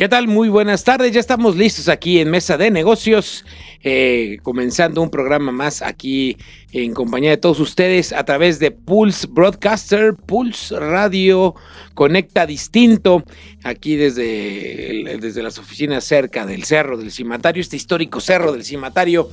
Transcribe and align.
¿Qué 0.00 0.08
tal? 0.08 0.28
Muy 0.28 0.48
buenas 0.48 0.82
tardes. 0.82 1.12
Ya 1.12 1.20
estamos 1.20 1.56
listos 1.56 1.86
aquí 1.90 2.20
en 2.20 2.30
Mesa 2.30 2.56
de 2.56 2.70
Negocios, 2.70 3.44
eh, 3.82 4.38
comenzando 4.42 5.02
un 5.02 5.10
programa 5.10 5.52
más 5.52 5.82
aquí 5.82 6.38
en 6.72 6.94
compañía 6.94 7.28
de 7.28 7.36
todos 7.36 7.60
ustedes 7.60 8.14
a 8.14 8.24
través 8.24 8.58
de 8.58 8.70
Pulse 8.70 9.26
Broadcaster, 9.30 10.14
Pulse 10.14 10.80
Radio 10.80 11.54
Conecta 11.92 12.46
Distinto, 12.46 13.22
aquí 13.62 13.96
desde, 13.96 15.18
desde 15.20 15.42
las 15.42 15.58
oficinas 15.58 16.02
cerca 16.02 16.46
del 16.46 16.64
Cerro 16.64 16.96
del 16.96 17.12
Cimatario, 17.12 17.60
este 17.60 17.76
histórico 17.76 18.20
Cerro 18.20 18.52
del 18.52 18.64
Cimatario. 18.64 19.28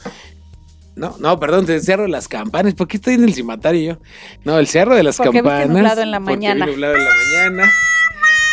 No, 0.98 1.16
no, 1.18 1.40
perdón, 1.40 1.66
del 1.66 1.82
Cerro 1.82 2.04
de 2.04 2.10
las 2.10 2.28
Campanas. 2.28 2.74
¿Por 2.74 2.90
qué 2.90 2.98
estoy 2.98 3.14
en 3.14 3.24
el 3.24 3.34
cimatario 3.34 3.94
yo? 3.94 4.02
No, 4.44 4.60
el 4.60 4.68
Cerro 4.68 4.98
de 4.98 5.04
las 5.04 5.16
Porque 5.16 5.38
Campanas. 5.38 5.70
nublado 5.70 6.02
en 6.02 6.12
la 6.12 6.20
porque 6.20 6.36
mañana. 6.36 6.66
nublado 6.66 6.98
en 6.98 7.06
la 7.06 7.12
mañana. 7.16 7.72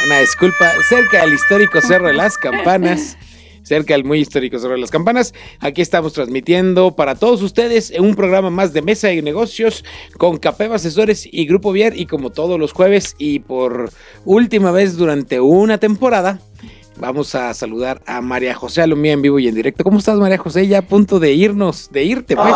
Una 0.02 0.18
disculpa, 0.18 0.72
cerca 0.86 1.22
del 1.22 1.34
histórico 1.34 1.80
Cerro 1.80 2.08
de 2.08 2.12
las 2.12 2.36
Campanas, 2.36 3.16
cerca 3.62 3.94
del 3.94 4.04
muy 4.04 4.18
histórico 4.18 4.58
Cerro 4.58 4.74
de 4.74 4.80
las 4.80 4.90
Campanas. 4.90 5.32
Aquí 5.60 5.80
estamos 5.80 6.12
transmitiendo 6.12 6.94
para 6.94 7.14
todos 7.14 7.40
ustedes 7.40 7.90
un 7.98 8.14
programa 8.14 8.50
más 8.50 8.74
de 8.74 8.82
Mesa 8.82 9.08
de 9.08 9.22
Negocios 9.22 9.82
con 10.18 10.36
Capeva 10.36 10.76
Asesores 10.76 11.26
y 11.30 11.46
Grupo 11.46 11.72
Vier 11.72 11.98
y 11.98 12.04
como 12.04 12.30
todos 12.30 12.58
los 12.58 12.72
jueves 12.72 13.14
y 13.18 13.38
por 13.38 13.90
última 14.26 14.72
vez 14.72 14.96
durante 14.96 15.40
una 15.40 15.78
temporada. 15.78 16.38
Vamos 16.96 17.34
a 17.34 17.54
saludar 17.54 18.02
a 18.06 18.20
María 18.20 18.54
José 18.54 18.82
Alomía 18.82 19.12
en 19.12 19.22
vivo 19.22 19.38
y 19.38 19.48
en 19.48 19.54
directo. 19.54 19.84
¿Cómo 19.84 19.98
estás, 19.98 20.18
María 20.18 20.38
José? 20.38 20.68
Ya 20.68 20.78
a 20.78 20.82
punto 20.82 21.18
de 21.18 21.32
irnos, 21.32 21.90
de 21.90 22.04
irte, 22.04 22.36
pues. 22.36 22.54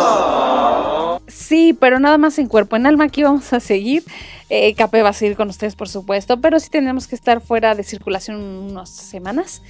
Sí, 1.28 1.76
pero 1.78 1.98
nada 1.98 2.18
más 2.18 2.38
en 2.38 2.46
cuerpo, 2.46 2.76
en 2.76 2.86
alma 2.86 3.04
aquí 3.04 3.22
vamos 3.22 3.52
a 3.52 3.60
seguir. 3.60 4.04
Eh, 4.50 4.74
va 4.78 5.08
a 5.08 5.12
seguir 5.12 5.36
con 5.36 5.48
ustedes, 5.48 5.76
por 5.76 5.88
supuesto, 5.88 6.40
pero 6.40 6.58
sí 6.58 6.70
tenemos 6.70 7.06
que 7.06 7.14
estar 7.14 7.40
fuera 7.40 7.74
de 7.74 7.82
circulación 7.82 8.40
unas 8.40 8.88
semanas. 8.88 9.62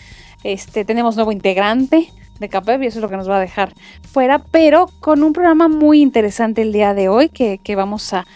Este, 0.45 0.85
tenemos 0.85 1.17
nuevo 1.17 1.33
integrante 1.33 2.13
de 2.39 2.49
Capep 2.49 2.83
y 2.83 2.87
eso 2.87 2.99
es 2.99 3.03
lo 3.03 3.09
que 3.09 3.17
nos 3.17 3.29
va 3.29 3.39
a 3.39 3.41
dejar 3.41 3.75
fuera, 4.03 4.39
pero 4.39 4.89
con 5.01 5.25
un 5.25 5.33
programa 5.33 5.67
muy 5.67 6.01
interesante 6.01 6.63
el 6.63 6.73
día 6.73 6.95
de 6.95 7.09
hoy 7.09 7.29
que 7.29 7.75
vamos 7.75 8.15
a, 8.15 8.27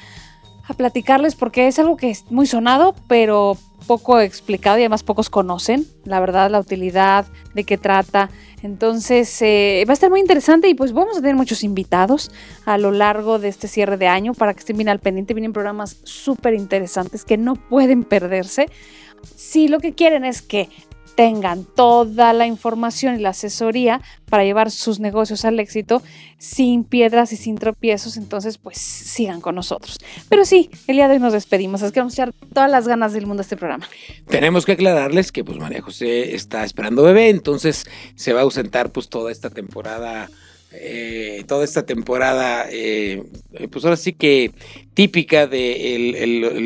a 0.66 0.74
platicarles 0.74 1.34
porque 1.34 1.66
es 1.66 1.78
algo 1.78 1.96
que 1.96 2.10
es 2.10 2.30
muy 2.30 2.46
sonado, 2.46 2.94
pero 3.08 3.56
poco 3.86 4.20
explicado 4.20 4.78
y 4.78 4.82
además 4.82 5.02
pocos 5.02 5.28
conocen, 5.28 5.86
la 6.04 6.20
verdad, 6.20 6.50
la 6.50 6.60
utilidad, 6.60 7.26
de 7.54 7.64
qué 7.64 7.78
trata. 7.78 8.30
Entonces, 8.62 9.42
eh, 9.42 9.84
va 9.88 9.92
a 9.92 9.94
estar 9.94 10.10
muy 10.10 10.20
interesante 10.20 10.68
y 10.68 10.74
pues 10.74 10.92
vamos 10.92 11.16
a 11.16 11.20
tener 11.20 11.34
muchos 11.34 11.64
invitados 11.64 12.30
a 12.64 12.78
lo 12.78 12.92
largo 12.92 13.38
de 13.38 13.48
este 13.48 13.66
cierre 13.68 13.96
de 13.96 14.06
año 14.06 14.34
para 14.34 14.54
que 14.54 14.60
estén 14.60 14.76
bien 14.76 14.88
al 14.88 15.00
pendiente. 15.00 15.34
Vienen 15.34 15.52
programas 15.52 15.96
súper 16.04 16.54
interesantes 16.54 17.24
que 17.24 17.36
no 17.36 17.56
pueden 17.56 18.04
perderse. 18.04 18.68
Si 19.36 19.68
lo 19.68 19.80
que 19.80 19.94
quieren 19.94 20.24
es 20.24 20.42
que 20.42 20.68
tengan 21.14 21.64
toda 21.64 22.32
la 22.32 22.46
información 22.46 23.16
y 23.16 23.22
la 23.22 23.30
asesoría 23.30 24.00
para 24.28 24.44
llevar 24.44 24.70
sus 24.70 25.00
negocios 25.00 25.44
al 25.44 25.60
éxito 25.60 26.02
sin 26.38 26.84
piedras 26.84 27.32
y 27.32 27.36
sin 27.36 27.56
tropiezos, 27.56 28.16
entonces 28.16 28.58
pues 28.58 28.78
sigan 28.78 29.40
con 29.40 29.54
nosotros. 29.54 29.98
Pero 30.28 30.44
sí, 30.44 30.70
el 30.86 30.96
día 30.96 31.08
de 31.08 31.14
hoy 31.14 31.20
nos 31.20 31.32
despedimos, 31.32 31.82
así 31.82 31.92
que 31.92 32.00
vamos 32.00 32.14
a 32.14 32.22
echar 32.22 32.34
todas 32.52 32.70
las 32.70 32.88
ganas 32.88 33.12
del 33.12 33.26
mundo 33.26 33.42
a 33.42 33.44
este 33.44 33.56
programa. 33.56 33.88
Tenemos 34.28 34.64
que 34.64 34.72
aclararles 34.72 35.32
que 35.32 35.44
pues 35.44 35.58
María 35.58 35.82
José 35.82 36.34
está 36.34 36.64
esperando 36.64 37.02
bebé, 37.02 37.28
entonces 37.28 37.84
se 38.14 38.32
va 38.32 38.40
a 38.40 38.42
ausentar 38.44 38.90
pues 38.90 39.08
toda 39.08 39.30
esta 39.30 39.50
temporada, 39.50 40.30
eh, 40.72 41.44
toda 41.46 41.64
esta 41.64 41.84
temporada, 41.84 42.66
eh, 42.70 43.22
pues 43.70 43.84
ahora 43.84 43.96
sí 43.96 44.14
que 44.14 44.52
típica 44.94 45.46
de 45.46 45.96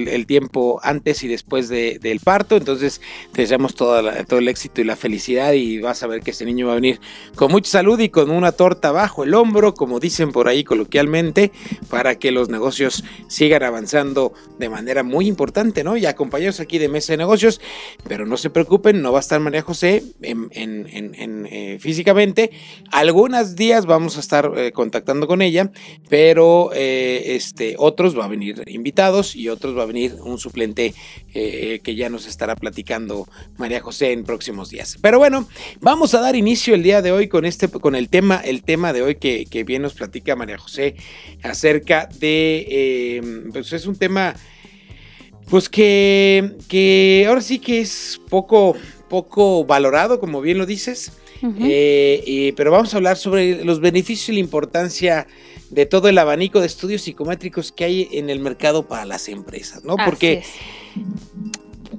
el, 0.08 0.26
tiempo 0.26 0.80
antes 0.82 1.22
y 1.22 1.28
después 1.28 1.68
de- 1.68 1.98
del 2.00 2.18
parto, 2.20 2.56
entonces 2.56 3.00
te 3.32 3.42
deseamos 3.42 3.74
toda 3.76 4.02
la- 4.02 4.24
todo 4.24 4.40
el 4.40 4.48
éxito 4.48 4.80
y 4.80 4.84
la 4.84 4.96
felicidad 4.96 5.52
y 5.52 5.78
vas 5.78 6.02
a 6.02 6.08
ver 6.08 6.22
que 6.22 6.32
este 6.32 6.44
niño 6.44 6.66
va 6.66 6.72
a 6.72 6.76
venir 6.76 7.00
con 7.36 7.52
mucha 7.52 7.70
salud 7.70 8.00
y 8.00 8.08
con 8.08 8.30
una 8.30 8.50
torta 8.52 8.90
bajo 8.90 9.22
el 9.22 9.34
hombro, 9.34 9.74
como 9.74 10.00
dicen 10.00 10.32
por 10.32 10.48
ahí 10.48 10.64
coloquialmente, 10.64 11.52
para 11.88 12.18
que 12.18 12.32
los 12.32 12.48
negocios 12.48 13.04
sigan 13.28 13.62
avanzando 13.62 14.32
de 14.58 14.68
manera 14.68 15.04
muy 15.04 15.28
importante, 15.28 15.84
¿no? 15.84 15.96
Y 15.96 16.06
acompañados 16.06 16.58
aquí 16.58 16.78
de 16.78 16.88
Mesa 16.88 17.12
de 17.12 17.18
Negocios, 17.18 17.60
pero 18.08 18.26
no 18.26 18.36
se 18.36 18.50
preocupen, 18.50 19.02
no 19.02 19.12
va 19.12 19.18
a 19.18 19.20
estar 19.20 19.38
María 19.38 19.62
José 19.62 20.02
en- 20.22 20.48
en- 20.52 21.14
en, 21.14 21.46
eh, 21.50 21.78
físicamente. 21.80 22.50
Algunos 22.90 23.54
días 23.54 23.86
vamos 23.86 24.16
a 24.16 24.20
estar 24.20 24.50
eh, 24.56 24.72
contactando 24.72 25.26
con 25.28 25.42
ella, 25.42 25.70
pero 26.08 26.70
eh, 26.74 27.34
este, 27.36 27.76
otros 27.78 28.15
va 28.16 28.24
a 28.24 28.28
venir 28.28 28.62
invitados 28.66 29.36
y 29.36 29.48
otros 29.48 29.76
va 29.76 29.82
a 29.82 29.86
venir 29.86 30.16
un 30.22 30.38
suplente 30.38 30.94
eh, 31.34 31.80
que 31.82 31.94
ya 31.94 32.08
nos 32.08 32.26
estará 32.26 32.56
platicando 32.56 33.28
María 33.56 33.80
José 33.80 34.12
en 34.12 34.24
próximos 34.24 34.70
días. 34.70 34.98
Pero 35.00 35.18
bueno, 35.18 35.48
vamos 35.80 36.14
a 36.14 36.20
dar 36.20 36.36
inicio 36.36 36.74
el 36.74 36.82
día 36.82 37.02
de 37.02 37.12
hoy 37.12 37.28
con 37.28 37.44
este, 37.44 37.68
con 37.68 37.94
el 37.94 38.08
tema, 38.08 38.36
el 38.36 38.62
tema 38.62 38.92
de 38.92 39.02
hoy 39.02 39.14
que, 39.16 39.46
que 39.46 39.64
bien 39.64 39.82
nos 39.82 39.94
platica 39.94 40.36
María 40.36 40.58
José 40.58 40.96
acerca 41.42 42.08
de, 42.18 42.66
eh, 42.68 43.22
pues 43.52 43.72
es 43.72 43.86
un 43.86 43.96
tema 43.96 44.34
pues 45.48 45.68
que, 45.68 46.56
que 46.68 47.24
ahora 47.28 47.40
sí 47.40 47.58
que 47.58 47.80
es 47.80 48.20
poco, 48.28 48.76
poco 49.08 49.64
valorado, 49.64 50.18
como 50.20 50.40
bien 50.40 50.58
lo 50.58 50.66
dices. 50.66 51.12
Eh, 51.60 52.24
eh, 52.26 52.54
pero 52.56 52.70
vamos 52.70 52.92
a 52.92 52.96
hablar 52.96 53.16
sobre 53.16 53.64
los 53.64 53.78
beneficios 53.80 54.30
y 54.30 54.32
la 54.32 54.40
importancia 54.40 55.26
de 55.70 55.86
todo 55.86 56.08
el 56.08 56.18
abanico 56.18 56.60
de 56.60 56.66
estudios 56.66 57.02
psicométricos 57.02 57.72
que 57.72 57.84
hay 57.84 58.08
en 58.12 58.30
el 58.30 58.40
mercado 58.40 58.86
para 58.86 59.04
las 59.04 59.28
empresas, 59.28 59.84
¿no? 59.84 59.94
Así 59.98 60.02
Porque 60.10 60.32
es. 60.34 60.46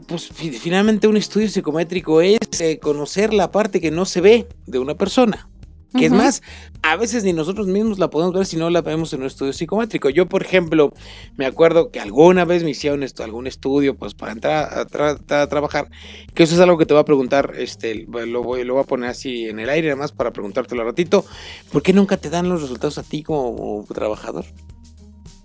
pues, 0.07 0.27
fi- 0.29 0.51
finalmente 0.51 1.07
un 1.07 1.17
estudio 1.17 1.49
psicométrico 1.49 2.21
es 2.21 2.37
eh, 2.59 2.79
conocer 2.79 3.33
la 3.33 3.51
parte 3.51 3.81
que 3.81 3.91
no 3.91 4.05
se 4.05 4.21
ve 4.21 4.47
de 4.65 4.79
una 4.79 4.95
persona. 4.95 5.49
Que 5.97 6.05
es 6.05 6.11
más, 6.11 6.41
a 6.81 6.95
veces 6.95 7.23
ni 7.23 7.33
nosotros 7.33 7.67
mismos 7.67 7.99
la 7.99 8.09
podemos 8.09 8.33
ver 8.33 8.45
si 8.45 8.55
no 8.55 8.69
la 8.69 8.81
vemos 8.81 9.11
en 9.13 9.21
un 9.21 9.27
estudio 9.27 9.51
psicométrico. 9.51 10.09
Yo, 10.09 10.27
por 10.27 10.43
ejemplo, 10.43 10.93
me 11.35 11.45
acuerdo 11.45 11.91
que 11.91 11.99
alguna 11.99 12.45
vez 12.45 12.63
me 12.63 12.69
hicieron 12.69 13.03
esto, 13.03 13.23
algún 13.23 13.47
estudio, 13.47 13.95
pues 13.95 14.13
para 14.13 14.31
entrar 14.31 14.79
a, 14.79 14.87
tra- 14.87 15.19
a 15.29 15.47
trabajar, 15.47 15.89
que 16.33 16.43
eso 16.43 16.55
es 16.55 16.61
algo 16.61 16.77
que 16.77 16.85
te 16.85 16.93
voy 16.93 17.01
a 17.01 17.05
preguntar, 17.05 17.53
este, 17.57 18.05
lo 18.05 18.43
voy, 18.43 18.63
lo 18.63 18.75
voy 18.75 18.83
a 18.83 18.85
poner 18.85 19.09
así 19.09 19.47
en 19.47 19.59
el 19.59 19.69
aire, 19.69 19.89
nada 19.89 19.99
más 19.99 20.11
para 20.11 20.31
preguntártelo 20.31 20.81
al 20.81 20.87
ratito. 20.87 21.25
¿Por 21.71 21.81
qué 21.81 21.93
nunca 21.93 22.17
te 22.17 22.29
dan 22.29 22.47
los 22.47 22.61
resultados 22.61 22.97
a 22.97 23.03
ti 23.03 23.23
como 23.23 23.85
trabajador? 23.93 24.45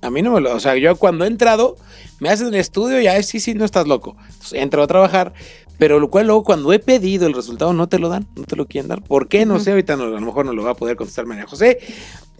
A 0.02 0.10
mí 0.10 0.20
no 0.20 0.32
me 0.32 0.40
lo, 0.40 0.52
o 0.52 0.58
sea, 0.58 0.76
yo 0.76 0.96
cuando 0.96 1.24
he 1.24 1.28
entrado, 1.28 1.76
me 2.18 2.28
hacen 2.28 2.48
el 2.48 2.56
estudio 2.56 3.00
y 3.00 3.04
ya, 3.04 3.22
sí, 3.22 3.38
sí, 3.38 3.54
no 3.54 3.64
estás 3.64 3.86
loco. 3.86 4.16
Entonces 4.18 4.54
entro 4.54 4.82
a 4.82 4.88
trabajar, 4.88 5.32
pero 5.78 5.98
lo 6.00 6.10
cual 6.10 6.26
luego 6.26 6.44
cuando 6.44 6.72
he 6.72 6.78
pedido 6.78 7.26
el 7.26 7.32
resultado 7.34 7.72
no 7.72 7.88
te 7.88 7.98
lo 7.98 8.08
dan, 8.08 8.26
no 8.36 8.44
te 8.44 8.56
lo 8.56 8.66
quieren 8.66 8.88
dar. 8.88 9.02
¿Por 9.02 9.28
qué? 9.28 9.44
No 9.46 9.58
sé, 9.58 9.70
ahorita 9.70 9.96
no- 9.96 10.04
a 10.04 10.08
lo 10.08 10.20
mejor 10.20 10.46
no 10.46 10.52
lo 10.52 10.62
va 10.64 10.70
a 10.72 10.74
poder 10.74 10.96
contestar 10.96 11.26
María 11.26 11.46
José, 11.46 11.78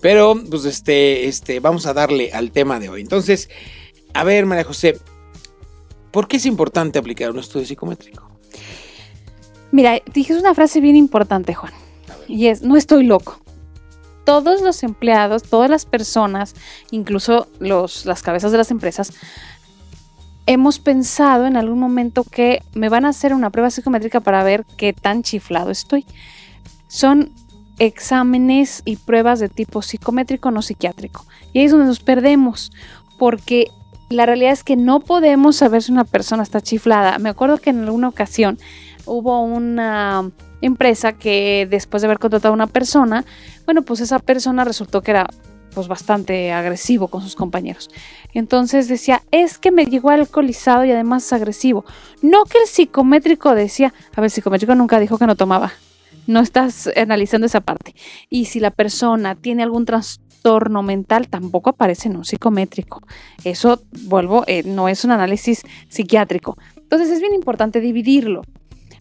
pero 0.01 0.35
pues 0.51 0.65
este, 0.65 1.27
este, 1.29 1.61
vamos 1.61 1.87
a 1.87 1.95
darle 1.95 2.31
al 2.33 2.51
tema 2.53 2.79
de 2.81 2.89
hoy. 2.89 3.01
Entonces, 3.01 3.49
a 4.15 4.25
ver, 4.25 4.47
María 4.47 4.65
José, 4.65 4.99
¿por 6.11 6.29
qué 6.29 6.37
es 6.37 6.47
importante 6.47 6.99
aplicar 6.99 7.31
un 7.31 7.39
estudio 7.39 7.67
psicométrico? 7.67 8.29
Mira, 9.71 10.01
dijiste 10.13 10.39
una 10.39 10.55
frase 10.55 10.81
bien 10.81 10.97
importante, 10.97 11.55
Juan, 11.55 11.73
y 12.29 12.49
es, 12.49 12.63
no 12.63 12.77
estoy 12.77 13.05
loco. 13.05 13.39
Todos 14.25 14.61
los 14.61 14.83
empleados, 14.85 15.43
todas 15.43 15.69
las 15.71 15.85
personas, 15.87 16.55
incluso 16.91 17.49
los, 17.59 18.05
las 18.07 18.23
cabezas 18.23 18.53
de 18.53 18.59
las 18.59 18.71
empresas, 18.71 19.13
hemos 20.47 20.79
pensado 20.79 21.47
en 21.47 21.57
algún 21.57 21.79
momento 21.79 22.25
que 22.25 22.63
me 22.75 22.89
van 22.89 23.05
a 23.05 23.11
hacer 23.11 23.35
una 23.35 23.51
prueba 23.51 23.71
psicométrica 23.71 24.21
para 24.21 24.43
ver 24.43 24.65
qué 24.77 24.93
tan 24.93 25.23
chiflado 25.23 25.71
estoy. 25.71 26.05
Son 26.89 27.33
exámenes 27.79 28.83
y 28.85 28.97
pruebas 28.97 29.41
de 29.41 29.49
tipo 29.49 29.83
psicométrico, 29.83 30.51
no 30.51 30.63
psiquiátrico. 30.63 31.25
Y 31.53 31.61
ahí 31.61 31.65
es 31.67 31.73
donde 31.73 31.87
nos 31.87 32.01
perdemos, 32.01 32.73
porque 33.19 33.69
la 34.11 34.27
realidad 34.27 34.53
es 34.53 34.65
que 34.65 34.77
no 34.77 35.01
podemos 35.01 35.57
saber 35.57 35.83
si 35.83 35.93
una 35.93 36.05
persona 36.05 36.43
está 36.43 36.61
chiflada. 36.61 37.19
Me 37.19 37.31
acuerdo 37.31 37.59
que 37.59 37.71
en 37.71 37.85
alguna 37.85 38.09
ocasión 38.09 38.59
hubo 39.07 39.41
una 39.41 40.31
empresa 40.61 41.13
que 41.13 41.67
después 41.69 42.03
de 42.03 42.07
haber 42.07 42.19
contratado 42.19 42.53
a 42.53 42.55
una 42.55 42.67
persona, 42.67 43.25
bueno, 43.65 43.83
pues 43.83 44.01
esa 44.01 44.19
persona 44.19 44.65
resultó 44.65 45.03
que 45.03 45.13
era 45.13 45.29
pues 45.75 45.89
bastante 45.89 46.53
agresivo 46.53 47.09
con 47.09 47.23
sus 47.23 47.37
compañeros. 47.37 47.91
Entonces 48.35 48.89
decía, 48.89 49.23
es 49.31 49.59
que 49.59 49.71
me 49.71 49.87
llegó 49.87 50.11
alcoholizado 50.11 50.85
y 50.85 50.91
además 50.91 51.25
es 51.25 51.33
agresivo. 51.33 51.85
No 52.21 52.45
que 52.45 52.59
el 52.59 52.67
psicométrico 52.67 53.55
decía, 53.55 53.93
a 54.15 54.21
ver, 54.21 54.27
el 54.27 54.31
psicométrico 54.31 54.75
nunca 54.75 55.01
dijo 55.01 55.19
que 55.19 55.27
no 55.27 55.37
tomaba. 55.37 55.73
No 56.27 56.41
estás 56.41 56.89
analizando 56.97 57.47
esa 57.47 57.61
parte. 57.61 57.95
Y 58.31 58.45
si 58.45 58.61
la 58.61 58.71
persona 58.71 59.35
tiene 59.35 59.63
algún 59.63 59.85
trastorno 59.85 60.83
mental, 60.83 61.29
tampoco 61.29 61.71
aparece 61.71 62.09
en 62.09 62.17
un 62.17 62.25
psicométrico. 62.25 63.03
Eso, 63.43 63.83
vuelvo, 64.05 64.45
eh, 64.47 64.63
no 64.65 64.89
es 64.89 65.05
un 65.05 65.11
análisis 65.11 65.63
psiquiátrico. 65.89 66.57
Entonces 66.77 67.11
es 67.11 67.21
bien 67.21 67.35
importante 67.35 67.81
dividirlo. 67.81 68.43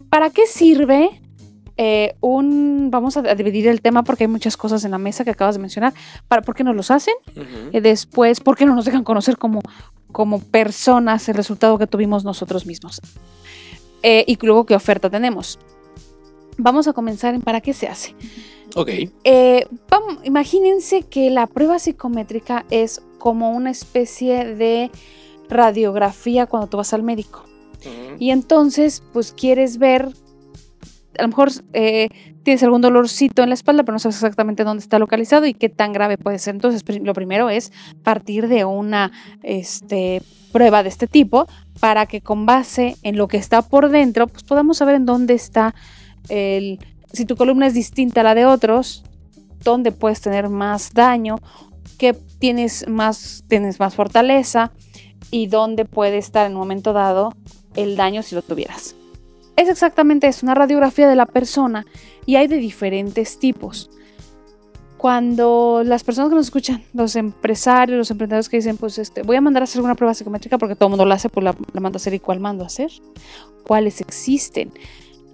¿Para 0.09 0.29
qué 0.29 0.47
sirve 0.47 1.20
eh, 1.77 2.15
un, 2.21 2.89
vamos 2.91 3.17
a 3.17 3.21
dividir 3.35 3.67
el 3.67 3.81
tema 3.81 4.03
porque 4.03 4.25
hay 4.25 4.27
muchas 4.27 4.57
cosas 4.57 4.83
en 4.83 4.91
la 4.91 4.97
mesa 4.97 5.23
que 5.23 5.31
acabas 5.31 5.55
de 5.55 5.61
mencionar. 5.61 5.93
Para, 6.27 6.41
¿Por 6.41 6.55
qué 6.55 6.63
no 6.63 6.73
los 6.73 6.91
hacen? 6.91 7.13
Eh, 7.71 7.81
después, 7.81 8.39
¿por 8.39 8.57
qué 8.57 8.65
no 8.65 8.75
nos 8.75 8.85
dejan 8.85 9.03
conocer 9.03 9.37
como, 9.37 9.61
como 10.11 10.39
personas 10.39 11.27
el 11.29 11.35
resultado 11.35 11.77
que 11.77 11.87
tuvimos 11.87 12.23
nosotros 12.23 12.65
mismos? 12.65 13.01
Eh, 14.03 14.23
y 14.27 14.37
luego, 14.41 14.65
¿qué 14.65 14.75
oferta 14.75 15.09
tenemos? 15.09 15.59
Vamos 16.57 16.87
a 16.87 16.93
comenzar 16.93 17.33
en 17.33 17.41
para 17.41 17.61
qué 17.61 17.73
se 17.73 17.87
hace. 17.87 18.15
Ok. 18.75 18.89
vamos, 19.89 20.19
imagínense 20.23 21.03
que 21.03 21.29
la 21.29 21.45
prueba 21.47 21.77
psicométrica 21.77 22.65
es 22.69 23.01
como 23.17 23.51
una 23.51 23.69
especie 23.69 24.55
de 24.55 24.91
radiografía 25.49 26.45
cuando 26.45 26.67
tú 26.67 26.77
vas 26.77 26.93
al 26.93 27.03
médico. 27.03 27.43
Y 28.19 28.29
entonces, 28.29 29.01
pues 29.11 29.33
quieres 29.33 29.79
ver 29.79 30.09
a 31.21 31.23
lo 31.25 31.29
mejor 31.29 31.51
eh, 31.73 32.09
tienes 32.43 32.63
algún 32.63 32.81
dolorcito 32.81 33.43
en 33.43 33.49
la 33.49 33.53
espalda, 33.53 33.83
pero 33.83 33.93
no 33.93 33.99
sabes 33.99 34.15
exactamente 34.15 34.63
dónde 34.63 34.81
está 34.81 34.97
localizado 34.97 35.45
y 35.45 35.53
qué 35.53 35.69
tan 35.69 35.93
grave 35.93 36.17
puede 36.17 36.39
ser. 36.39 36.55
Entonces, 36.55 36.83
lo 36.99 37.13
primero 37.13 37.51
es 37.51 37.71
partir 38.03 38.47
de 38.47 38.65
una 38.65 39.11
este, 39.43 40.23
prueba 40.51 40.81
de 40.81 40.89
este 40.89 41.05
tipo 41.05 41.47
para 41.79 42.07
que 42.07 42.21
con 42.21 42.47
base 42.47 42.97
en 43.03 43.17
lo 43.17 43.27
que 43.27 43.37
está 43.37 43.61
por 43.61 43.89
dentro, 43.89 44.27
pues 44.27 44.43
podamos 44.43 44.77
saber 44.77 44.95
en 44.95 45.05
dónde 45.05 45.35
está 45.35 45.75
el... 46.27 46.79
Si 47.13 47.25
tu 47.25 47.35
columna 47.35 47.67
es 47.67 47.75
distinta 47.75 48.21
a 48.21 48.23
la 48.23 48.33
de 48.33 48.45
otros, 48.45 49.03
dónde 49.63 49.91
puedes 49.91 50.21
tener 50.21 50.49
más 50.49 50.93
daño, 50.93 51.35
qué 51.99 52.13
tienes 52.39 52.87
más, 52.87 53.43
tienes 53.47 53.79
más 53.79 53.93
fortaleza 53.93 54.71
y 55.29 55.47
dónde 55.47 55.85
puede 55.85 56.17
estar 56.17 56.47
en 56.47 56.53
un 56.53 56.59
momento 56.59 56.93
dado 56.93 57.33
el 57.75 57.95
daño 57.95 58.23
si 58.23 58.33
lo 58.33 58.41
tuvieras. 58.41 58.95
Es 59.55 59.69
exactamente 59.69 60.27
eso, 60.27 60.45
una 60.45 60.55
radiografía 60.55 61.09
de 61.09 61.15
la 61.15 61.25
persona 61.25 61.85
y 62.25 62.35
hay 62.35 62.47
de 62.47 62.57
diferentes 62.57 63.39
tipos. 63.39 63.89
Cuando 64.97 65.81
las 65.83 66.03
personas 66.03 66.29
que 66.29 66.35
nos 66.35 66.45
escuchan, 66.45 66.83
los 66.93 67.15
empresarios, 67.15 67.97
los 67.97 68.11
emprendedores 68.11 68.49
que 68.49 68.57
dicen, 68.57 68.77
pues 68.77 68.99
este, 68.99 69.23
voy 69.23 69.35
a 69.35 69.41
mandar 69.41 69.63
a 69.63 69.65
hacer 69.65 69.81
una 69.81 69.95
prueba 69.95 70.13
psicométrica 70.13 70.59
porque 70.59 70.75
todo 70.75 70.87
el 70.87 70.91
mundo 70.91 71.05
la 71.05 71.15
hace, 71.15 71.27
pues 71.27 71.43
la, 71.43 71.55
mando 71.73 71.95
a 71.95 71.99
hacer 71.99 72.13
y 72.13 72.19
cuál 72.19 72.39
mando 72.39 72.63
a 72.63 72.67
hacer, 72.67 72.91
cuáles 73.65 73.99
existen. 73.99 74.71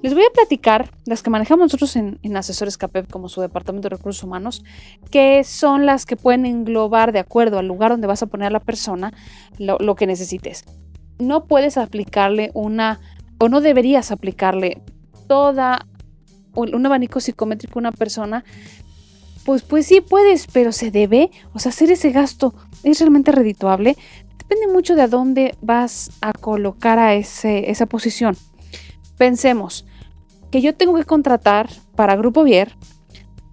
Les 0.02 0.14
voy 0.14 0.24
a 0.24 0.34
platicar 0.34 0.92
las 1.06 1.22
que 1.22 1.30
manejamos 1.30 1.66
nosotros 1.66 1.96
en, 1.96 2.38
Asesores 2.38 2.78
CAPEP 2.78 3.12
como 3.12 3.30
su 3.30 3.42
Departamento 3.42 3.90
de 3.90 3.98
Recursos 3.98 4.24
Humanos, 4.24 4.64
que 5.12 5.44
son 5.44 5.86
las 5.86 6.06
que 6.06 6.16
pueden 6.16 6.46
englobar 6.46 7.12
de 7.12 7.20
acuerdo 7.20 7.60
al 7.60 7.68
lugar 7.68 7.92
donde 7.92 8.08
vas 8.08 8.22
a 8.24 8.28
poner 8.28 8.48
a 8.48 8.52
la 8.52 8.60
persona 8.60 9.12
lo 9.58 9.96
que 9.96 10.08
necesites. 10.08 10.66
No 11.20 11.46
puedes 11.46 11.78
aplicarle 11.78 12.52
una 12.54 13.00
o 13.40 13.50
no 13.50 13.62
deberías 13.62 14.12
aplicarle 14.12 14.82
toda 15.28 15.86
un 16.56 16.86
abanico 16.86 17.20
psicométrico 17.20 17.78
a 17.78 17.82
una 17.82 17.92
persona, 17.92 18.44
pues, 19.46 19.62
pues 19.62 19.86
sí 19.86 20.02
puedes, 20.02 20.48
pero 20.48 20.72
se 20.72 20.92
debe, 20.92 21.30
o 21.54 21.60
sea, 21.60 21.70
hacer 21.70 21.92
ese 21.92 22.12
gasto 22.12 22.54
es 22.84 23.00
realmente 23.00 23.32
redituable. 23.32 23.96
Depende 24.38 24.68
mucho 24.68 24.96
de 24.96 25.04
a 25.04 25.08
dónde 25.08 25.56
vas 25.62 26.12
a 26.22 26.34
colocar 26.34 27.00
a 27.00 27.16
ese, 27.16 27.70
esa 27.70 27.86
posición. 27.86 28.36
Pensemos 29.18 29.86
que 30.52 30.62
yo 30.62 30.76
tengo 30.76 30.96
que 30.96 31.04
contratar 31.04 31.70
para 31.96 32.16
Grupo 32.16 32.44
Vier 32.44 32.76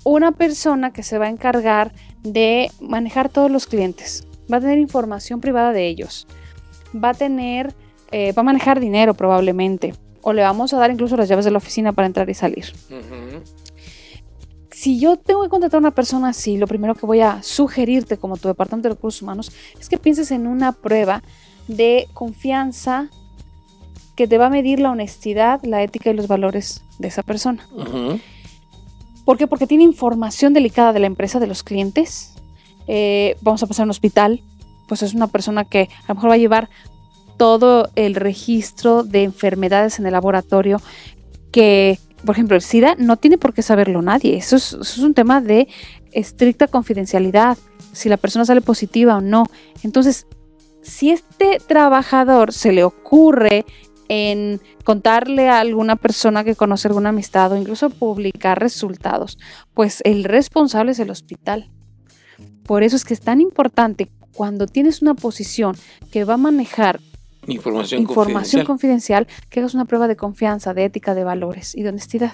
una 0.05 0.33
persona 0.33 0.93
que 0.93 1.03
se 1.03 1.19
va 1.19 1.27
a 1.27 1.31
encargar 1.31 1.93
de 2.23 2.71
manejar 2.81 3.29
todos 3.29 3.51
los 3.51 3.67
clientes. 3.67 4.27
Va 4.53 4.59
a 4.59 4.61
tener 4.61 4.79
información 4.79 5.41
privada 5.41 5.73
de 5.73 5.87
ellos. 5.87 6.27
Va 6.95 7.11
a 7.11 7.15
tener 7.15 7.75
eh, 8.13 8.33
va 8.33 8.41
a 8.41 8.45
manejar 8.45 8.81
dinero 8.81 9.15
probablemente. 9.15 9.95
O 10.23 10.33
le 10.33 10.43
vamos 10.43 10.73
a 10.73 10.79
dar 10.79 10.91
incluso 10.91 11.17
las 11.17 11.29
llaves 11.29 11.45
de 11.45 11.51
la 11.51 11.59
oficina 11.59 11.93
para 11.93 12.07
entrar 12.07 12.29
y 12.31 12.35
salir. 12.35 12.73
Si 14.71 14.99
yo 14.99 15.17
tengo 15.17 15.43
que 15.43 15.49
contratar 15.49 15.79
a 15.79 15.81
una 15.81 15.91
persona 15.91 16.29
así, 16.29 16.57
lo 16.57 16.67
primero 16.67 16.95
que 16.95 17.07
voy 17.07 17.21
a 17.21 17.43
sugerirte 17.43 18.17
como 18.17 18.37
tu 18.37 18.49
departamento 18.49 18.89
de 18.89 18.95
recursos 18.95 19.23
humanos 19.23 19.53
es 19.79 19.89
que 19.89 19.99
pienses 19.99 20.31
en 20.31 20.47
una 20.47 20.73
prueba 20.73 21.23
de 21.69 22.09
confianza 22.13 23.09
que 24.17 24.29
te 24.29 24.39
va 24.39 24.47
a 24.47 24.51
medir 24.51 24.81
la 24.81 24.91
honestidad, 24.91 25.61
la 25.65 25.83
ética 25.83 26.11
y 26.11 26.15
los 26.15 26.29
valores 26.29 26.83
de 26.99 27.09
esa 27.09 27.23
persona. 27.23 27.67
¿Por 29.25 29.39
qué? 29.39 29.47
Porque 29.47 29.67
tiene 29.67 29.85
información 29.85 30.53
delicada 30.53 30.93
de 30.93 31.01
la 31.01 31.07
empresa, 31.07 31.41
de 31.41 31.47
los 31.47 31.63
clientes. 31.63 32.35
Eh, 32.87 33.37
vamos 33.41 33.63
a 33.63 33.67
pasar 33.67 33.85
a 33.85 33.87
un 33.87 33.91
hospital, 33.91 34.43
pues 34.87 35.03
es 35.03 35.15
una 35.15 35.29
persona 35.29 35.65
que 35.65 35.89
a 36.05 36.09
lo 36.09 36.15
mejor 36.17 36.31
va 36.31 36.35
a 36.35 36.39
llevar 36.39 36.69
todo 37.37 37.91
el 37.97 38.15
registro 38.15 39.03
de 39.03 39.25
enfermedades 39.25 39.99
en 39.99 40.07
el 40.07 40.13
laboratorio 40.13 40.81
que, 41.53 41.99
por 42.25 42.35
ejemplo, 42.35 42.57
el 42.57 42.63
SIDA 42.63 42.97
no 42.99 43.17
tiene 43.17 43.39
por 43.39 43.55
qué 43.55 43.63
saberlo 43.63 44.03
nadie. 44.03 44.37
Eso 44.37 44.57
es, 44.57 44.99
un 44.99 45.15
tema 45.15 45.41
de 45.41 45.69
estricta 46.13 46.67
confidencialidad, 46.69 47.59
si 47.93 48.09
la 48.09 48.17
persona 48.17 48.45
sale 48.45 48.61
positiva 48.61 49.17
o 49.17 49.21
no. 49.21 49.45
Entonces, 49.83 50.27
si 50.83 51.11
este 51.11 51.61
trabajador 51.67 52.53
se 52.53 52.73
le 52.73 52.85
ocurre 52.85 53.65
en 54.09 54.61
contarle 54.85 55.49
a 55.49 55.61
alguna 55.61 55.97
persona 55.97 56.45
que 56.45 56.57
conoce 56.57 56.89
alguna 56.89 57.09
amistad 57.09 57.53
o 57.53 57.57
incluso 57.57 57.89
publicar 57.89 58.61
resultados, 58.61 59.39
pues 59.73 60.01
el 60.05 60.25
responsable 60.25 60.93
es 60.93 60.99
el 60.99 61.11
hospital. 61.11 61.71
Por 62.65 62.83
eso 62.83 62.97
es 62.97 63.05
que 63.05 63.15
es 63.15 63.21
tan 63.21 63.41
importante 63.41 64.11
cuando 64.35 64.67
tienes 64.67 65.03
una 65.03 65.15
posición 65.15 65.77
que 66.11 66.25
va 66.25 66.35
a 66.35 66.39
manejar 66.39 67.01
Información, 67.47 68.07
confidencial. 68.65 69.27
que 69.51 69.61
hagas 69.61 69.75
una 69.75 69.85
prueba 69.85 70.09
de 70.09 70.17
confianza, 70.17 70.75
de 70.75 70.85
ética, 70.85 71.15
de 71.15 71.25
valores 71.25 71.75
y 71.75 71.83
de 71.83 71.91
honestidad. 71.91 72.33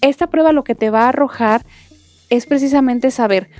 Esta 0.00 0.28
prueba 0.28 0.52
lo 0.52 0.64
que 0.64 0.74
te 0.74 0.90
va 0.90 1.04
a 1.04 1.08
arrojar 1.08 1.64
es 2.28 2.46
precisamente 2.46 3.10
saber 3.10 3.50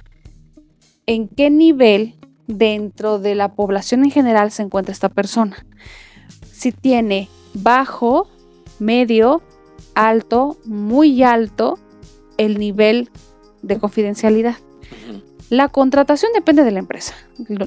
en 1.06 1.28
qué 1.28 1.50
nivel 1.50 2.14
dentro 2.46 3.18
de 3.18 3.34
la 3.34 3.54
población 3.54 4.04
en 4.04 4.10
general 4.10 4.50
se 4.50 4.62
encuentra 4.62 4.92
esta 4.92 5.08
persona. 5.08 5.66
Si 6.52 6.72
tiene 6.72 7.28
bajo, 7.54 8.28
medio, 8.78 9.42
alto, 9.94 10.56
muy 10.64 11.22
alto 11.22 11.78
el 12.38 12.58
nivel 12.58 13.10
de 13.62 13.78
confidencialidad. 13.78 14.56
La 15.48 15.68
contratación 15.68 16.32
depende 16.34 16.64
de 16.64 16.72
la 16.72 16.80
empresa. 16.80 17.14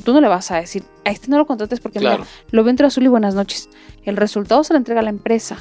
Tú 0.03 0.13
no 0.13 0.21
le 0.21 0.27
vas 0.27 0.51
a 0.51 0.57
decir, 0.57 0.83
a 1.05 1.11
este 1.11 1.29
no 1.29 1.37
lo 1.37 1.45
contrates 1.45 1.79
porque 1.79 2.01
lo 2.01 2.63
veo 2.63 2.69
entre 2.69 2.87
azul 2.87 3.03
y 3.03 3.07
buenas 3.07 3.35
noches. 3.35 3.69
El 4.03 4.17
resultado 4.17 4.63
se 4.63 4.73
le 4.73 4.77
entrega 4.77 4.99
a 4.99 5.03
la 5.03 5.09
empresa, 5.09 5.57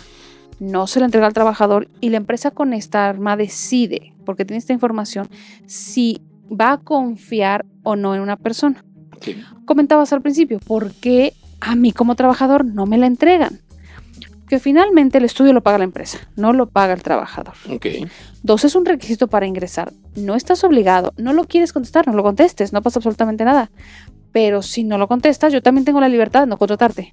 no 0.59 0.89
se 0.89 0.99
le 0.99 1.05
entrega 1.05 1.27
al 1.27 1.33
trabajador 1.33 1.89
y 2.01 2.11
la 2.11 2.17
empresa 2.17 2.51
con 2.51 2.73
esta 2.73 3.09
arma 3.09 3.37
decide, 3.37 4.15
porque 4.25 4.45
tiene 4.45 4.59
esta 4.59 4.73
información, 4.73 5.29
si 5.67 6.21
va 6.49 6.73
a 6.73 6.79
confiar 6.79 7.67
o 7.85 7.95
no 7.95 8.15
en 8.15 8.21
una 8.21 8.37
persona. 8.37 8.85
Comentabas 9.65 10.13
al 10.13 10.23
principio, 10.23 10.59
¿por 10.59 10.93
qué 10.93 11.35
a 11.61 11.77
mí 11.77 11.93
como 11.93 12.17
trabajador 12.17 12.65
no 12.65 12.87
me 12.87 12.99
la 12.99 13.07
entregan? 13.07 13.61
Que 14.49 14.59
finalmente 14.59 15.19
el 15.19 15.25
estudio 15.25 15.53
lo 15.53 15.63
paga 15.63 15.79
la 15.79 15.85
empresa, 15.85 16.19
no 16.37 16.53
lo 16.53 16.69
paga 16.69 16.95
el 16.95 17.03
trabajador. 17.03 17.55
Dos, 18.43 18.65
es 18.65 18.75
un 18.75 18.85
requisito 18.85 19.29
para 19.29 19.47
ingresar. 19.47 19.93
No 20.17 20.35
estás 20.35 20.65
obligado, 20.65 21.13
no 21.17 21.33
lo 21.33 21.45
quieres 21.45 21.73
contestar, 21.73 22.07
no 22.07 22.15
lo 22.15 22.23
contestes, 22.23 22.73
no 22.73 22.83
pasa 22.83 22.99
absolutamente 22.99 23.45
nada. 23.45 23.71
Pero 24.33 24.63
si 24.63 24.85
no 24.85 24.99
lo 24.99 25.09
contestas, 25.09 25.53
yo 25.53 25.63
también 25.63 25.85
tengo 25.85 26.01
la 26.01 26.09
libertad 26.09 26.41
de 26.41 26.47
no 26.47 26.59
contratarte. 26.59 27.13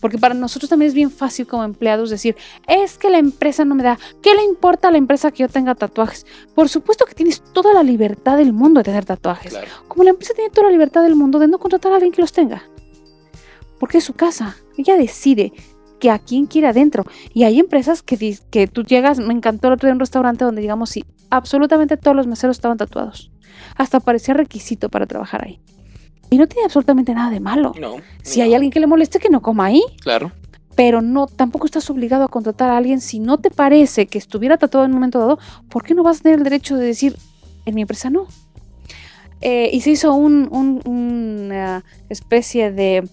Porque 0.00 0.18
para 0.18 0.34
nosotros 0.34 0.68
también 0.68 0.88
es 0.88 0.94
bien 0.94 1.10
fácil 1.10 1.46
como 1.46 1.62
empleados 1.62 2.10
decir, 2.10 2.36
es 2.66 2.96
que 2.96 3.10
la 3.10 3.18
empresa 3.18 3.64
no 3.64 3.74
me 3.74 3.82
da, 3.82 3.98
¿qué 4.22 4.34
le 4.34 4.42
importa 4.42 4.88
a 4.88 4.90
la 4.90 4.98
empresa 4.98 5.30
que 5.30 5.42
yo 5.42 5.48
tenga 5.48 5.74
tatuajes? 5.74 6.26
Por 6.54 6.68
supuesto 6.68 7.04
que 7.04 7.14
tienes 7.14 7.42
toda 7.52 7.74
la 7.74 7.82
libertad 7.82 8.38
del 8.38 8.52
mundo 8.52 8.80
de 8.80 8.84
tener 8.84 9.04
tatuajes. 9.04 9.54
Como 9.88 10.04
la 10.04 10.10
empresa 10.10 10.34
tiene 10.34 10.50
toda 10.50 10.68
la 10.68 10.72
libertad 10.72 11.02
del 11.02 11.16
mundo 11.16 11.38
de 11.38 11.48
no 11.48 11.58
contratar 11.58 11.92
a 11.92 11.96
alguien 11.96 12.12
que 12.12 12.22
los 12.22 12.32
tenga. 12.32 12.62
Porque 13.78 13.98
es 13.98 14.04
su 14.04 14.14
casa. 14.14 14.56
Ella 14.78 14.96
decide 14.96 15.52
que 16.00 16.10
a 16.10 16.18
quien 16.18 16.46
quiere 16.46 16.68
adentro. 16.68 17.04
Y 17.32 17.44
hay 17.44 17.58
empresas 17.58 18.02
que, 18.02 18.38
que 18.50 18.66
tú 18.66 18.82
llegas, 18.82 19.18
me 19.18 19.32
encantó 19.32 19.68
el 19.68 19.74
otro 19.74 19.86
día 19.86 19.94
un 19.94 20.00
restaurante 20.00 20.44
donde 20.44 20.62
digamos, 20.62 20.90
sí, 20.90 21.04
absolutamente 21.30 21.96
todos 21.96 22.16
los 22.16 22.26
meseros 22.26 22.56
estaban 22.56 22.78
tatuados. 22.78 23.30
Hasta 23.76 24.00
parecía 24.00 24.34
requisito 24.34 24.88
para 24.88 25.06
trabajar 25.06 25.44
ahí. 25.44 25.60
Y 26.30 26.38
no 26.38 26.46
tiene 26.46 26.64
absolutamente 26.64 27.14
nada 27.14 27.30
de 27.30 27.40
malo. 27.40 27.72
No. 27.80 27.96
Si 28.22 28.40
hay 28.40 28.54
alguien 28.54 28.72
que 28.72 28.80
le 28.80 28.86
moleste, 28.86 29.18
que 29.18 29.30
no 29.30 29.42
coma 29.42 29.66
ahí. 29.66 29.82
Claro. 30.00 30.32
Pero 30.74 31.00
no, 31.00 31.26
tampoco 31.26 31.66
estás 31.66 31.88
obligado 31.88 32.24
a 32.24 32.28
contratar 32.28 32.68
a 32.70 32.76
alguien 32.76 33.00
si 33.00 33.18
no 33.18 33.38
te 33.38 33.50
parece 33.50 34.06
que 34.06 34.18
estuviera 34.18 34.58
tatuado 34.58 34.84
en 34.84 34.90
un 34.90 34.96
momento 34.96 35.18
dado. 35.18 35.38
¿Por 35.70 35.84
qué 35.84 35.94
no 35.94 36.02
vas 36.02 36.20
a 36.20 36.22
tener 36.24 36.38
el 36.38 36.44
derecho 36.44 36.76
de 36.76 36.86
decir, 36.86 37.16
en 37.64 37.74
mi 37.74 37.82
empresa 37.82 38.10
no? 38.10 38.26
eh, 39.40 39.70
y 39.72 39.80
se 39.80 39.90
hizo 39.90 40.14
un, 40.14 40.48
una 40.84 41.84
especie 42.08 42.72
de, 42.72 43.08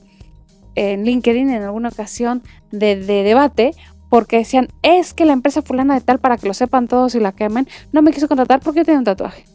en 0.76 1.04
LinkedIn 1.04 1.50
en 1.50 1.64
alguna 1.64 1.90
ocasión, 1.90 2.44
de, 2.72 2.96
de 2.96 3.24
debate, 3.24 3.74
porque 4.10 4.38
decían, 4.38 4.68
es 4.84 5.14
que 5.14 5.26
la 5.26 5.34
empresa 5.34 5.62
fulana 5.62 5.96
de 5.96 6.02
tal, 6.02 6.20
para 6.20 6.38
que 6.38 6.48
lo 6.48 6.54
sepan 6.54 6.88
todos 6.88 7.16
y 7.16 7.20
la 7.20 7.32
quemen, 7.32 7.68
no 7.92 8.02
me 8.02 8.12
quiso 8.12 8.28
contratar 8.28 8.60
porque 8.60 8.82
yo 8.82 8.86
tenía 8.86 9.00
un 9.00 9.06
tatuaje. 9.06 9.46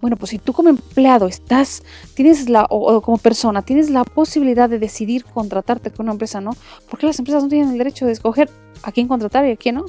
Bueno, 0.00 0.16
pues 0.16 0.30
si 0.30 0.38
tú 0.38 0.52
como 0.52 0.68
empleado 0.68 1.26
estás, 1.26 1.82
tienes 2.14 2.48
la, 2.48 2.66
o, 2.68 3.00
como 3.00 3.18
persona, 3.18 3.62
tienes 3.62 3.90
la 3.90 4.04
posibilidad 4.04 4.68
de 4.68 4.78
decidir 4.78 5.24
contratarte 5.24 5.90
con 5.90 6.06
una 6.06 6.12
empresa, 6.12 6.40
¿no? 6.40 6.50
Porque 6.90 7.06
las 7.06 7.18
empresas 7.18 7.42
no 7.42 7.48
tienen 7.48 7.72
el 7.72 7.78
derecho 7.78 8.06
de 8.06 8.12
escoger 8.12 8.50
a 8.82 8.92
quién 8.92 9.08
contratar 9.08 9.46
y 9.46 9.52
a 9.52 9.56
quién 9.56 9.76
no. 9.76 9.86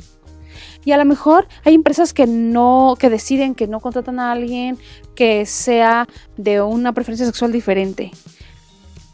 Y 0.85 0.91
a 0.91 0.97
lo 0.97 1.05
mejor 1.05 1.47
hay 1.65 1.75
empresas 1.75 2.13
que 2.13 2.25
no, 2.25 2.95
que 2.97 3.09
deciden 3.09 3.53
que 3.53 3.67
no 3.67 3.79
contratan 3.79 4.19
a 4.19 4.31
alguien 4.31 4.77
que 5.15 5.45
sea 5.45 6.07
de 6.37 6.61
una 6.61 6.93
preferencia 6.93 7.25
sexual 7.25 7.51
diferente. 7.51 8.11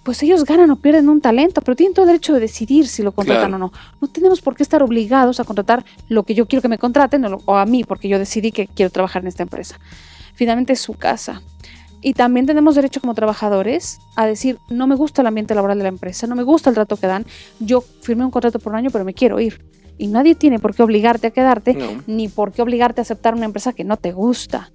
Pues 0.04 0.22
ellos 0.24 0.44
ganan 0.44 0.70
o 0.72 0.76
pierden 0.76 1.08
un 1.10 1.22
talento, 1.22 1.62
pero 1.62 1.76
tienen 1.76 1.94
todo 1.94 2.04
el 2.04 2.10
derecho 2.10 2.34
de 2.34 2.42
decidir 2.42 2.88
si 2.88 3.04
lo 3.04 3.14
contratan 3.14 3.54
o 3.54 3.58
no. 3.58 3.72
No 4.02 4.08
tenemos 4.10 4.42
por 4.42 4.56
qué 4.56 4.64
estar 4.64 4.84
obligados 4.84 5.40
a 5.40 5.46
contratar 5.46 5.86
lo 6.10 6.24
que 6.24 6.36
yo 6.36 6.46
quiero 6.46 6.62
que 6.62 6.68
me 6.68 6.78
contraten 6.78 7.26
o 7.46 7.58
a 7.58 7.66
mí, 7.66 7.84
porque 7.84 8.10
yo 8.10 8.20
decidí 8.20 8.52
que 8.52 8.68
quiero 8.68 8.90
trabajar 8.90 9.22
en 9.22 9.30
esta 9.30 9.44
empresa 9.44 9.80
finalmente 10.36 10.74
es 10.74 10.82
su 10.82 10.94
casa. 10.94 11.42
Y 12.02 12.14
también 12.14 12.46
tenemos 12.46 12.76
derecho 12.76 13.00
como 13.00 13.14
trabajadores 13.14 14.00
a 14.18 14.26
decir, 14.26 14.58
no 14.70 14.88
me 14.88 14.96
gusta 14.96 15.22
el 15.22 15.28
ambiente 15.28 15.56
laboral 15.56 15.78
de 15.78 15.84
la 15.84 15.90
empresa, 15.90 16.28
no 16.28 16.36
me 16.36 16.44
gusta 16.44 16.70
el 16.70 16.76
trato 16.76 16.98
que 16.98 17.08
dan, 17.08 17.26
yo 17.60 17.80
firmé 17.80 18.26
un 18.26 18.32
contrato 18.32 18.60
por 18.60 18.74
un 18.74 18.80
año, 18.80 18.90
pero 18.92 19.06
me 19.06 19.14
quiero 19.14 19.40
ir. 19.40 19.64
Y 19.98 20.08
nadie 20.08 20.36
tiene 20.36 20.60
por 20.60 20.76
qué 20.76 20.84
obligarte 20.84 21.28
a 21.28 21.32
quedarte, 21.32 21.78
ni 22.08 22.28
por 22.28 22.52
qué 22.52 22.62
obligarte 22.62 23.00
a 23.00 23.04
aceptar 23.04 23.36
una 23.36 23.46
empresa 23.46 23.72
que 23.72 23.86
no 23.86 23.96
te 23.96 24.12
gusta, 24.12 24.72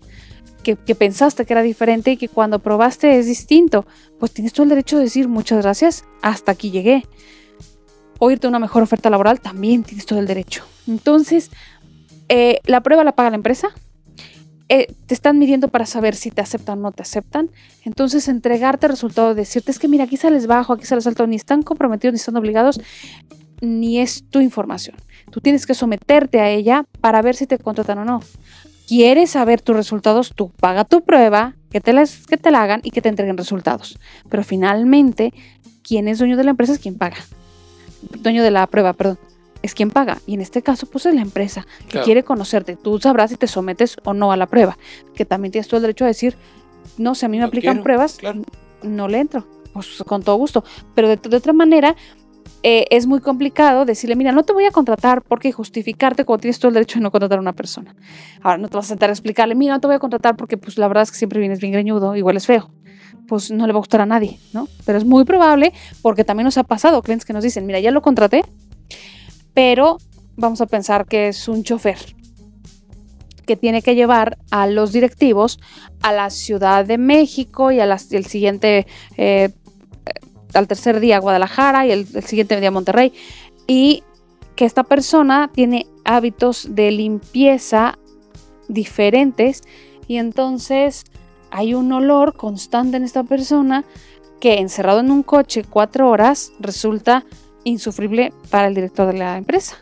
que, 0.76 0.94
pensaste 0.94 1.44
que 1.44 1.52
era 1.52 1.62
diferente 1.62 2.12
y 2.12 2.16
que 2.16 2.28
cuando 2.28 2.58
probaste 2.58 3.18
es 3.18 3.26
distinto. 3.26 3.86
Pues 4.18 4.32
tienes 4.32 4.52
todo 4.52 4.64
el 4.64 4.70
derecho 4.70 4.98
de 4.98 5.04
decir, 5.04 5.28
muchas 5.28 5.62
gracias, 5.62 6.04
hasta 6.22 6.52
aquí 6.52 6.70
llegué. 6.70 7.04
O 8.18 8.30
irte 8.30 8.46
a 8.46 8.50
una 8.50 8.58
mejor 8.58 8.82
oferta 8.82 9.10
laboral, 9.10 9.40
también 9.40 9.84
tienes 9.84 10.06
todo 10.06 10.18
el 10.18 10.26
derecho. 10.26 10.64
Entonces, 10.86 11.50
eh, 12.28 12.58
la 12.64 12.82
prueba 12.82 13.04
la 13.04 13.12
paga 13.12 13.30
la 13.30 13.36
empresa, 13.36 13.68
eh, 14.68 14.92
te 15.06 15.14
están 15.14 15.38
midiendo 15.38 15.68
para 15.68 15.86
saber 15.86 16.14
si 16.14 16.30
te 16.30 16.42
aceptan 16.42 16.80
o 16.80 16.82
no 16.82 16.92
te 16.92 17.02
aceptan. 17.02 17.50
Entonces, 17.84 18.28
entregarte 18.28 18.86
el 18.86 18.90
resultado, 18.90 19.34
decirte 19.34 19.70
es 19.70 19.78
que 19.78 19.88
mira, 19.88 20.04
aquí 20.04 20.16
sales 20.16 20.46
bajo, 20.46 20.72
aquí 20.72 20.84
sales 20.84 21.06
alto, 21.06 21.26
ni 21.26 21.36
están 21.36 21.62
comprometidos, 21.62 22.12
ni 22.12 22.16
están 22.18 22.36
obligados, 22.36 22.80
ni 23.60 24.00
es 24.00 24.24
tu 24.28 24.40
información. 24.40 24.96
Tú 25.30 25.40
tienes 25.40 25.66
que 25.66 25.74
someterte 25.74 26.40
a 26.40 26.50
ella 26.50 26.84
para 27.00 27.22
ver 27.22 27.34
si 27.34 27.46
te 27.46 27.58
contratan 27.58 27.98
o 27.98 28.04
no. 28.04 28.20
Quieres 28.88 29.30
saber 29.30 29.60
tus 29.60 29.76
resultados, 29.76 30.32
tú 30.34 30.50
paga 30.50 30.84
tu 30.84 31.04
prueba, 31.04 31.54
que 31.70 31.80
te, 31.80 31.92
que 32.26 32.36
te 32.38 32.50
la 32.50 32.62
hagan 32.62 32.80
y 32.82 32.90
que 32.90 33.02
te 33.02 33.10
entreguen 33.10 33.36
resultados. 33.36 33.98
Pero 34.30 34.42
finalmente, 34.42 35.34
quien 35.82 36.08
es 36.08 36.18
dueño 36.18 36.38
de 36.38 36.44
la 36.44 36.50
empresa 36.50 36.72
es 36.72 36.78
quien 36.78 36.96
paga. 36.96 37.18
Dueño 38.20 38.42
de 38.42 38.50
la 38.50 38.66
prueba, 38.66 38.94
perdón 38.94 39.18
es 39.62 39.74
quien 39.74 39.90
paga. 39.90 40.18
Y 40.26 40.34
en 40.34 40.40
este 40.40 40.62
caso, 40.62 40.86
pues 40.86 41.06
es 41.06 41.14
la 41.14 41.22
empresa 41.22 41.66
que 41.88 42.00
quiere 42.00 42.22
conocerte. 42.22 42.76
Tú 42.76 42.98
sabrás 42.98 43.30
si 43.30 43.36
te 43.36 43.46
sometes 43.46 43.96
o 44.04 44.14
no 44.14 44.32
a 44.32 44.36
la 44.36 44.46
prueba. 44.46 44.78
Que 45.14 45.24
también 45.24 45.52
tienes 45.52 45.68
todo 45.68 45.78
el 45.78 45.82
derecho 45.82 46.04
a 46.04 46.08
decir, 46.08 46.36
no, 46.96 47.14
si 47.14 47.26
a 47.26 47.28
mí 47.28 47.38
me 47.38 47.44
aplican 47.44 47.82
pruebas, 47.82 48.18
no 48.82 49.08
le 49.08 49.18
entro. 49.18 49.46
Pues 49.72 50.02
con 50.06 50.22
todo 50.22 50.36
gusto. 50.36 50.64
Pero 50.94 51.08
de, 51.08 51.36
otra 51.36 51.52
manera, 51.52 51.96
eh, 52.62 52.86
es 52.90 53.06
muy 53.06 53.20
complicado 53.20 53.84
decirle, 53.84 54.16
mira, 54.16 54.32
no 54.32 54.42
te 54.42 54.52
voy 54.52 54.64
a 54.64 54.70
contratar 54.70 55.22
porque 55.22 55.52
justificarte 55.52 56.24
cuando 56.24 56.42
tienes 56.42 56.58
todo 56.58 56.70
el 56.70 56.74
derecho 56.74 56.98
de 56.98 57.04
no 57.04 57.10
contratar 57.10 57.38
a 57.38 57.40
una 57.42 57.52
persona. 57.52 57.94
Ahora 58.42 58.58
no 58.58 58.68
te 58.68 58.76
vas 58.76 58.86
a 58.86 58.88
sentar 58.88 59.10
a 59.10 59.12
explicarle, 59.12 59.54
mira, 59.54 59.74
no 59.74 59.80
te 59.80 59.86
voy 59.86 59.96
a 59.96 59.98
contratar 59.98 60.36
porque 60.36 60.56
pues 60.56 60.78
la 60.78 60.88
verdad 60.88 61.04
es 61.04 61.12
que 61.12 61.18
siempre 61.18 61.38
vienes 61.38 61.60
bien 61.60 61.72
greñudo, 61.72 62.16
igual 62.16 62.36
es 62.36 62.46
feo. 62.46 62.70
Pues 63.26 63.50
no 63.50 63.66
le 63.66 63.72
va 63.72 63.78
a 63.78 63.80
gustar 63.80 64.00
a 64.00 64.06
nadie, 64.06 64.38
¿no? 64.52 64.68
Pero 64.84 64.98
es 64.98 65.04
muy 65.04 65.24
probable 65.24 65.72
porque 66.02 66.24
también 66.24 66.44
nos 66.44 66.58
ha 66.58 66.64
pasado 66.64 67.02
clientes 67.02 67.24
que 67.24 67.32
nos 67.32 67.44
dicen, 67.44 67.66
mira, 67.66 67.78
ya 67.78 67.90
lo 67.90 68.02
contraté, 68.02 68.42
pero 69.54 69.98
vamos 70.36 70.60
a 70.60 70.66
pensar 70.66 71.06
que 71.06 71.28
es 71.28 71.46
un 71.48 71.62
chofer 71.62 71.98
que 73.48 73.56
tiene 73.56 73.82
que 73.82 73.94
llevar 73.94 74.36
a 74.50 74.66
los 74.66 74.92
directivos 74.92 75.58
a 76.02 76.12
la 76.12 76.30
Ciudad 76.30 76.84
de 76.84 76.98
México 76.98 77.72
y 77.72 77.80
al 77.80 77.98
siguiente, 77.98 78.86
eh, 79.16 79.50
al 80.54 80.68
tercer 80.68 81.00
día 81.00 81.18
Guadalajara 81.18 81.86
y 81.86 81.92
el, 81.92 82.06
siguiente 82.22 82.60
día 82.60 82.70
Monterrey. 82.70 83.12
Y 83.66 84.02
que 84.56 84.64
esta 84.64 84.82
persona 84.84 85.50
tiene 85.52 85.86
hábitos 86.04 86.74
de 86.74 86.90
limpieza 86.90 87.98
diferentes 88.68 89.62
y 90.08 90.16
entonces 90.16 91.04
hay 91.50 91.74
un 91.74 91.92
olor 91.92 92.34
constante 92.34 92.96
en 92.96 93.04
esta 93.04 93.22
persona 93.22 93.84
que 94.40 94.58
encerrado 94.58 95.00
en 95.00 95.10
un 95.10 95.22
coche 95.22 95.64
cuatro 95.68 96.10
horas 96.10 96.52
resulta 96.60 97.24
insufrible 97.64 98.32
para 98.50 98.68
el 98.68 98.74
director 98.74 99.06
de 99.06 99.18
la 99.18 99.36
empresa. 99.36 99.76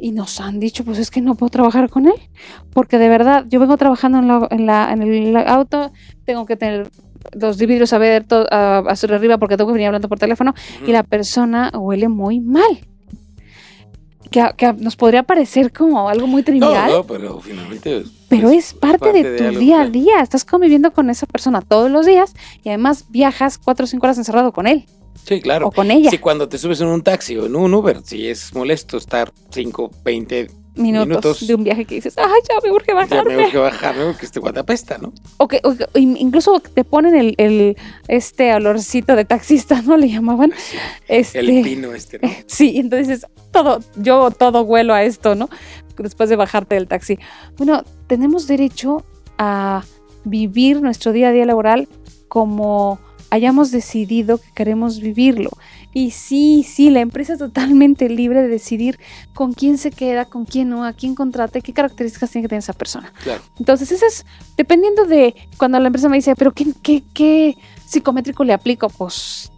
Y 0.00 0.12
nos 0.12 0.40
han 0.40 0.60
dicho, 0.60 0.84
pues 0.84 0.98
es 0.98 1.10
que 1.10 1.20
no 1.20 1.34
puedo 1.34 1.50
trabajar 1.50 1.90
con 1.90 2.06
él, 2.06 2.14
porque 2.72 2.98
de 2.98 3.08
verdad, 3.08 3.44
yo 3.48 3.60
vengo 3.60 3.76
trabajando 3.76 4.48
en, 4.50 4.66
la, 4.66 4.92
en, 4.92 5.02
el 5.02 5.36
auto, 5.36 5.92
tengo 6.24 6.46
que 6.46 6.56
tener 6.56 6.90
los 7.32 7.58
vidrios 7.58 7.92
abiertos 7.92 8.46
a, 8.50 8.78
hacia 8.78 9.14
arriba 9.14 9.36
porque 9.36 9.56
tengo 9.56 9.68
que 9.68 9.74
venir 9.74 9.88
hablando 9.88 10.08
por 10.08 10.18
teléfono 10.18 10.54
y 10.86 10.92
la 10.92 11.02
persona 11.02 11.70
huele 11.74 12.08
muy 12.08 12.40
mal. 12.40 12.80
Que, 14.30 14.72
nos 14.78 14.94
podría 14.94 15.24
parecer 15.24 15.72
como 15.72 16.08
algo 16.08 16.28
muy 16.28 16.44
trivial. 16.44 16.90
No, 16.90 17.04
pero 17.04 17.40
finalmente. 17.40 18.04
Pero 18.28 18.48
es 18.50 18.72
parte, 18.72 19.12
de 19.12 19.36
tu 19.36 19.58
día 19.58 19.80
a 19.80 19.88
día. 19.88 20.20
Estás 20.20 20.44
conviviendo 20.44 20.92
con 20.92 21.10
esa 21.10 21.26
persona 21.26 21.62
todos 21.62 21.90
los 21.90 22.06
días 22.06 22.32
y 22.62 22.68
además 22.68 23.06
viajas 23.08 23.58
cuatro 23.58 23.84
o 23.84 23.86
cinco 23.88 24.06
horas 24.06 24.18
encerrado 24.18 24.52
con 24.52 24.68
él. 24.68 24.86
Sí, 25.24 25.40
claro. 25.40 25.68
O 25.68 25.70
con 25.70 25.90
ella. 25.90 26.10
Si 26.10 26.18
cuando 26.18 26.48
te 26.48 26.58
subes 26.58 26.80
en 26.80 26.88
un 26.88 27.02
taxi 27.02 27.36
o 27.36 27.46
en 27.46 27.56
un 27.56 27.72
Uber, 27.74 28.00
si 28.04 28.28
es 28.28 28.54
molesto 28.54 28.96
estar 28.96 29.32
5, 29.50 29.90
20 30.04 30.48
minutos, 30.76 31.46
de 31.46 31.54
un 31.54 31.64
viaje 31.64 31.84
que 31.84 31.96
dices, 31.96 32.16
ay, 32.16 32.40
ya 32.48 32.54
me 32.62 32.72
urge 32.72 32.92
bajarme. 32.92 33.30
Ya 33.32 33.36
me 33.36 33.44
urge 33.46 33.58
bajarme 33.58 34.04
porque 34.06 34.26
este 34.26 34.40
guatapesta, 34.40 34.98
¿no? 34.98 35.12
O 35.36 35.48
que, 35.48 35.60
incluso 35.94 36.60
te 36.60 36.84
ponen 36.84 37.14
el, 37.14 37.34
el, 37.38 37.76
este 38.08 38.54
olorcito 38.54 39.16
de 39.16 39.24
taxista, 39.24 39.82
¿no? 39.82 39.96
Le 39.96 40.08
llamaban. 40.08 40.52
Este, 41.08 41.40
el 41.40 41.62
pino 41.62 41.92
este, 41.92 42.18
¿no? 42.20 42.28
Sí, 42.46 42.74
entonces 42.76 43.26
todo, 43.50 43.80
yo 43.96 44.30
todo 44.30 44.62
huelo 44.62 44.94
a 44.94 45.02
esto, 45.02 45.34
¿no? 45.34 45.48
Después 45.96 46.28
de 46.28 46.36
bajarte 46.36 46.76
del 46.76 46.88
taxi. 46.88 47.18
Bueno, 47.58 47.84
tenemos 48.06 48.46
derecho 48.46 49.04
a 49.38 49.84
vivir 50.24 50.80
nuestro 50.80 51.12
día 51.12 51.28
a 51.28 51.32
día 51.32 51.46
laboral 51.46 51.88
como 52.28 52.98
hayamos 53.30 53.70
decidido 53.70 54.38
que 54.38 54.50
queremos 54.52 55.00
vivirlo. 55.00 55.50
Y 55.92 56.10
sí, 56.10 56.64
sí, 56.68 56.90
la 56.90 57.00
empresa 57.00 57.32
es 57.32 57.38
totalmente 57.38 58.08
libre 58.08 58.42
de 58.42 58.48
decidir 58.48 58.98
con 59.34 59.52
quién 59.52 59.78
se 59.78 59.90
queda, 59.90 60.24
con 60.24 60.44
quién 60.44 60.68
no, 60.68 60.84
a 60.84 60.92
quién 60.92 61.14
contrata, 61.14 61.60
qué 61.60 61.72
características 61.72 62.30
tiene 62.30 62.44
que 62.44 62.48
tener 62.50 62.60
esa 62.60 62.72
persona. 62.72 63.12
Claro. 63.22 63.42
Entonces, 63.58 63.90
eso 63.90 64.06
es 64.06 64.26
dependiendo 64.56 65.04
de 65.06 65.34
cuando 65.56 65.80
la 65.80 65.86
empresa 65.86 66.08
me 66.08 66.16
dice, 66.16 66.34
pero 66.36 66.52
¿qué, 66.52 66.66
qué, 66.82 67.02
qué 67.14 67.56
psicométrico 67.86 68.44
le 68.44 68.52
aplico? 68.52 68.88
Pues, 68.88 69.50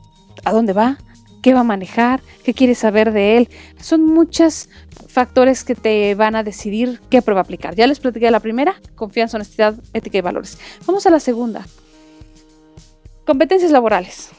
¿a 0.45 0.53
dónde 0.53 0.73
va? 0.73 0.99
¿Qué 1.43 1.55
va 1.55 1.61
a 1.61 1.65
manejar? 1.65 2.23
¿Qué 2.45 2.55
quiere 2.55 2.77
saber 2.77 3.13
de 3.13 3.37
él? 3.37 3.49
Son 3.81 4.07
muchos 4.07 4.69
factores 5.09 5.65
que 5.65 5.75
te 5.75 6.15
van 6.15 6.37
a 6.37 6.45
decidir 6.45 7.01
qué 7.11 7.21
prueba 7.21 7.41
aplicar. 7.41 7.75
Ya 7.75 7.87
les 7.87 7.99
platiqué 7.99 8.31
la 8.31 8.41
primera, 8.41 8.81
confianza, 8.95 9.37
honestidad, 9.39 9.75
ética 9.93 10.19
y 10.19 10.21
valores. 10.21 10.59
Vamos 10.87 11.05
a 11.05 11.11
la 11.11 11.19
segunda, 11.19 11.67
Competencias 13.25 13.71
laborales. 13.71 14.31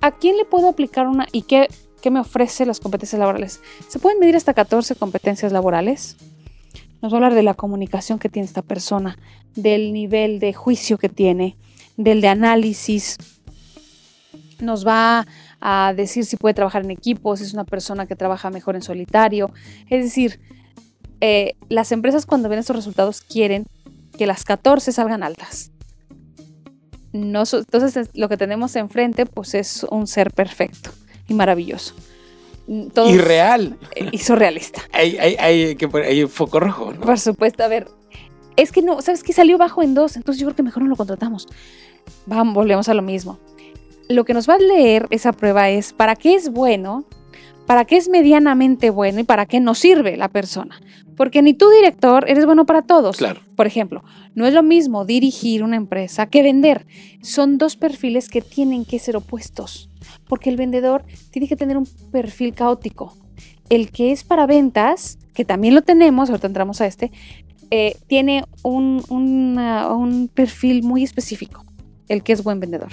¿A 0.00 0.12
quién 0.12 0.36
le 0.36 0.44
puedo 0.44 0.68
aplicar 0.68 1.08
una 1.08 1.26
y 1.32 1.42
qué, 1.42 1.68
me 2.08 2.20
ofrece 2.20 2.64
las 2.64 2.78
competencias 2.78 3.18
laborales? 3.18 3.60
Se 3.88 3.98
pueden 3.98 4.20
medir 4.20 4.36
hasta 4.36 4.54
14 4.54 4.94
competencias 4.94 5.50
laborales. 5.50 6.16
Nos 7.02 7.12
va 7.12 7.16
a 7.16 7.18
hablar 7.18 7.34
de 7.34 7.42
la 7.42 7.54
comunicación 7.54 8.20
que 8.20 8.28
tiene 8.28 8.46
esta 8.46 8.62
persona, 8.62 9.18
del 9.56 9.92
nivel 9.92 10.38
de 10.38 10.52
juicio 10.52 10.96
que 10.96 11.08
tiene, 11.08 11.56
del 11.96 12.20
de 12.20 12.28
análisis. 12.28 13.16
Nos 14.60 14.86
va 14.86 15.26
a 15.60 15.92
decir 15.96 16.24
si 16.24 16.36
puede 16.36 16.54
trabajar 16.54 16.84
en 16.84 16.92
equipo, 16.92 17.36
si 17.36 17.42
es 17.42 17.52
una 17.52 17.64
persona 17.64 18.06
que 18.06 18.14
trabaja 18.14 18.48
mejor 18.50 18.76
en 18.76 18.82
solitario. 18.82 19.50
Es 19.90 20.04
decir, 20.04 20.38
eh, 21.20 21.54
las 21.68 21.90
empresas 21.90 22.26
cuando 22.26 22.48
ven 22.48 22.60
estos 22.60 22.76
resultados 22.76 23.22
quieren 23.22 23.66
que 24.16 24.26
las 24.26 24.44
14 24.44 24.92
salgan 24.92 25.24
altas 25.24 25.72
entonces 27.22 28.10
lo 28.14 28.28
que 28.28 28.36
tenemos 28.36 28.76
enfrente 28.76 29.26
pues 29.26 29.54
es 29.54 29.86
un 29.90 30.06
ser 30.06 30.32
perfecto 30.32 30.90
y 31.28 31.34
maravilloso. 31.34 31.94
y 32.68 33.18
real. 33.18 33.78
Eh, 33.94 34.08
y 34.12 34.18
surrealista. 34.18 34.82
hay, 34.92 35.16
hay, 35.18 35.36
hay, 35.38 35.76
hay 36.04 36.22
un 36.22 36.30
foco 36.30 36.60
rojo, 36.60 36.92
¿no? 36.92 37.00
Por 37.00 37.18
supuesto, 37.18 37.64
a 37.64 37.68
ver, 37.68 37.88
es 38.56 38.72
que 38.72 38.82
no, 38.82 39.00
¿sabes 39.02 39.22
que 39.22 39.32
Salió 39.32 39.58
bajo 39.58 39.82
en 39.82 39.94
dos, 39.94 40.16
entonces 40.16 40.40
yo 40.40 40.46
creo 40.46 40.56
que 40.56 40.62
mejor 40.62 40.82
no 40.82 40.88
lo 40.88 40.96
contratamos. 40.96 41.46
Vamos, 42.26 42.54
volvemos 42.54 42.88
a 42.88 42.94
lo 42.94 43.02
mismo. 43.02 43.38
Lo 44.08 44.24
que 44.24 44.34
nos 44.34 44.48
va 44.48 44.54
a 44.54 44.58
leer 44.58 45.06
esa 45.10 45.32
prueba 45.32 45.68
es 45.68 45.92
para 45.92 46.14
qué 46.16 46.34
es 46.34 46.50
bueno, 46.50 47.04
para 47.66 47.84
qué 47.84 47.96
es 47.96 48.08
medianamente 48.08 48.90
bueno 48.90 49.20
y 49.20 49.24
para 49.24 49.46
qué 49.46 49.60
no 49.60 49.74
sirve 49.74 50.16
la 50.16 50.28
persona. 50.28 50.80
Porque 51.16 51.42
ni 51.42 51.54
tú, 51.54 51.68
director, 51.70 52.24
eres 52.28 52.46
bueno 52.46 52.66
para 52.66 52.82
todos. 52.82 53.16
Claro. 53.16 53.40
Por 53.56 53.66
ejemplo, 53.66 54.04
no 54.34 54.46
es 54.46 54.54
lo 54.54 54.62
mismo 54.62 55.04
dirigir 55.04 55.62
una 55.62 55.76
empresa 55.76 56.26
que 56.26 56.42
vender. 56.42 56.86
Son 57.22 57.58
dos 57.58 57.76
perfiles 57.76 58.28
que 58.28 58.42
tienen 58.42 58.84
que 58.84 58.98
ser 58.98 59.16
opuestos. 59.16 59.88
Porque 60.28 60.50
el 60.50 60.56
vendedor 60.56 61.04
tiene 61.30 61.48
que 61.48 61.56
tener 61.56 61.76
un 61.76 61.88
perfil 62.12 62.54
caótico. 62.54 63.16
El 63.68 63.90
que 63.90 64.12
es 64.12 64.24
para 64.24 64.46
ventas, 64.46 65.18
que 65.34 65.44
también 65.44 65.74
lo 65.74 65.82
tenemos, 65.82 66.30
ahorita 66.30 66.46
entramos 66.46 66.80
a 66.80 66.86
este, 66.86 67.10
eh, 67.70 67.96
tiene 68.06 68.44
un, 68.62 69.02
un 69.08 70.30
perfil 70.32 70.84
muy 70.84 71.02
específico, 71.02 71.64
el 72.08 72.22
que 72.22 72.32
es 72.32 72.44
buen 72.44 72.60
vendedor 72.60 72.92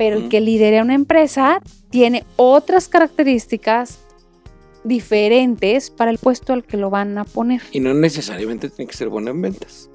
pero 0.00 0.16
el 0.16 0.30
que 0.30 0.40
lidera 0.40 0.80
una 0.80 0.94
empresa 0.94 1.60
tiene 1.90 2.24
otras 2.36 2.88
características 2.88 3.98
diferentes 4.82 5.90
para 5.90 6.10
el 6.10 6.16
puesto 6.16 6.54
al 6.54 6.64
que 6.64 6.78
lo 6.78 6.88
van 6.88 7.18
a 7.18 7.26
poner. 7.26 7.60
Y 7.70 7.80
no 7.80 7.92
necesariamente 7.92 8.70
tiene 8.70 8.90
que 8.90 8.96
ser 8.96 9.10
bueno 9.10 9.30
en 9.30 9.42
ventas. 9.42 9.90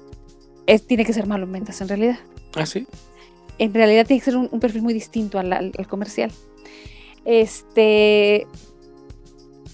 Es, 0.68 0.86
tiene 0.86 1.04
que 1.04 1.12
ser 1.12 1.26
malo 1.26 1.42
en 1.42 1.50
ventas 1.50 1.80
en 1.80 1.88
realidad. 1.88 2.20
Ah, 2.54 2.66
sí. 2.66 2.86
En 3.58 3.74
realidad 3.74 4.06
tiene 4.06 4.20
que 4.20 4.26
ser 4.26 4.36
un, 4.36 4.60
perfil 4.60 4.82
muy 4.82 4.94
distinto 4.94 5.40
al, 5.40 5.52
al 5.52 5.88
comercial. 5.88 6.30
Este, 7.24 8.46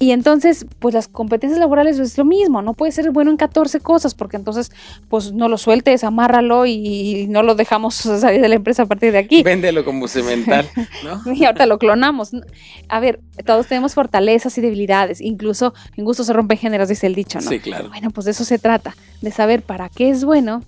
y 0.03 0.11
entonces, 0.11 0.67
pues 0.81 0.95
las 0.95 1.07
competencias 1.07 1.61
laborales 1.61 2.01
es 2.01 2.19
lo 2.19 2.25
mismo, 2.25 2.61
no 2.61 2.75
puede 2.75 2.91
ser 2.91 3.13
bueno 3.13 3.31
en 3.31 3.37
14 3.37 3.79
cosas, 3.79 4.17
porque 4.17 4.37
entonces, 4.37 4.73
pues 5.09 5.33
no 5.33 5.47
lo 5.47 5.57
sueltes, 5.59 6.03
amárralo 6.03 6.67
y 6.67 7.29
no 7.29 7.45
lo 7.45 7.55
dejamos 7.55 7.95
salir 7.95 8.41
de 8.41 8.49
la 8.49 8.57
empresa 8.57 8.83
a 8.83 8.87
partir 8.87 9.13
de 9.13 9.19
aquí. 9.19 9.45
Véndelo 9.45 9.85
como 9.85 10.09
cemental, 10.09 10.69
¿no? 11.05 11.33
y 11.33 11.45
ahorita 11.45 11.67
lo 11.67 11.79
clonamos. 11.79 12.33
A 12.89 12.99
ver, 12.99 13.21
todos 13.47 13.69
tenemos 13.69 13.95
fortalezas 13.95 14.59
y 14.59 14.61
debilidades, 14.61 15.21
incluso 15.21 15.73
en 15.97 16.05
gusto 16.05 16.25
se 16.25 16.33
rompen 16.33 16.59
géneros, 16.59 16.89
dice 16.89 17.07
el 17.07 17.15
dicho, 17.15 17.39
¿no? 17.39 17.49
Sí, 17.49 17.61
claro. 17.61 17.91
Bueno, 17.91 18.11
pues 18.11 18.25
de 18.25 18.33
eso 18.33 18.45
se 18.45 18.59
trata, 18.59 18.97
de 19.21 19.31
saber 19.31 19.63
para 19.63 19.89
qué 19.89 20.11
es 20.11 20.25
bueno, 20.25 20.65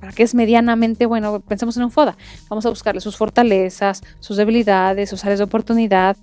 para 0.00 0.10
qué 0.10 0.24
es 0.24 0.34
medianamente 0.34 1.06
bueno. 1.06 1.38
Pensemos 1.38 1.76
en 1.76 1.84
un 1.84 1.92
FODA. 1.92 2.16
Vamos 2.50 2.66
a 2.66 2.70
buscarle 2.70 3.00
sus 3.00 3.16
fortalezas, 3.16 4.02
sus 4.18 4.36
debilidades, 4.36 5.08
sus 5.08 5.24
áreas 5.24 5.38
de 5.38 5.44
oportunidad. 5.44 6.16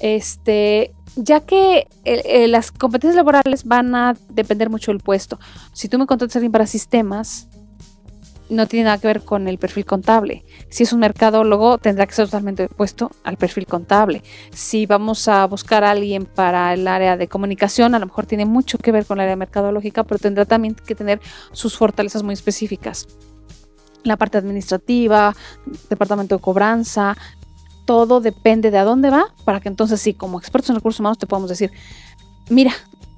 Este, 0.00 0.92
ya 1.20 1.40
que 1.40 1.88
las 2.48 2.70
competencias 2.70 3.16
laborales 3.16 3.64
van 3.64 3.94
a 3.94 4.16
depender 4.30 4.70
mucho 4.70 4.92
del 4.92 5.00
puesto. 5.00 5.38
Si 5.72 5.88
tú 5.88 5.98
me 5.98 6.06
contratas 6.06 6.36
a 6.36 6.38
alguien 6.38 6.52
para 6.52 6.66
sistemas, 6.66 7.48
no 8.48 8.66
tiene 8.66 8.84
nada 8.84 8.98
que 8.98 9.08
ver 9.08 9.22
con 9.22 9.46
el 9.46 9.58
perfil 9.58 9.84
contable. 9.84 10.44
Si 10.70 10.84
es 10.84 10.92
un 10.94 11.00
mercadólogo, 11.00 11.76
tendrá 11.76 12.06
que 12.06 12.14
ser 12.14 12.26
totalmente 12.26 12.64
opuesto 12.64 13.10
al 13.22 13.36
perfil 13.36 13.66
contable. 13.66 14.22
Si 14.52 14.86
vamos 14.86 15.28
a 15.28 15.44
buscar 15.46 15.84
a 15.84 15.90
alguien 15.90 16.24
para 16.24 16.72
el 16.72 16.88
área 16.88 17.18
de 17.18 17.28
comunicación, 17.28 17.94
a 17.94 17.98
lo 17.98 18.06
mejor 18.06 18.24
tiene 18.24 18.46
mucho 18.46 18.78
que 18.78 18.90
ver 18.90 19.04
con 19.04 19.18
el 19.18 19.24
área 19.24 19.36
mercadológica, 19.36 20.04
pero 20.04 20.18
tendrá 20.18 20.46
también 20.46 20.74
que 20.74 20.94
tener 20.94 21.20
sus 21.52 21.76
fortalezas 21.76 22.22
muy 22.22 22.32
específicas. 22.32 23.06
La 24.04 24.16
parte 24.16 24.38
administrativa, 24.38 25.34
departamento 25.90 26.36
de 26.36 26.40
cobranza, 26.40 27.16
todo 27.88 28.20
depende 28.20 28.70
de 28.70 28.76
a 28.76 28.84
dónde 28.84 29.08
va, 29.08 29.32
para 29.46 29.60
que 29.60 29.68
entonces 29.70 29.98
sí, 29.98 30.12
como 30.12 30.38
expertos 30.38 30.68
en 30.68 30.76
recursos 30.76 31.00
humanos 31.00 31.16
te 31.16 31.26
podamos 31.26 31.48
decir, 31.48 31.72
mira, 32.50 32.70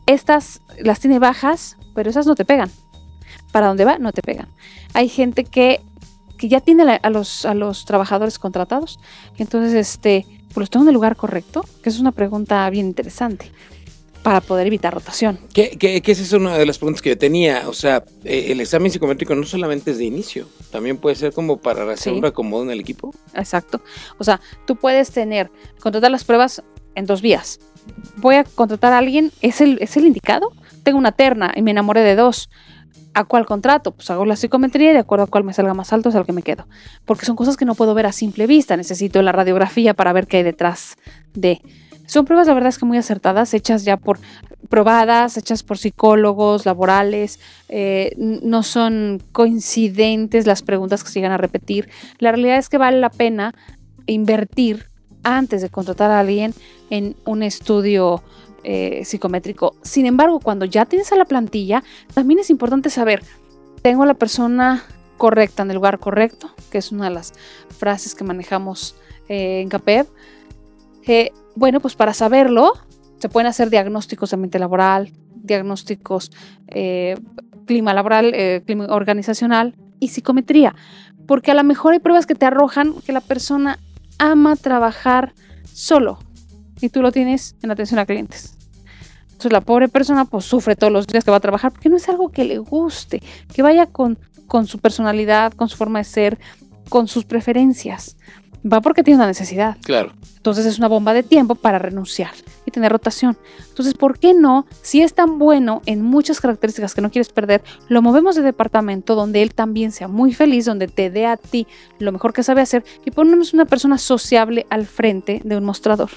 estas 0.07 0.61
las 0.79 1.01
tiene 1.01 1.19
bajas, 1.19 1.77
pero 1.93 2.09
esas 2.09 2.25
no 2.25 2.37
te 2.37 2.45
pegan. 2.45 2.71
Para 3.51 3.67
dónde 3.67 3.85
va, 3.85 3.99
no 3.99 4.13
te 4.13 4.23
pegan. 4.23 4.47
Hay 4.95 5.09
gente 5.09 5.43
que, 5.43 5.81
que 6.39 6.49
ya 6.49 6.61
tiene 6.61 7.01
a 7.03 7.11
los, 7.11 7.45
a 7.47 7.55
los 7.55 7.85
trabajadores 7.85 8.39
contratados, 8.39 9.01
entonces 9.39 9.75
este, 9.75 10.25
pues 10.55 10.59
los 10.59 10.71
tengo 10.71 10.85
en 10.85 10.91
el 10.91 10.95
lugar 10.95 11.17
correcto, 11.17 11.65
que 11.83 11.89
es 11.89 11.99
una 11.99 12.13
pregunta 12.13 12.71
bien 12.71 12.87
interesante 12.87 13.51
para 14.23 14.41
poder 14.41 14.67
evitar 14.67 14.93
rotación. 14.93 15.39
¿Qué, 15.55 15.71
qué, 15.79 16.03
esa 16.05 16.23
es 16.23 16.33
una 16.33 16.57
de 16.57 16.67
las 16.67 16.79
preguntas 16.79 17.01
que 17.01 17.11
yo 17.11 17.19
tenía. 17.19 17.69
O 17.69 17.73
sea, 17.73 18.05
eh, 18.25 18.49
el 18.51 18.61
examen 18.61 18.91
psicométrico 18.91 19.35
no 19.35 19.45
solamente 19.45 19.93
es 19.93 19.99
de 19.99 20.05
inicio, 20.05 20.47
también 20.71 20.99
puede 20.99 21.17
ser 21.17 21.33
como 21.33 21.57
para 21.57 21.91
hacer 21.93 22.13
un 22.13 22.23
reacomodo 22.23 22.65
en 22.65 22.71
el 22.71 22.81
equipo. 22.81 23.15
Exacto. 23.35 23.81
O 24.19 24.25
sea, 24.25 24.41
tú 24.67 24.77
puedes 24.77 25.11
tener, 25.11 25.51
contratar 25.81 26.11
las 26.11 26.25
pruebas 26.25 26.63
en 26.95 27.07
dos 27.07 27.23
vías. 27.23 27.61
Voy 28.17 28.35
a 28.35 28.45
contratar 28.45 28.93
a 28.93 28.99
alguien, 28.99 29.33
¿es 29.41 29.61
el, 29.61 29.79
¿es 29.81 29.97
el 29.97 30.07
indicado? 30.07 30.53
Tengo 30.83 30.99
una 30.99 31.13
terna 31.13 31.53
y 31.57 31.63
me 31.63 31.71
enamoré 31.71 32.03
de 32.03 32.17
dos. 32.17 32.51
¿A 33.13 33.25
cuál 33.25 33.45
contrato? 33.45 33.91
Pues 33.91 34.09
hago 34.11 34.25
la 34.25 34.37
psicometría 34.37 34.91
y 34.91 34.93
de 34.93 35.01
acuerdo 35.01 35.25
a 35.25 35.27
cuál 35.27 35.43
me 35.43 35.53
salga 35.53 35.75
más 35.75 35.93
alto 35.93 36.11
es 36.11 36.15
al 36.15 36.27
que 36.27 36.33
me 36.33 36.43
quedo. 36.43 36.69
Porque 37.05 37.27
son 37.27 37.35
cosas 37.35 37.57
que 37.57 37.65
no 37.65 37.75
puedo 37.75 37.93
ver 37.95 38.07
a 38.07 38.13
simple 38.13 38.47
vista. 38.47 38.77
Necesito 38.77 39.21
la 39.23 39.33
radiografía 39.33 39.95
para 39.95 40.13
ver 40.13 40.27
qué 40.27 40.39
hay 40.39 40.43
detrás 40.45 40.97
de. 41.35 41.61
Son 42.11 42.25
pruebas, 42.25 42.49
la 42.49 42.55
verdad 42.55 42.71
es 42.71 42.79
que 42.79 42.87
muy 42.87 42.99
acertadas, 42.99 43.55
hechas 43.55 43.85
ya 43.85 43.97
por 43.97 44.19
probadas, 44.69 45.37
hechas 45.37 45.63
por 45.63 45.79
psicólogos 45.79 46.67
laborales, 46.67 47.39
eh, 47.69 48.17
no 48.19 48.65
son 48.65 49.23
coincidentes 49.31 50.45
las 50.45 50.63
preguntas 50.63 51.05
que 51.05 51.11
se 51.11 51.21
llegan 51.21 51.31
a 51.31 51.37
repetir. 51.37 51.89
La 52.19 52.33
realidad 52.33 52.59
es 52.59 52.69
que 52.69 52.79
vale 52.79 52.99
la 52.99 53.11
pena 53.11 53.55
invertir 54.07 54.87
antes 55.23 55.63
de 55.63 55.69
contratar 55.69 56.11
a 56.11 56.19
alguien 56.19 56.53
en 56.91 57.15
un 57.27 57.45
estudio 57.45 58.25
eh, 58.65 59.03
psicométrico. 59.05 59.77
Sin 59.83 60.05
embargo, 60.05 60.41
cuando 60.41 60.65
ya 60.65 60.87
tienes 60.87 61.13
a 61.13 61.17
la 61.17 61.27
plantilla, 61.27 61.85
también 62.13 62.41
es 62.41 62.51
importante 62.51 62.91
saber, 62.91 63.23
tengo 63.83 64.03
a 64.03 64.07
la 64.07 64.15
persona 64.15 64.83
correcta 65.17 65.63
en 65.63 65.71
el 65.71 65.77
lugar 65.77 66.01
correcto, 66.01 66.51
que 66.73 66.79
es 66.79 66.91
una 66.91 67.05
de 67.05 67.15
las 67.15 67.35
frases 67.69 68.17
que 68.17 68.25
manejamos 68.25 68.97
eh, 69.29 69.61
en 69.61 69.69
CAPEV. 71.01 71.33
Bueno, 71.57 71.81
pues 71.81 71.95
para 71.95 72.15
saberlo, 72.15 72.73
se 73.19 73.29
pueden 73.29 73.47
hacer 73.47 73.71
diagnósticos 73.71 74.31
de 74.31 74.37
mente 74.37 74.59
laboral, 74.59 75.13
diagnósticos 75.35 76.31
eh, 76.69 77.17
clima 77.67 77.95
laboral, 77.95 78.33
eh, 78.35 78.63
clima 78.65 78.87
organizacional 78.87 79.77
y 80.01 80.09
psicometría, 80.09 80.75
porque 81.27 81.51
a 81.51 81.55
lo 81.55 81.63
mejor 81.65 81.93
hay 81.93 81.99
pruebas 81.99 82.27
que 82.27 82.35
te 82.35 82.47
arrojan 82.47 82.95
que 83.05 83.13
la 83.13 83.21
persona 83.21 83.79
ama 84.19 84.57
trabajar 84.57 85.35
solo 85.73 86.19
y 86.81 86.89
tú 86.89 87.03
lo 87.03 87.13
tienes 87.13 87.57
en 87.63 87.71
atención 87.71 88.01
a 88.01 88.07
clientes. 88.07 88.57
Entonces 89.25 89.53
la 89.53 89.61
pobre 89.61 89.89
persona 89.89 90.25
pues 90.25 90.45
sufre 90.45 90.77
todos 90.77 90.93
los 90.93 91.07
días 91.07 91.25
que 91.25 91.31
va 91.31 91.39
a 91.39 91.41
trabajar 91.41 91.73
porque 91.73 91.89
no 91.89 91.97
es 91.97 92.09
algo 92.09 92.31
que 92.31 92.45
le 92.45 92.59
guste, 92.59 93.23
que 93.53 93.63
vaya 93.63 93.87
con, 93.87 94.19
con 94.47 94.67
su 94.67 94.79
personalidad, 94.79 95.53
con 95.53 95.69
su 95.69 95.77
forma 95.77 96.01
de 96.01 96.05
ser, 96.05 96.39
con 96.89 97.09
sus 97.09 97.25
preferencias 97.25 98.17
va 98.65 98.81
porque 98.81 99.03
tiene 99.03 99.19
una 99.19 99.27
necesidad. 99.27 99.77
Claro. 99.83 100.13
Entonces 100.37 100.65
es 100.65 100.79
una 100.79 100.89
bomba 100.89 101.13
de 101.13 101.23
tiempo 101.23 101.55
para 101.55 101.79
renunciar 101.79 102.33
y 102.65 102.71
tener 102.71 102.91
rotación. 102.91 103.37
Entonces, 103.69 103.95
¿por 103.95 104.19
qué 104.19 104.33
no? 104.33 104.67
Si 104.83 105.03
es 105.03 105.13
tan 105.13 105.39
bueno 105.39 105.83
en 105.87 106.03
muchas 106.03 106.41
características 106.41 106.95
que 106.95 107.03
no 107.03 107.11
quieres 107.11 107.29
perder, 107.29 107.63
lo 107.89 108.01
movemos 108.01 108.37
de 108.37 108.43
departamento 108.43 109.15
donde 109.15 109.43
él 109.43 109.55
también 109.55 109.93
sea 109.93 110.09
muy 110.09 110.33
feliz, 110.33 110.65
donde 110.65 110.89
te 110.89 111.11
dé 111.11 111.27
a 111.27 111.37
ti 111.37 111.67
lo 111.99 112.11
mejor 112.13 112.33
que 112.33 112.43
sabe 112.43 112.63
hacer 112.63 112.85
y 113.05 113.11
ponemos 113.11 113.53
una 113.53 113.67
persona 113.67 113.99
sociable 113.99 114.67
al 114.71 114.87
frente 114.87 115.43
de 115.45 115.57
un 115.57 115.65
mostrador. 115.65 116.11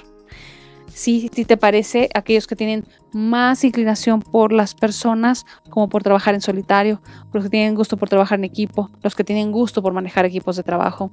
Si, 0.93 1.29
si 1.33 1.43
te 1.43 1.57
parece, 1.57 2.09
aquellos 2.13 2.45
que 2.45 2.55
tienen 2.55 2.85
más 3.13 3.63
inclinación 3.63 4.21
por 4.21 4.53
las 4.53 4.75
personas, 4.75 5.45
como 5.69 5.89
por 5.89 6.03
trabajar 6.03 6.35
en 6.35 6.41
solitario, 6.41 7.01
los 7.33 7.43
que 7.43 7.49
tienen 7.49 7.73
gusto 7.73 7.97
por 7.97 8.09
trabajar 8.09 8.37
en 8.37 8.45
equipo, 8.45 8.91
los 9.01 9.15
que 9.15 9.23
tienen 9.23 9.51
gusto 9.51 9.81
por 9.81 9.91
manejar 9.91 10.25
equipos 10.25 10.55
de 10.55 10.63
trabajo, 10.63 11.09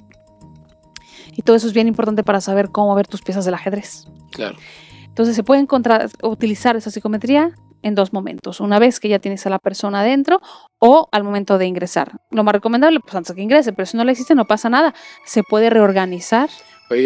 y 1.40 1.42
todo 1.42 1.56
eso 1.56 1.66
es 1.66 1.72
bien 1.72 1.88
importante 1.88 2.22
para 2.22 2.42
saber 2.42 2.68
cómo 2.68 2.94
ver 2.94 3.06
tus 3.06 3.22
piezas 3.22 3.46
del 3.46 3.54
ajedrez. 3.54 4.04
Claro. 4.30 4.58
Entonces 5.06 5.34
se 5.34 5.42
puede 5.42 5.62
encontrar, 5.62 6.10
utilizar 6.22 6.76
esa 6.76 6.90
psicometría 6.90 7.54
en 7.80 7.94
dos 7.94 8.12
momentos. 8.12 8.60
Una 8.60 8.78
vez 8.78 9.00
que 9.00 9.08
ya 9.08 9.20
tienes 9.20 9.46
a 9.46 9.48
la 9.48 9.58
persona 9.58 10.02
adentro 10.02 10.42
o 10.78 11.08
al 11.12 11.24
momento 11.24 11.56
de 11.56 11.64
ingresar. 11.64 12.20
Lo 12.30 12.44
más 12.44 12.52
recomendable, 12.52 13.00
pues 13.00 13.14
antes 13.14 13.34
que 13.34 13.40
ingrese, 13.40 13.72
pero 13.72 13.86
si 13.86 13.96
no 13.96 14.04
le 14.04 14.12
existe 14.12 14.34
no 14.34 14.46
pasa 14.46 14.68
nada. 14.68 14.94
Se 15.24 15.42
puede 15.42 15.70
reorganizar 15.70 16.50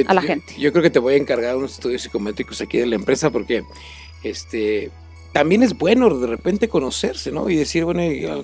a 0.09 0.15
la 0.15 0.23
gente. 0.23 0.57
Yo 0.59 0.73
creo 0.73 0.83
que 0.83 0.91
te 0.91 0.99
voy 0.99 1.15
a 1.15 1.19
encargar 1.19 1.55
unos 1.55 1.75
estudios 1.75 2.03
psicométricos 2.03 2.61
aquí 2.61 2.79
de 2.79 2.87
la 2.87 2.97
empresa 2.97 3.31
porque 3.31 3.63
este 4.25 4.91
también 5.33 5.63
es 5.63 5.79
bueno 5.79 6.13
de 6.19 6.27
repente 6.27 6.69
conocerse, 6.69 7.31
¿no? 7.31 7.49
Y 7.49 7.55
decir, 7.55 7.85
bueno, 7.85 8.01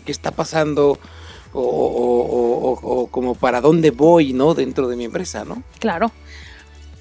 ¿qué 0.07 0.13
está 0.13 0.31
pasando? 0.31 1.01
O, 1.53 3.09
como 3.11 3.35
para 3.35 3.61
dónde 3.61 3.91
voy, 3.91 4.33
¿no? 4.33 4.55
Dentro 4.55 4.89
de 4.89 4.97
mi 4.97 5.05
empresa, 5.05 5.45
¿no? 5.45 5.63
Claro. 5.79 6.13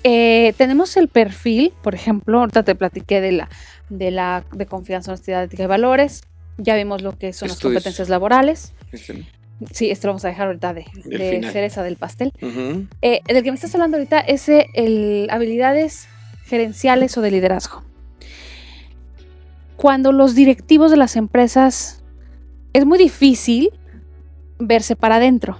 Eh, 0.04 0.54
tenemos 0.58 0.96
el 0.98 1.08
perfil, 1.08 1.74
por 1.82 1.94
ejemplo, 1.94 2.40
ahorita 2.40 2.64
te 2.64 2.76
platiqué 2.76 3.22
de 3.22 3.34
la 3.34 3.50
de 3.90 4.12
la 4.12 4.46
de 4.52 4.66
confianza, 4.66 5.12
honestidad, 5.12 5.44
ética 5.44 5.64
y 5.64 5.68
valores. 5.68 6.24
Ya 6.58 6.76
vimos 6.76 7.02
lo 7.02 7.18
que 7.18 7.34
son 7.34 7.50
las 7.50 7.60
competencias 7.60 8.10
laborales. 8.10 8.74
Este. 8.92 9.26
Sí, 9.72 9.92
esto 9.92 10.08
lo 10.08 10.14
vamos 10.14 10.26
a 10.26 10.30
dejar 10.30 10.48
ahorita 10.48 10.74
de, 10.74 10.86
de 11.06 11.52
cereza 11.52 11.84
del 11.84 11.98
pastel. 11.98 12.32
Eh, 13.02 13.22
del 13.28 13.44
que 13.44 13.52
me 13.52 13.56
estás 13.56 13.74
hablando 13.76 13.98
ahorita 13.98 14.20
es 14.20 14.48
el 14.48 15.28
habilidades 15.30 16.08
gerenciales 16.46 17.18
o 17.18 17.22
de 17.22 17.32
liderazgo. 17.32 17.84
Cuando 19.76 20.12
los 20.12 20.34
directivos 20.34 20.92
de 20.92 20.98
las 20.98 21.16
empresas 21.16 22.04
es 22.74 22.86
muy 22.86 22.98
difícil 22.98 23.72
verse 24.60 24.96
para 24.96 25.16
adentro. 25.16 25.58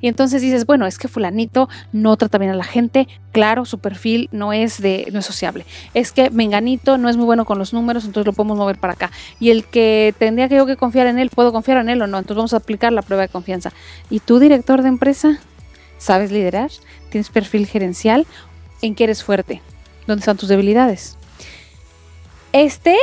Y 0.00 0.08
entonces 0.08 0.40
dices, 0.40 0.64
bueno, 0.64 0.86
es 0.86 0.98
que 0.98 1.08
fulanito 1.08 1.68
no 1.92 2.16
trata 2.16 2.38
bien 2.38 2.50
a 2.50 2.54
la 2.54 2.64
gente, 2.64 3.06
claro, 3.32 3.64
su 3.64 3.78
perfil 3.78 4.28
no 4.32 4.52
es 4.52 4.80
de 4.80 5.08
no 5.12 5.18
es 5.18 5.26
sociable. 5.26 5.66
Es 5.92 6.12
que 6.12 6.30
menganito 6.30 6.96
no 6.96 7.08
es 7.08 7.16
muy 7.16 7.26
bueno 7.26 7.44
con 7.44 7.58
los 7.58 7.72
números, 7.72 8.04
entonces 8.04 8.26
lo 8.26 8.32
podemos 8.32 8.56
mover 8.56 8.78
para 8.78 8.94
acá. 8.94 9.10
Y 9.38 9.50
el 9.50 9.64
que 9.64 10.14
tendría 10.18 10.48
que 10.48 10.56
yo 10.56 10.66
que 10.66 10.76
confiar 10.76 11.06
en 11.06 11.18
él, 11.18 11.30
puedo 11.30 11.52
confiar 11.52 11.78
en 11.78 11.90
él 11.90 12.00
o 12.02 12.06
no, 12.06 12.18
entonces 12.18 12.36
vamos 12.36 12.54
a 12.54 12.58
aplicar 12.58 12.92
la 12.92 13.02
prueba 13.02 13.22
de 13.22 13.28
confianza. 13.28 13.72
¿Y 14.08 14.20
tú, 14.20 14.38
director 14.38 14.82
de 14.82 14.88
empresa, 14.88 15.38
sabes 15.98 16.32
liderar? 16.32 16.70
¿Tienes 17.10 17.28
perfil 17.28 17.66
gerencial? 17.66 18.26
¿En 18.80 18.94
qué 18.94 19.04
eres 19.04 19.22
fuerte? 19.22 19.60
¿Dónde 20.06 20.20
están 20.20 20.38
tus 20.38 20.48
debilidades? 20.48 21.18
Este 22.52 22.96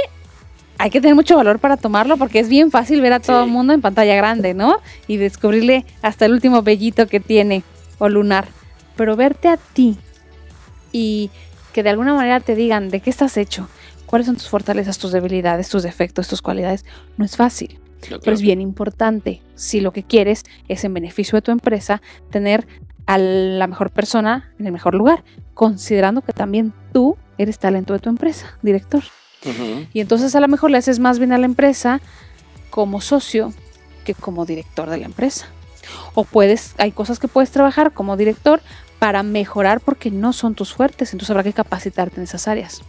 hay 0.77 0.89
que 0.89 1.01
tener 1.01 1.15
mucho 1.15 1.35
valor 1.35 1.59
para 1.59 1.77
tomarlo 1.77 2.17
porque 2.17 2.39
es 2.39 2.49
bien 2.49 2.71
fácil 2.71 3.01
ver 3.01 3.13
a 3.13 3.19
todo 3.19 3.43
el 3.43 3.49
mundo 3.49 3.73
en 3.73 3.81
pantalla 3.81 4.15
grande, 4.15 4.53
¿no? 4.53 4.77
Y 5.07 5.17
descubrirle 5.17 5.85
hasta 6.01 6.25
el 6.25 6.33
último 6.33 6.61
vellito 6.61 7.07
que 7.07 7.19
tiene 7.19 7.63
o 7.97 8.09
lunar. 8.09 8.47
Pero 8.95 9.15
verte 9.15 9.47
a 9.47 9.57
ti 9.57 9.97
y 10.91 11.29
que 11.73 11.83
de 11.83 11.89
alguna 11.89 12.13
manera 12.13 12.39
te 12.39 12.55
digan 12.55 12.89
de 12.89 12.99
qué 12.99 13.09
estás 13.09 13.37
hecho, 13.37 13.69
cuáles 14.05 14.27
son 14.27 14.35
tus 14.35 14.49
fortalezas, 14.49 14.97
tus 14.97 15.11
debilidades, 15.11 15.69
tus 15.69 15.83
defectos, 15.83 16.27
tus 16.27 16.41
cualidades, 16.41 16.85
no 17.17 17.25
es 17.25 17.35
fácil. 17.35 17.79
Pero 18.01 18.33
es 18.33 18.41
bien 18.41 18.61
importante 18.61 19.41
si 19.55 19.79
lo 19.79 19.91
que 19.91 20.03
quieres 20.03 20.43
es 20.67 20.83
en 20.83 20.93
beneficio 20.93 21.35
de 21.35 21.41
tu 21.41 21.51
empresa 21.51 22.01
tener 22.29 22.67
a 23.07 23.17
la 23.17 23.67
mejor 23.67 23.89
persona 23.89 24.51
en 24.59 24.67
el 24.67 24.71
mejor 24.71 24.93
lugar, 24.93 25.23
considerando 25.53 26.21
que 26.21 26.33
también 26.33 26.73
tú 26.93 27.17
eres 27.37 27.57
talento 27.57 27.93
de 27.93 27.99
tu 27.99 28.09
empresa, 28.09 28.57
director. 28.61 29.03
Y 29.93 30.01
entonces 30.01 30.35
a 30.35 30.39
lo 30.39 30.47
mejor 30.47 30.71
le 30.71 30.77
haces 30.77 30.99
más 30.99 31.19
bien 31.19 31.31
a 31.31 31.37
la 31.37 31.45
empresa 31.45 32.01
como 32.69 33.01
socio 33.01 33.53
que 34.03 34.13
como 34.13 34.45
director 34.45 34.89
de 34.89 34.97
la 34.97 35.05
empresa. 35.05 35.47
O 36.13 36.23
puedes, 36.23 36.73
hay 36.77 36.91
cosas 36.91 37.19
que 37.19 37.27
puedes 37.27 37.51
trabajar 37.51 37.93
como 37.93 38.17
director 38.17 38.61
para 38.99 39.23
mejorar 39.23 39.79
porque 39.79 40.11
no 40.11 40.33
son 40.33 40.55
tus 40.55 40.73
fuertes, 40.73 41.13
entonces 41.13 41.29
habrá 41.29 41.43
que 41.43 41.53
capacitarte 41.53 42.17
en 42.17 42.23
esas 42.23 42.47
áreas. 42.47 42.81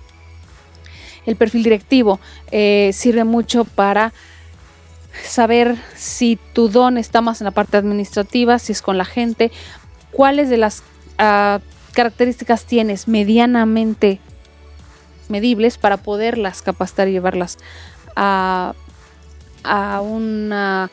El 1.27 1.37
perfil 1.37 1.63
directivo 1.63 2.21
eh, 2.51 2.91
sirve 2.95 3.25
mucho 3.25 3.65
para 3.65 4.13
saber 5.25 5.77
si 5.95 6.39
tu 6.53 6.69
don 6.69 6.97
está 6.97 7.21
más 7.21 7.41
en 7.41 7.47
la 7.47 7.51
parte 7.51 7.77
administrativa, 7.77 8.59
si 8.59 8.73
es 8.73 8.83
con 8.83 8.97
la 8.97 9.05
gente, 9.05 9.51
cuáles 10.11 10.49
de 10.49 10.57
las 10.57 10.83
ah, 11.19 11.61
características 11.93 12.65
tienes 12.65 13.09
medianamente 13.09 14.21
medibles 15.29 15.79
para 15.79 15.97
poderlas 15.97 16.63
capacitar 16.63 17.09
y 17.09 17.13
llevarlas 17.13 17.59
a, 18.17 18.75
una 20.03 20.91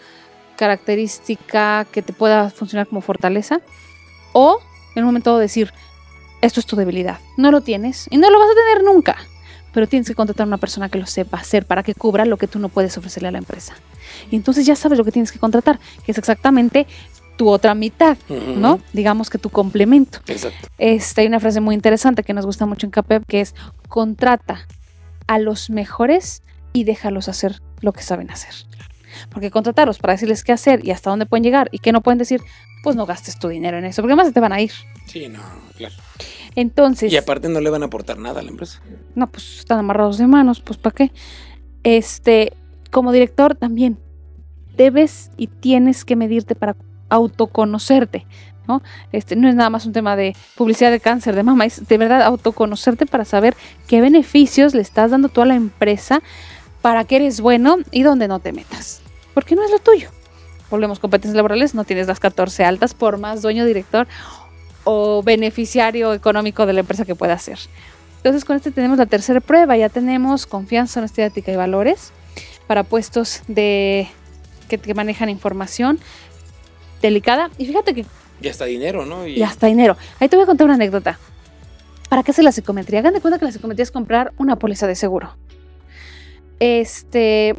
característica 0.57 1.85
que 1.91 2.01
te 2.01 2.13
pueda 2.13 2.49
funcionar 2.49 2.87
como 2.87 3.01
fortaleza. 3.01 3.61
O 4.33 4.59
en 4.95 5.03
un 5.03 5.07
momento 5.07 5.35
de 5.35 5.43
decir, 5.43 5.71
esto 6.41 6.59
es 6.59 6.65
tu 6.65 6.75
debilidad. 6.75 7.19
No 7.37 7.51
lo 7.51 7.61
tienes 7.61 8.07
y 8.09 8.17
no 8.17 8.29
lo 8.29 8.39
vas 8.39 8.49
a 8.49 8.53
tener 8.53 8.83
nunca. 8.83 9.17
Pero 9.73 9.87
tienes 9.87 10.07
que 10.07 10.15
contratar 10.15 10.45
a 10.45 10.47
una 10.47 10.57
persona 10.57 10.89
que 10.89 10.99
lo 10.99 11.05
sepa 11.05 11.37
hacer 11.37 11.65
para 11.65 11.83
que 11.83 11.95
cubra 11.95 12.25
lo 12.25 12.37
que 12.37 12.47
tú 12.47 12.59
no 12.59 12.69
puedes 12.69 12.97
ofrecerle 12.97 13.29
a 13.29 13.31
la 13.31 13.37
empresa. 13.39 13.75
Y 14.31 14.35
entonces 14.35 14.65
ya 14.65 14.75
sabes 14.75 14.97
lo 14.97 15.03
que 15.03 15.11
tienes 15.11 15.31
que 15.31 15.39
contratar, 15.39 15.79
que 16.05 16.11
es 16.11 16.17
exactamente 16.17 16.87
tu 17.37 17.49
otra 17.49 17.75
mitad, 17.75 18.17
¿no? 18.29 18.79
Digamos 18.93 19.29
que 19.29 19.37
tu 19.37 19.49
complemento. 19.49 20.19
Exacto. 20.27 20.67
Este, 20.77 21.21
hay 21.21 21.27
una 21.27 21.39
frase 21.39 21.59
muy 21.59 21.75
interesante 21.75 22.23
que 22.23 22.33
nos 22.33 22.45
gusta 22.45 22.65
mucho 22.65 22.87
en 22.87 22.91
CAPEP 22.91 23.25
que 23.27 23.41
es 23.41 23.55
contrata 23.87 24.67
a 25.27 25.39
los 25.39 25.69
mejores 25.69 26.43
y 26.73 26.83
déjalos 26.83 27.29
hacer 27.29 27.61
lo 27.81 27.93
que 27.93 28.03
saben 28.03 28.29
hacer. 28.31 28.53
Porque 29.29 29.49
contratarlos 29.49 29.97
para 29.97 30.13
decirles 30.13 30.43
qué 30.43 30.51
hacer 30.51 30.85
y 30.85 30.91
hasta 30.91 31.09
dónde 31.09 31.25
pueden 31.25 31.43
llegar 31.43 31.69
y 31.71 31.79
qué 31.79 31.91
no 31.91 32.01
pueden 32.01 32.17
decir, 32.17 32.41
pues 32.83 32.95
no 32.95 33.05
gastes 33.05 33.39
tu 33.39 33.47
dinero 33.47 33.77
en 33.77 33.85
eso, 33.85 34.01
porque 34.01 34.15
más 34.15 34.27
se 34.27 34.33
te 34.33 34.39
van 34.39 34.53
a 34.53 34.61
ir. 34.61 34.71
Sí, 35.05 35.27
no, 35.29 35.39
claro. 35.77 35.95
Entonces. 36.55 37.11
Y 37.11 37.17
aparte 37.17 37.49
no 37.49 37.59
le 37.61 37.69
van 37.69 37.83
a 37.83 37.87
aportar 37.87 38.17
nada 38.17 38.41
a 38.41 38.43
la 38.43 38.49
empresa. 38.49 38.81
No, 39.15 39.27
pues 39.27 39.59
están 39.59 39.79
amarrados 39.79 40.17
de 40.17 40.27
manos, 40.27 40.61
pues 40.61 40.77
¿para 40.77 40.93
qué? 40.93 41.11
Este, 41.83 42.53
como 42.91 43.11
director 43.11 43.55
también 43.55 43.97
debes 44.75 45.31
y 45.37 45.47
tienes 45.47 46.05
que 46.05 46.15
medirte 46.15 46.55
para 46.55 46.75
autoconocerte. 47.09 48.25
¿no? 48.67 48.81
Este, 49.11 49.35
no 49.35 49.47
es 49.47 49.55
nada 49.55 49.69
más 49.69 49.85
un 49.85 49.93
tema 49.93 50.15
de 50.15 50.35
publicidad 50.55 50.91
de 50.91 50.99
cáncer 50.99 51.35
de 51.35 51.43
mama, 51.43 51.65
es 51.65 51.87
de 51.87 51.97
verdad 51.97 52.23
autoconocerte 52.23 53.05
para 53.05 53.25
saber 53.25 53.55
qué 53.87 54.01
beneficios 54.01 54.73
le 54.73 54.81
estás 54.81 55.11
dando 55.11 55.29
tú 55.29 55.41
a 55.41 55.45
la 55.45 55.55
empresa 55.55 56.21
para 56.81 57.03
que 57.03 57.17
eres 57.17 57.41
bueno 57.41 57.77
y 57.91 58.03
dónde 58.03 58.27
no 58.27 58.39
te 58.39 58.53
metas. 58.53 59.01
Porque 59.33 59.55
no 59.55 59.63
es 59.63 59.71
lo 59.71 59.79
tuyo. 59.79 60.09
Volvemos 60.69 60.99
competencias 60.99 61.35
laborales, 61.35 61.75
no 61.75 61.83
tienes 61.83 62.07
las 62.07 62.19
14 62.19 62.63
altas 62.65 62.93
por 62.93 63.17
más 63.17 63.41
dueño, 63.41 63.65
director 63.65 64.07
o 64.83 65.21
beneficiario 65.23 66.13
económico 66.13 66.65
de 66.65 66.73
la 66.73 66.81
empresa 66.81 67.05
que 67.05 67.15
pueda 67.15 67.37
ser. 67.37 67.59
Entonces 68.17 68.45
con 68.45 68.55
este 68.55 68.71
tenemos 68.71 68.97
la 68.97 69.05
tercera 69.05 69.39
prueba, 69.39 69.77
ya 69.77 69.89
tenemos 69.89 70.47
confianza, 70.47 70.99
honestidad 70.99 71.27
ética 71.27 71.51
y 71.51 71.55
valores 71.55 72.11
para 72.65 72.83
puestos 72.83 73.43
de 73.47 74.07
que, 74.67 74.79
que 74.79 74.93
manejan 74.95 75.29
información, 75.29 75.99
delicada. 77.01 77.49
Y 77.57 77.65
fíjate 77.65 77.93
que... 77.93 78.05
Y 78.41 78.47
hasta 78.47 78.65
dinero, 78.65 79.05
¿no? 79.05 79.25
Y... 79.27 79.41
hasta 79.41 79.67
dinero. 79.67 79.97
Ahí 80.19 80.29
te 80.29 80.35
voy 80.35 80.43
a 80.43 80.45
contar 80.45 80.65
una 80.65 80.75
anécdota. 80.75 81.19
¿Para 82.09 82.23
qué 82.23 82.31
hace 82.31 82.43
la 82.43 82.51
psicometría? 82.51 82.99
Hagan 82.99 83.13
de 83.13 83.21
cuenta 83.21 83.39
que 83.39 83.45
la 83.45 83.51
psicometría 83.51 83.83
es 83.83 83.91
comprar 83.91 84.33
una 84.37 84.57
póliza 84.57 84.87
de 84.87 84.95
seguro. 84.95 85.35
Este, 86.59 87.55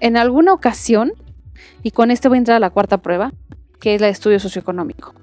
en 0.00 0.16
alguna 0.16 0.52
ocasión, 0.52 1.12
y 1.82 1.90
con 1.90 2.10
este 2.10 2.28
voy 2.28 2.36
a 2.36 2.38
entrar 2.38 2.56
a 2.56 2.60
la 2.60 2.70
cuarta 2.70 2.98
prueba, 2.98 3.32
que 3.80 3.94
es 3.94 4.00
la 4.00 4.06
de 4.06 4.12
estudio 4.12 4.40
socioeconómico. 4.40 5.14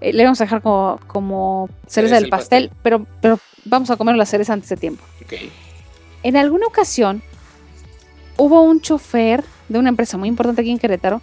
Eh, 0.00 0.12
le 0.12 0.24
vamos 0.24 0.40
a 0.40 0.44
dejar 0.44 0.62
como, 0.62 1.00
como 1.06 1.68
cereza 1.86 2.16
del 2.16 2.28
pastel, 2.28 2.70
Pero, 2.82 3.06
pero 3.20 3.38
vamos 3.64 3.90
a 3.90 3.96
comer 3.96 4.16
la 4.16 4.26
cereza 4.26 4.52
antes 4.52 4.68
de 4.68 4.76
tiempo. 4.76 5.02
En 6.22 6.36
alguna 6.36 6.66
ocasión 6.66 7.22
hubo 8.36 8.62
un 8.62 8.80
chofer 8.80 9.44
de 9.68 9.78
una 9.78 9.88
empresa 9.88 10.16
muy 10.16 10.28
importante 10.28 10.60
aquí 10.60 10.70
en 10.70 10.78
Querétaro 10.78 11.22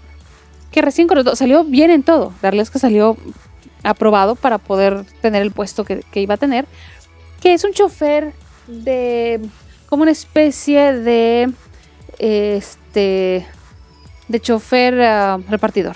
que 0.74 0.82
recién 0.82 1.08
salió 1.36 1.64
bien 1.64 1.92
en 1.92 2.02
todo. 2.04 2.34
Darles 2.42 2.72
que 2.72 2.80
salió 2.80 3.16
aprobado 3.84 4.36
para 4.36 4.58
poder 4.58 5.06
tener 5.22 5.44
el 5.44 5.52
puesto 5.52 5.86
que, 5.86 6.04
iba 6.16 6.34
a 6.34 6.38
tener. 6.38 6.66
Que 7.40 7.54
es 7.54 7.64
un 7.64 7.74
chofer 7.74 8.34
de. 8.68 9.40
como 9.88 10.02
una 10.02 10.12
especie 10.12 10.94
de. 10.94 11.52
Este. 12.18 13.46
de 14.28 14.40
chofer 14.40 15.00
ah, 15.02 15.40
repartidor. 15.48 15.96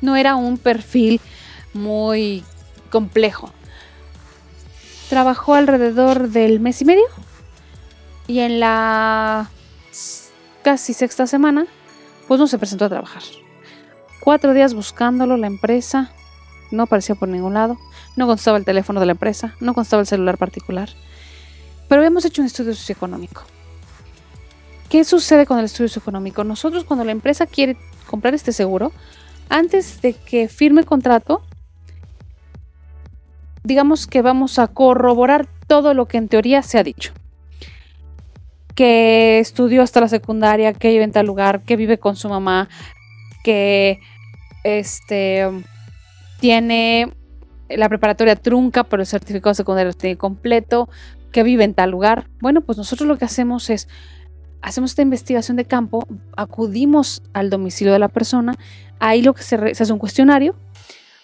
No 0.00 0.16
era 0.16 0.34
un 0.34 0.56
perfil 0.56 1.20
muy 1.74 2.42
complejo. 2.90 3.52
Trabajó 5.10 5.54
alrededor 5.54 6.30
del 6.30 6.58
mes 6.58 6.80
y 6.80 6.86
medio. 6.86 7.04
Y 8.26 8.40
en 8.40 8.60
la 8.60 9.50
casi 10.62 10.94
sexta 10.94 11.26
semana, 11.26 11.66
pues 12.26 12.40
no 12.40 12.46
se 12.46 12.58
presentó 12.58 12.86
a 12.86 12.88
trabajar. 12.88 13.22
Cuatro 14.20 14.54
días 14.54 14.74
buscándolo, 14.74 15.36
la 15.36 15.46
empresa 15.46 16.12
no 16.70 16.84
aparecía 16.84 17.14
por 17.14 17.28
ningún 17.28 17.54
lado, 17.54 17.78
no 18.16 18.26
contestaba 18.26 18.58
el 18.58 18.64
teléfono 18.64 19.00
de 19.00 19.06
la 19.06 19.12
empresa, 19.12 19.54
no 19.60 19.74
contestaba 19.74 20.00
el 20.00 20.06
celular 20.06 20.38
particular. 20.38 20.88
Pero 21.88 22.00
habíamos 22.00 22.24
hecho 22.24 22.42
un 22.42 22.46
estudio 22.46 22.74
socioeconómico. 22.74 23.42
¿Qué 24.88 25.04
sucede 25.04 25.46
con 25.46 25.58
el 25.58 25.66
estudio 25.66 25.88
socioeconómico? 25.88 26.44
Nosotros 26.44 26.84
cuando 26.84 27.04
la 27.04 27.12
empresa 27.12 27.46
quiere 27.46 27.76
comprar 28.06 28.34
este 28.34 28.52
seguro, 28.52 28.92
antes 29.48 30.00
de 30.00 30.14
que 30.14 30.48
firme 30.48 30.84
contrato, 30.84 31.42
digamos 33.62 34.06
que 34.06 34.22
vamos 34.22 34.58
a 34.58 34.68
corroborar 34.68 35.48
todo 35.66 35.94
lo 35.94 36.06
que 36.06 36.18
en 36.18 36.28
teoría 36.28 36.62
se 36.62 36.78
ha 36.78 36.82
dicho. 36.82 37.12
Que 38.74 39.38
estudió 39.38 39.82
hasta 39.82 40.00
la 40.00 40.08
secundaria, 40.08 40.72
que 40.72 40.88
vive 40.88 41.04
en 41.04 41.12
tal 41.12 41.26
lugar, 41.26 41.62
que 41.62 41.76
vive 41.76 41.98
con 41.98 42.14
su 42.14 42.28
mamá, 42.28 42.68
que 43.46 44.00
este 44.64 45.48
tiene 46.40 47.14
la 47.68 47.88
preparatoria 47.88 48.34
trunca, 48.34 48.82
pero 48.82 49.02
el 49.02 49.06
certificado 49.06 49.54
secundario 49.54 49.92
tiene 49.92 50.16
completo, 50.16 50.88
que 51.30 51.44
vive 51.44 51.62
en 51.62 51.72
tal 51.72 51.92
lugar. 51.92 52.26
Bueno, 52.40 52.62
pues 52.62 52.76
nosotros 52.76 53.06
lo 53.06 53.16
que 53.18 53.24
hacemos 53.24 53.70
es, 53.70 53.86
hacemos 54.62 54.90
esta 54.90 55.02
investigación 55.02 55.56
de 55.56 55.64
campo, 55.64 56.08
acudimos 56.36 57.22
al 57.34 57.48
domicilio 57.48 57.92
de 57.92 58.00
la 58.00 58.08
persona, 58.08 58.56
ahí 58.98 59.22
lo 59.22 59.32
que 59.32 59.44
se, 59.44 59.54
hace 59.54 59.92
un 59.92 60.00
cuestionario 60.00 60.56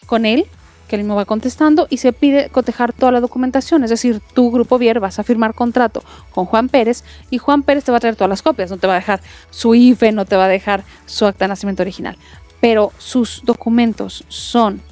con 0.07 0.25
él, 0.25 0.47
que 0.93 0.97
él 0.97 1.05
mismo 1.05 1.17
va 1.17 1.25
contestando, 1.25 1.87
y 1.89 1.97
se 1.97 2.13
pide 2.13 2.51
cotejar 2.51 2.93
toda 2.93 3.13
la 3.13 3.21
documentación, 3.23 3.83
es 3.83 3.89
decir, 3.89 4.21
tu 4.35 4.51
grupo 4.51 4.77
Vier 4.77 5.01
vas 5.01 5.19
a 5.19 5.23
firmar 5.23 5.55
contrato 5.55 6.03
con 6.33 6.45
Juan 6.45 6.69
Pérez, 6.69 7.03
y 7.31 7.39
Juan 7.39 7.63
Pérez 7.63 7.85
te 7.85 7.93
va 7.93 7.97
a 7.97 8.01
traer 8.01 8.15
todas 8.15 8.29
las 8.29 8.43
copias, 8.43 8.71
no 8.71 8.77
te 8.77 8.87
va 8.87 8.93
a 8.93 8.97
dejar 8.97 9.23
su 9.49 9.75
IFE, 9.75 10.13
no 10.13 10.27
te 10.27 10.37
va 10.37 10.45
a 10.45 10.49
dejar 10.49 10.85
su 11.07 11.25
acta 11.25 11.47
de 11.47 11.49
nacimiento 11.49 11.83
original. 11.83 12.19
Pero 12.61 12.93
sus 12.99 13.41
documentos 13.43 14.23
son 14.29 14.83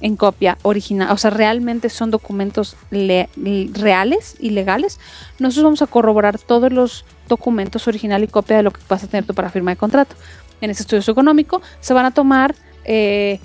en 0.00 0.16
copia 0.16 0.56
original, 0.62 1.10
o 1.10 1.18
sea, 1.18 1.28
realmente 1.30 1.90
son 1.90 2.10
documentos 2.10 2.74
reales 2.90 4.36
y 4.40 4.50
legales, 4.50 4.98
nosotros 5.38 5.64
vamos 5.64 5.82
a 5.82 5.88
corroborar 5.88 6.38
todos 6.38 6.72
los 6.72 7.04
documentos 7.28 7.86
original 7.86 8.24
y 8.24 8.28
copia 8.28 8.56
de 8.56 8.62
lo 8.62 8.70
que 8.70 8.80
vas 8.88 9.04
a 9.04 9.08
tener 9.08 9.26
tú 9.26 9.34
para 9.34 9.50
firma 9.50 9.72
de 9.72 9.76
contrato. 9.76 10.16
En 10.62 10.70
ese 10.70 10.84
estudio 10.84 11.02
económico 11.06 11.60
se 11.80 11.92
van 11.92 12.06
a 12.06 12.12
tomar 12.12 12.54
eh, 12.84 13.40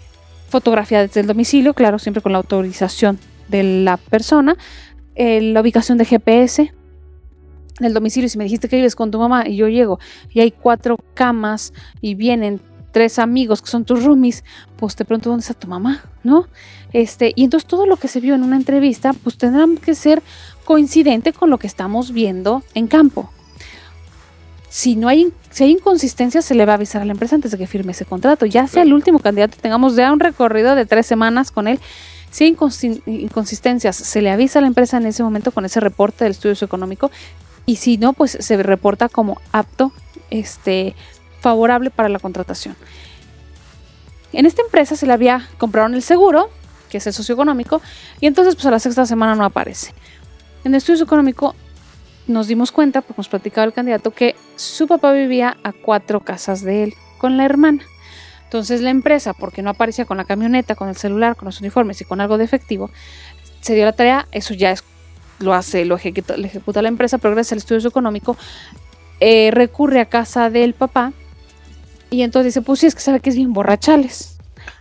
fotografía 0.55 1.01
desde 1.01 1.19
el 1.19 1.27
domicilio, 1.27 1.73
claro, 1.73 1.99
siempre 1.99 2.21
con 2.21 2.31
la 2.31 2.37
autorización 2.37 3.19
de 3.49 3.83
la 3.83 3.97
persona, 3.97 4.55
eh, 5.15 5.41
la 5.41 5.59
ubicación 5.59 5.97
de 5.97 6.05
GPS 6.05 6.73
del 7.81 7.93
domicilio, 7.93 8.29
si 8.29 8.37
me 8.37 8.45
dijiste 8.45 8.69
que 8.69 8.77
vives 8.77 8.95
con 8.95 9.11
tu 9.11 9.19
mamá 9.19 9.45
y 9.45 9.57
yo 9.57 9.67
llego 9.67 9.99
y 10.29 10.39
hay 10.39 10.51
cuatro 10.51 10.97
camas 11.13 11.73
y 11.99 12.15
vienen 12.15 12.61
tres 12.93 13.19
amigos 13.19 13.61
que 13.61 13.67
son 13.67 13.83
tus 13.83 14.05
roomies, 14.05 14.45
pues 14.77 14.95
te 14.95 15.03
pregunto 15.03 15.29
dónde 15.29 15.41
está 15.41 15.55
tu 15.55 15.67
mamá, 15.67 16.05
¿no? 16.23 16.47
Este, 16.93 17.33
y 17.35 17.43
entonces 17.43 17.67
todo 17.67 17.85
lo 17.85 17.97
que 17.97 18.07
se 18.07 18.21
vio 18.21 18.33
en 18.33 18.41
una 18.41 18.55
entrevista, 18.55 19.11
pues 19.11 19.37
tendrá 19.37 19.65
que 19.83 19.93
ser 19.93 20.23
coincidente 20.63 21.33
con 21.33 21.49
lo 21.49 21.57
que 21.57 21.67
estamos 21.67 22.13
viendo 22.13 22.63
en 22.75 22.87
campo. 22.87 23.29
Si 24.75 24.97
no 24.97 25.07
hay, 25.07 25.31
si 25.51 25.63
hay 25.63 25.71
inconsistencias, 25.71 26.43
se 26.43 26.53
le 26.53 26.65
va 26.65 26.73
a 26.73 26.75
avisar 26.75 27.01
a 27.01 27.05
la 27.05 27.13
empresa 27.13 27.33
antes 27.33 27.49
de 27.49 27.57
que 27.57 27.65
firme 27.65 27.93
ese 27.93 28.03
contrato. 28.03 28.45
Ya 28.45 28.67
sea 28.67 28.83
el 28.83 28.93
último 28.93 29.19
candidato, 29.19 29.55
tengamos 29.61 29.95
ya 29.95 30.11
un 30.11 30.19
recorrido 30.19 30.75
de 30.75 30.85
tres 30.85 31.05
semanas 31.05 31.49
con 31.49 31.69
él. 31.69 31.79
Si 32.29 32.43
hay 32.43 32.57
inconsistencias, 33.05 33.95
se 33.95 34.21
le 34.21 34.31
avisa 34.31 34.59
a 34.59 34.61
la 34.61 34.67
empresa 34.67 34.97
en 34.97 35.05
ese 35.05 35.23
momento 35.23 35.51
con 35.51 35.63
ese 35.63 35.79
reporte 35.79 36.25
del 36.25 36.31
estudio 36.31 36.55
socioeconómico. 36.55 37.09
Y 37.65 37.77
si 37.77 37.97
no, 37.97 38.11
pues 38.11 38.37
se 38.37 38.61
reporta 38.61 39.07
como 39.07 39.39
apto 39.53 39.93
este, 40.29 40.93
favorable 41.39 41.89
para 41.89 42.09
la 42.09 42.19
contratación. 42.19 42.75
En 44.33 44.45
esta 44.45 44.61
empresa 44.61 44.97
se 44.97 45.07
le 45.07 45.13
había 45.13 45.47
comprado 45.57 45.87
el 45.87 46.01
seguro, 46.01 46.49
que 46.89 46.97
es 46.97 47.07
el 47.07 47.13
socioeconómico, 47.13 47.81
y 48.19 48.27
entonces 48.27 48.55
pues 48.55 48.65
a 48.65 48.71
la 48.71 48.79
sexta 48.79 49.05
semana 49.05 49.35
no 49.35 49.45
aparece. 49.45 49.93
En 50.65 50.73
el 50.73 50.79
estudio 50.79 50.97
socioeconómico 50.97 51.55
nos 52.27 52.47
dimos 52.47 52.71
cuenta, 52.71 53.01
porque 53.01 53.19
nos 53.19 53.29
platicaba 53.29 53.65
el 53.65 53.73
candidato, 53.73 54.11
que 54.11 54.35
su 54.55 54.87
papá 54.87 55.11
vivía 55.11 55.57
a 55.63 55.71
cuatro 55.73 56.21
casas 56.21 56.61
de 56.61 56.83
él 56.83 56.93
con 57.17 57.37
la 57.37 57.45
hermana. 57.45 57.83
Entonces 58.45 58.81
la 58.81 58.89
empresa, 58.89 59.33
porque 59.33 59.61
no 59.61 59.71
aparecía 59.71 60.05
con 60.05 60.17
la 60.17 60.25
camioneta, 60.25 60.75
con 60.75 60.89
el 60.89 60.95
celular, 60.95 61.35
con 61.35 61.45
los 61.45 61.59
uniformes 61.59 61.99
y 62.01 62.05
con 62.05 62.21
algo 62.21 62.37
de 62.37 62.45
efectivo, 62.45 62.89
se 63.61 63.73
dio 63.75 63.85
la 63.85 63.93
tarea, 63.93 64.27
eso 64.31 64.53
ya 64.53 64.71
es, 64.71 64.83
lo 65.39 65.53
hace, 65.53 65.85
lo 65.85 65.95
ejecuta, 65.95 66.37
la 66.37 66.87
empresa, 66.87 67.17
pero 67.17 67.33
gracias 67.33 67.53
al 67.53 67.57
estudio 67.57 67.81
socioeconómico, 67.81 68.37
eh, 69.19 69.49
recurre 69.51 69.99
a 69.99 70.05
casa 70.05 70.49
del 70.49 70.73
papá 70.73 71.13
y 72.09 72.21
entonces 72.21 72.53
dice, 72.53 72.61
pues 72.61 72.79
sí, 72.79 72.85
es 72.85 72.95
que 72.95 73.01
sabe 73.01 73.19
que 73.19 73.29
es 73.29 73.35
bien 73.35 73.53
borrachales. 73.53 74.37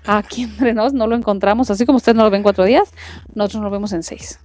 Aquí 0.06 0.42
entre 0.42 0.74
nos 0.74 0.92
no 0.92 1.06
lo 1.06 1.16
encontramos, 1.16 1.70
así 1.70 1.86
como 1.86 1.96
usted 1.96 2.14
no 2.14 2.24
lo 2.24 2.30
ven 2.30 2.42
cuatro 2.42 2.64
días, 2.64 2.90
nosotros 3.34 3.62
lo 3.62 3.70
vemos 3.70 3.92
en 3.92 4.02
seis. 4.02 4.38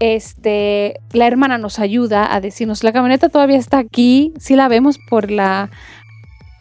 Este, 0.00 1.00
la 1.12 1.26
hermana 1.26 1.58
nos 1.58 1.78
ayuda 1.78 2.32
a 2.32 2.40
decirnos, 2.40 2.84
la 2.84 2.92
camioneta 2.92 3.28
todavía 3.28 3.56
está 3.56 3.78
aquí, 3.78 4.32
sí 4.38 4.54
la 4.54 4.68
vemos 4.68 4.98
por 5.10 5.30
la, 5.30 5.70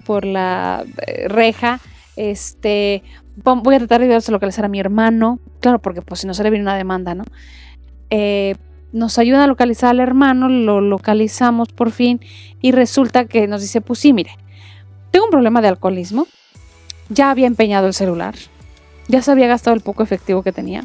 por 0.06 0.26
la 0.26 0.84
eh, 1.06 1.28
reja, 1.28 1.80
este, 2.16 3.04
voy 3.36 3.76
a 3.76 3.80
tratar 3.80 4.02
de 4.02 4.32
localizar 4.32 4.66
a 4.66 4.70
mi 4.70 4.80
hermano, 4.80 5.40
claro, 5.60 5.80
porque 5.80 6.02
pues 6.02 6.22
si 6.22 6.28
no 6.28 6.34
se 6.34 6.44
le 6.44 6.50
viene 6.50 6.64
una 6.64 6.76
demanda, 6.76 7.14
¿no? 7.14 7.26
Eh, 8.10 8.56
nos 8.92 9.20
ayuda 9.20 9.44
a 9.44 9.48
localizar 9.48 9.92
al 9.92 10.00
hermano, 10.00 10.50
lo 10.50 10.82
localizamos 10.82 11.70
por 11.70 11.92
fin 11.92 12.22
y 12.62 12.72
resulta 12.72 13.26
que 13.26 13.48
nos 13.48 13.62
dice, 13.62 13.82
pues 13.82 14.00
sí, 14.00 14.14
mire, 14.14 14.32
tengo 15.12 15.26
un 15.26 15.32
problema 15.32 15.62
de 15.62 15.68
alcoholismo. 15.68 16.28
Ya 17.10 17.32
había 17.32 17.48
empeñado 17.48 17.88
el 17.88 17.94
celular. 17.94 18.36
Ya 19.08 19.22
se 19.22 19.32
había 19.32 19.48
gastado 19.48 19.76
el 19.76 19.82
poco 19.82 20.04
efectivo 20.04 20.44
que 20.44 20.52
tenía. 20.52 20.84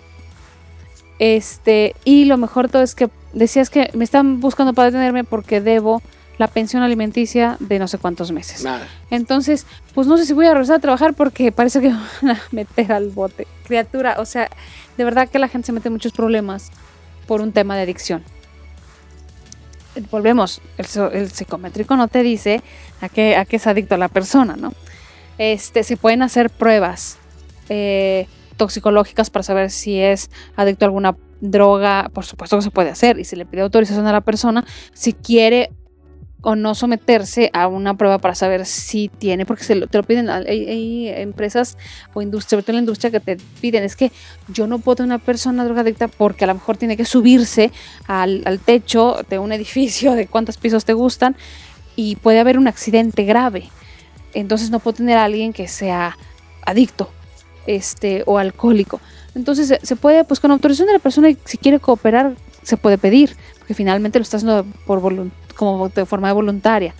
Este, 1.24 1.94
y 2.04 2.24
lo 2.24 2.36
mejor 2.36 2.68
todo 2.68 2.82
es 2.82 2.96
que 2.96 3.08
decías 3.32 3.70
que 3.70 3.90
me 3.94 4.02
están 4.02 4.40
buscando 4.40 4.72
para 4.74 4.86
detenerme 4.86 5.22
porque 5.22 5.60
debo 5.60 6.02
la 6.36 6.48
pensión 6.48 6.82
alimenticia 6.82 7.56
de 7.60 7.78
no 7.78 7.86
sé 7.86 7.98
cuántos 7.98 8.32
meses. 8.32 8.66
Entonces, 9.08 9.64
pues 9.94 10.08
no 10.08 10.16
sé 10.16 10.26
si 10.26 10.32
voy 10.32 10.46
a 10.46 10.50
regresar 10.50 10.78
a 10.78 10.80
trabajar 10.80 11.14
porque 11.14 11.52
parece 11.52 11.80
que 11.80 11.90
me 12.22 12.32
van 12.32 12.36
a 12.36 12.42
meter 12.50 12.90
al 12.90 13.10
bote. 13.10 13.46
Criatura, 13.62 14.16
o 14.18 14.24
sea, 14.24 14.50
de 14.96 15.04
verdad 15.04 15.28
que 15.28 15.38
la 15.38 15.46
gente 15.46 15.66
se 15.66 15.72
mete 15.72 15.86
en 15.86 15.92
muchos 15.92 16.10
problemas 16.10 16.72
por 17.28 17.40
un 17.40 17.52
tema 17.52 17.76
de 17.76 17.82
adicción 17.82 18.24
volvemos, 20.10 20.62
el, 20.78 21.30
psicométrico 21.30 21.96
no 21.96 22.08
te 22.08 22.22
dice 22.22 22.62
a 23.02 23.10
qué, 23.10 23.36
a 23.36 23.44
qué 23.44 23.56
es 23.56 23.66
adicto 23.66 23.98
la 23.98 24.08
persona, 24.08 24.56
¿no? 24.56 24.72
Este, 25.36 25.84
se 25.84 25.98
pueden 25.98 26.22
hacer 26.22 26.48
pruebas 26.48 27.18
eh, 27.68 28.26
toxicológicas 28.62 29.30
para 29.30 29.42
saber 29.42 29.70
si 29.70 29.98
es 29.98 30.30
adicto 30.56 30.84
a 30.84 30.86
alguna 30.86 31.16
droga, 31.40 32.10
por 32.14 32.24
supuesto 32.24 32.56
que 32.56 32.62
se 32.62 32.70
puede 32.70 32.90
hacer, 32.90 33.18
y 33.18 33.24
se 33.24 33.36
le 33.36 33.44
pide 33.44 33.62
autorización 33.62 34.06
a 34.06 34.12
la 34.12 34.20
persona 34.20 34.64
si 34.92 35.12
quiere 35.12 35.70
o 36.44 36.56
no 36.56 36.74
someterse 36.74 37.50
a 37.52 37.68
una 37.68 37.96
prueba 37.96 38.18
para 38.18 38.34
saber 38.34 38.66
si 38.66 39.08
tiene, 39.08 39.46
porque 39.46 39.64
se 39.64 39.74
lo, 39.74 39.86
te 39.86 39.98
lo 39.98 40.04
piden, 40.04 40.28
hay, 40.28 41.08
empresas 41.08 41.78
o 42.14 42.22
industria, 42.22 42.56
sobre 42.56 42.62
todo 42.64 42.72
en 42.72 42.76
la 42.76 42.82
industria 42.82 43.10
que 43.10 43.20
te 43.20 43.36
piden, 43.60 43.84
es 43.84 43.96
que 43.96 44.10
yo 44.48 44.66
no 44.66 44.78
puedo 44.78 44.96
tener 44.96 45.06
una 45.06 45.18
persona 45.18 45.64
drogadicta 45.64 46.08
porque 46.08 46.44
a 46.44 46.48
lo 46.48 46.54
mejor 46.54 46.76
tiene 46.76 46.96
que 46.96 47.04
subirse 47.04 47.70
al, 48.06 48.42
al 48.44 48.58
techo 48.58 49.18
de 49.28 49.38
un 49.38 49.52
edificio, 49.52 50.14
de 50.14 50.26
cuántos 50.26 50.56
pisos 50.56 50.84
te 50.84 50.92
gustan, 50.92 51.36
y 51.94 52.16
puede 52.16 52.40
haber 52.40 52.58
un 52.58 52.66
accidente 52.66 53.24
grave. 53.24 53.68
Entonces 54.34 54.70
no 54.70 54.80
puedo 54.80 54.96
tener 54.96 55.18
a 55.18 55.24
alguien 55.24 55.52
que 55.52 55.68
sea 55.68 56.16
adicto 56.64 57.10
este, 57.66 58.22
o 58.26 58.38
alcohólico. 58.38 59.00
Entonces 59.34 59.78
se 59.82 59.96
puede, 59.96 60.24
pues 60.24 60.40
con 60.40 60.50
autorización 60.50 60.88
de 60.88 60.94
la 60.94 60.98
persona, 60.98 61.28
si 61.44 61.58
quiere 61.58 61.80
cooperar, 61.80 62.34
se 62.62 62.76
puede 62.76 62.98
pedir, 62.98 63.36
porque 63.58 63.74
finalmente 63.74 64.18
lo 64.18 64.22
está 64.22 64.36
haciendo 64.36 64.64
por 64.86 65.00
como 65.54 65.88
de 65.88 66.06
forma 66.06 66.32
voluntaria. 66.32 66.94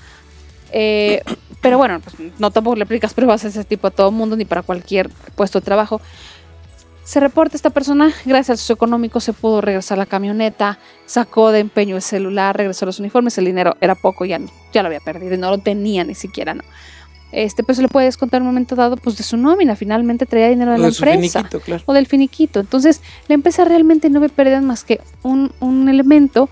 Eh, 0.72 1.22
pero 1.60 1.78
bueno, 1.78 2.00
pues 2.00 2.16
no 2.38 2.50
tampoco 2.50 2.76
le 2.76 2.84
aplicas 2.84 3.14
pruebas 3.14 3.44
a 3.44 3.48
ese 3.48 3.64
tipo 3.64 3.86
a 3.86 3.90
todo 3.90 4.08
el 4.08 4.14
mundo 4.14 4.36
ni 4.36 4.44
para 4.44 4.62
cualquier 4.62 5.10
puesto 5.36 5.60
de 5.60 5.64
trabajo. 5.64 6.00
Se 7.04 7.18
reporta 7.18 7.56
esta 7.56 7.70
persona, 7.70 8.12
gracias 8.24 8.50
al 8.50 8.58
socioeconómico 8.58 9.18
se 9.18 9.32
pudo 9.32 9.60
regresar 9.60 9.98
la 9.98 10.06
camioneta, 10.06 10.78
sacó 11.04 11.50
de 11.50 11.58
empeño 11.58 11.96
el 11.96 12.02
celular, 12.02 12.56
regresó 12.56 12.86
los 12.86 13.00
uniformes, 13.00 13.36
el 13.38 13.44
dinero 13.44 13.76
era 13.80 13.96
poco, 13.96 14.24
ya, 14.24 14.40
ya 14.72 14.82
lo 14.82 14.86
había 14.86 15.00
perdido 15.00 15.36
no 15.36 15.50
lo 15.50 15.58
tenía 15.58 16.04
ni 16.04 16.14
siquiera, 16.14 16.54
¿no? 16.54 16.62
Este, 17.32 17.62
pues 17.62 17.76
se 17.76 17.82
le 17.82 17.88
puede 17.88 18.06
descontar 18.06 18.38
en 18.38 18.42
un 18.42 18.52
momento 18.52 18.76
dado 18.76 18.96
pues 18.96 19.16
de 19.16 19.24
su 19.24 19.38
nómina, 19.38 19.74
finalmente 19.74 20.26
traía 20.26 20.48
dinero 20.48 20.72
de 20.72 20.78
la 20.78 20.88
empresa. 20.88 21.48
o 21.86 21.92
del 21.94 22.06
finiquito. 22.06 22.60
Entonces, 22.60 23.00
la 23.26 23.34
empresa 23.34 23.64
realmente 23.64 24.10
no 24.10 24.20
ve 24.20 24.28
pérdidas 24.28 24.62
más 24.62 24.84
que 24.84 25.00
un, 25.22 25.50
un 25.60 25.88
elemento 25.88 26.50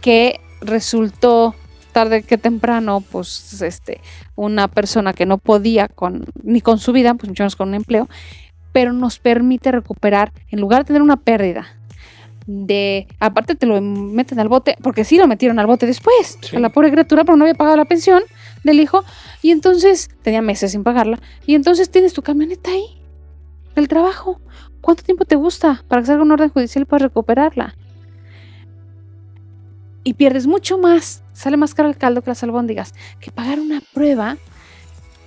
que 0.00 0.40
resultó 0.62 1.54
tarde 1.92 2.22
que 2.22 2.38
temprano, 2.38 3.02
pues, 3.02 3.62
este, 3.62 4.00
una 4.34 4.68
persona 4.68 5.12
que 5.12 5.26
no 5.26 5.38
podía 5.38 5.88
con, 5.88 6.24
ni 6.42 6.60
con 6.60 6.78
su 6.78 6.92
vida, 6.92 7.14
pues 7.14 7.28
mucho 7.28 7.44
menos 7.44 7.56
con 7.56 7.68
un 7.68 7.74
empleo, 7.74 8.08
pero 8.72 8.92
nos 8.92 9.18
permite 9.18 9.70
recuperar, 9.70 10.32
en 10.50 10.60
lugar 10.60 10.82
de 10.82 10.88
tener 10.88 11.02
una 11.02 11.16
pérdida, 11.16 11.68
de, 12.46 13.06
aparte 13.20 13.54
te 13.54 13.64
lo 13.66 13.80
meten 13.80 14.40
al 14.40 14.48
bote, 14.48 14.76
porque 14.82 15.04
sí 15.04 15.16
lo 15.16 15.26
metieron 15.26 15.58
al 15.58 15.66
bote 15.66 15.86
después, 15.86 16.38
a 16.52 16.58
la 16.58 16.70
pobre 16.70 16.90
criatura, 16.90 17.24
porque 17.24 17.38
no 17.38 17.44
había 17.44 17.54
pagado 17.54 17.76
la 17.76 17.84
pensión 17.84 18.22
del 18.64 18.80
hijo, 18.80 19.04
y 19.42 19.50
entonces 19.52 20.10
tenía 20.22 20.42
meses 20.42 20.72
sin 20.72 20.82
pagarla, 20.82 21.20
y 21.46 21.54
entonces 21.54 21.90
tienes 21.90 22.12
tu 22.12 22.22
camioneta 22.22 22.70
ahí, 22.70 23.00
del 23.76 23.88
trabajo. 23.88 24.40
¿Cuánto 24.80 25.02
tiempo 25.02 25.24
te 25.24 25.36
gusta 25.36 25.84
para 25.88 26.02
que 26.02 26.06
salga 26.06 26.22
una 26.22 26.34
orden 26.34 26.50
judicial 26.50 26.84
puedas 26.84 27.02
recuperarla? 27.02 27.74
y 30.04 30.14
pierdes 30.14 30.46
mucho 30.46 30.78
más, 30.78 31.22
sale 31.32 31.56
más 31.56 31.74
caro 31.74 31.88
el 31.88 31.96
caldo 31.96 32.22
que 32.22 32.30
las 32.30 32.42
albóndigas, 32.42 32.94
que 33.18 33.32
pagar 33.32 33.58
una 33.58 33.80
prueba 33.92 34.36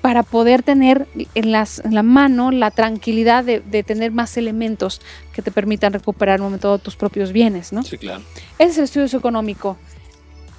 para 0.02 0.21
poder 0.23 0.62
tener 0.62 1.08
en, 1.34 1.52
las, 1.52 1.80
en 1.80 1.95
la 1.95 2.04
mano 2.04 2.52
la 2.52 2.71
tranquilidad 2.71 3.43
de, 3.43 3.60
tener 3.84 4.12
más 4.12 4.38
elementos 4.38 5.02
que 5.34 5.41
te 5.41 5.52
permitan 5.52 5.91
recuperar 5.91 6.36
en 6.36 6.41
un 6.41 6.47
momento 6.47 6.78
tus 6.78 6.95
propios 6.95 7.34
bienes, 7.34 7.73
¿no? 7.73 7.84
Sí, 7.84 7.97
claro. 7.97 8.21
Ese 8.60 8.71
es 8.71 8.78
el 8.78 8.84
estudio 8.86 9.08
socioeconómico. 9.08 9.78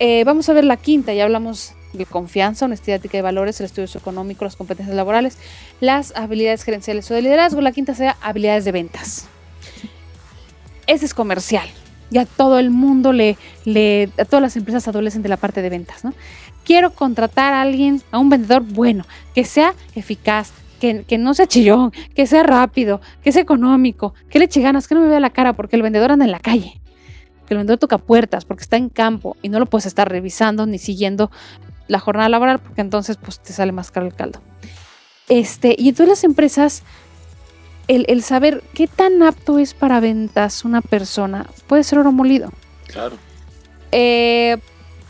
Eh, 0.01 0.25
vamos 0.25 0.49
a 0.49 0.53
ver 0.53 0.64
la 0.64 0.77
quinta, 0.77 1.14
ya 1.14 1.25
hablamos 1.25 1.73
de 1.92 2.07
confianza, 2.07 2.66
honestidad 2.66 2.96
ética 2.96 3.18
y 3.18 3.22
valores, 3.22 3.61
el 3.61 3.66
estudio 3.66 3.87
socioeconómico, 3.87 4.44
las 4.44 4.57
competencias 4.57 4.96
laborales, 4.96 5.38
las 5.81 6.14
habilidades 6.16 6.62
gerenciales 6.62 7.11
o 7.11 7.14
de 7.14 7.22
liderazgo. 7.22 7.61
La 7.61 7.72
quinta 7.72 7.94
sea 7.94 8.16
habilidades 8.20 8.64
de 8.64 8.72
ventas. 8.72 9.29
Ese 10.87 11.05
es 11.05 11.14
comercial, 11.14 11.68
y 12.11 12.18
a 12.18 12.27
todo 12.27 12.59
el 12.59 12.70
mundo 12.70 13.12
le, 13.12 13.37
le, 13.64 14.11
a 14.18 14.24
todas 14.24 14.42
las 14.42 14.57
empresas 14.57 14.88
adolecen 14.88 15.22
de 15.22 15.29
la 15.29 15.37
parte 15.37 15.62
de 15.62 15.68
ventas, 15.68 16.05
¿no? 16.05 16.14
Quiero 16.64 16.90
contratar 16.90 17.53
a 17.53 17.62
alguien, 17.62 18.03
a 18.11 18.18
un 18.18 18.29
vendedor 18.29 18.62
bueno, 18.62 19.05
que 19.35 19.44
sea 19.44 19.74
eficaz, 19.94 20.53
que, 20.79 21.18
no 21.18 21.35
sea 21.35 21.46
chillón, 21.46 21.92
que 22.14 22.27
sea 22.27 22.42
rápido, 22.42 23.01
que 23.22 23.33
sea 23.33 23.42
económico, 23.42 24.14
que 24.31 24.38
le 24.38 24.46
eche 24.46 24.61
ganas, 24.61 24.87
que 24.87 24.94
no 24.94 25.01
me 25.01 25.09
vea 25.09 25.20
la 25.20 25.31
cara 25.31 25.55
porque 25.55 25.77
el 25.77 25.83
vendedor 25.83 26.12
anda 26.12 26.24
en 26.24 26.31
la 26.31 26.40
calle, 26.40 26.81
que 27.46 27.55
el 27.55 27.59
vendedor 27.59 27.79
toca 27.79 27.98
puertas 27.98 28.44
porque 28.44 28.62
está 28.62 28.77
en 28.77 28.88
campo 28.88 29.37
y 29.42 29.48
no 29.48 29.59
lo 29.59 29.66
puedes 29.66 29.87
estar 29.87 30.09
revisando 30.09 30.66
ni 30.66 30.79
siguiendo 30.79 31.31
la 31.88 31.98
jornada 31.98 32.29
laboral 32.29 32.59
porque 32.61 32.81
entonces 32.81 33.16
pues 33.16 33.40
te 33.40 33.53
sale 33.53 33.72
más 33.72 33.90
caro 33.90 34.07
el 34.07 34.14
caldo. 34.14 34.40
Este, 35.29 35.74
y 35.77 35.88
entonces 35.88 36.09
las 36.09 36.24
empresas 36.24 36.83
el, 37.88 38.22
saber 38.22 38.62
qué 38.74 38.87
tan 38.87 39.22
apto 39.22 39.59
es 39.59 39.72
para 39.74 39.98
ventas 39.98 40.64
una 40.64 40.83
persona 40.83 41.46
puede 41.66 41.85
ser 41.85 41.98
oro 41.98 42.12
molido. 42.12 42.53
Claro. 42.87 43.16
Eh, 43.92 44.59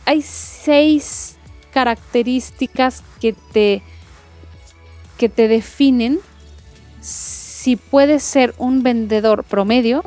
hay 0.04 0.22
seis 0.22 1.36
características 1.72 3.02
que 3.20 3.34
te, 3.52 3.82
que 5.18 5.28
te 5.28 5.48
definen 5.48 6.20
si 7.00 7.76
puede 7.76 8.20
ser 8.20 8.54
un 8.58 8.82
vendedor 8.82 9.44
promedio 9.44 10.04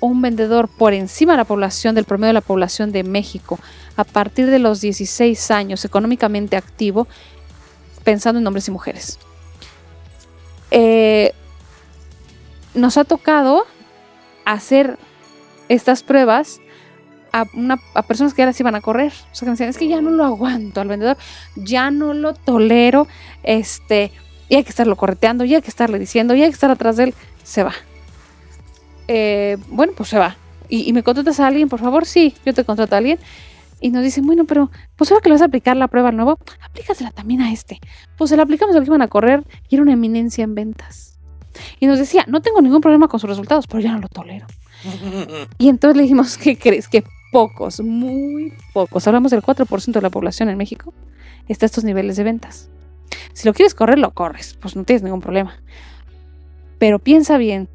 un 0.00 0.22
vendedor 0.22 0.68
por 0.68 0.94
encima 0.94 1.34
de 1.34 1.38
la 1.38 1.44
población, 1.44 1.94
del 1.94 2.04
promedio 2.04 2.28
de 2.28 2.34
la 2.34 2.40
población 2.40 2.92
de 2.92 3.04
México, 3.04 3.58
a 3.96 4.04
partir 4.04 4.46
de 4.46 4.58
los 4.58 4.80
16 4.80 5.50
años, 5.50 5.84
económicamente 5.84 6.56
activo, 6.56 7.06
pensando 8.02 8.40
en 8.40 8.46
hombres 8.46 8.68
y 8.68 8.70
mujeres. 8.70 9.18
Eh, 10.70 11.32
nos 12.74 12.96
ha 12.96 13.04
tocado 13.04 13.66
hacer 14.44 14.98
estas 15.68 16.02
pruebas 16.02 16.60
a, 17.32 17.44
personas 18.02 18.34
que 18.34 18.42
ya 18.42 18.46
las 18.46 18.60
iban 18.60 18.74
a 18.74 18.80
correr. 18.80 19.12
O 19.32 19.34
sea, 19.34 19.40
que 19.40 19.46
me 19.46 19.50
decían, 19.52 19.70
es 19.70 19.78
que 19.78 19.88
ya 19.88 20.00
no 20.00 20.10
lo 20.10 20.24
aguanto 20.24 20.80
al 20.80 20.88
vendedor, 20.88 21.16
ya 21.56 21.90
no 21.90 22.14
lo 22.14 22.34
tolero, 22.34 23.06
este, 23.42 24.12
y 24.48 24.56
hay 24.56 24.64
que 24.64 24.70
estarlo 24.70 24.96
correteando, 24.96 25.44
y 25.44 25.54
hay 25.54 25.62
que 25.62 25.68
estarle 25.70 25.98
diciendo, 25.98 26.34
y 26.34 26.42
hay 26.42 26.48
que 26.48 26.54
estar 26.54 26.70
atrás 26.70 26.96
de 26.96 27.04
él, 27.04 27.14
se 27.44 27.62
va. 27.62 27.74
Eh, 29.12 29.56
bueno, 29.70 29.92
pues 29.96 30.08
se 30.08 30.18
va. 30.18 30.36
Y, 30.68 30.92
me 30.92 31.02
contratas 31.02 31.40
a 31.40 31.48
alguien, 31.48 31.68
por 31.68 31.80
favor, 31.80 32.06
sí, 32.06 32.32
yo 32.46 32.54
te 32.54 32.62
contrato 32.64 32.94
a 32.94 32.98
alguien. 32.98 33.18
Y 33.80 33.90
nos 33.90 34.04
dicen, 34.04 34.24
bueno, 34.24 34.44
pero 34.44 34.70
pues 34.94 35.10
ahora 35.10 35.20
que 35.20 35.30
le 35.30 35.34
vas 35.34 35.42
a 35.42 35.46
aplicar 35.46 35.76
la 35.76 35.88
prueba 35.88 36.12
nueva, 36.12 36.36
aplícasela 36.62 37.10
también 37.10 37.40
a 37.40 37.52
este. 37.52 37.80
Pues 38.16 38.30
se 38.30 38.36
la 38.36 38.44
aplicamos 38.44 38.76
al 38.76 38.82
que 38.82 38.86
iban 38.86 39.02
a 39.02 39.08
correr 39.08 39.42
y 39.68 39.74
era 39.74 39.82
una 39.82 39.94
eminencia 39.94 40.44
en 40.44 40.54
ventas. 40.54 41.18
Y 41.80 41.86
nos 41.86 41.98
decía, 41.98 42.24
no 42.28 42.40
tengo 42.40 42.62
ningún 42.62 42.80
problema 42.80 43.08
con 43.08 43.18
sus 43.18 43.28
resultados, 43.28 43.66
pero 43.66 43.80
ya 43.80 43.90
no 43.90 43.98
lo 43.98 44.08
tolero. 44.08 44.46
y 45.58 45.68
entonces 45.68 45.96
le 45.96 46.02
dijimos, 46.04 46.38
¿qué 46.38 46.56
crees? 46.56 46.86
Que 46.86 47.02
pocos, 47.32 47.80
muy 47.80 48.52
pocos, 48.72 49.08
hablamos 49.08 49.32
del 49.32 49.42
4% 49.42 49.92
de 49.92 50.02
la 50.02 50.10
población 50.10 50.50
en 50.50 50.56
México, 50.56 50.94
está 51.48 51.64
a 51.64 51.68
estos 51.68 51.82
niveles 51.82 52.16
de 52.16 52.22
ventas. 52.22 52.70
Si 53.32 53.48
lo 53.48 53.54
quieres 53.54 53.74
correr, 53.74 53.98
lo 53.98 54.12
corres, 54.12 54.56
pues 54.60 54.76
no 54.76 54.84
tienes 54.84 55.02
ningún 55.02 55.20
problema. 55.20 55.56
Pero 56.78 57.00
piensa 57.00 57.38
bien, 57.38 57.68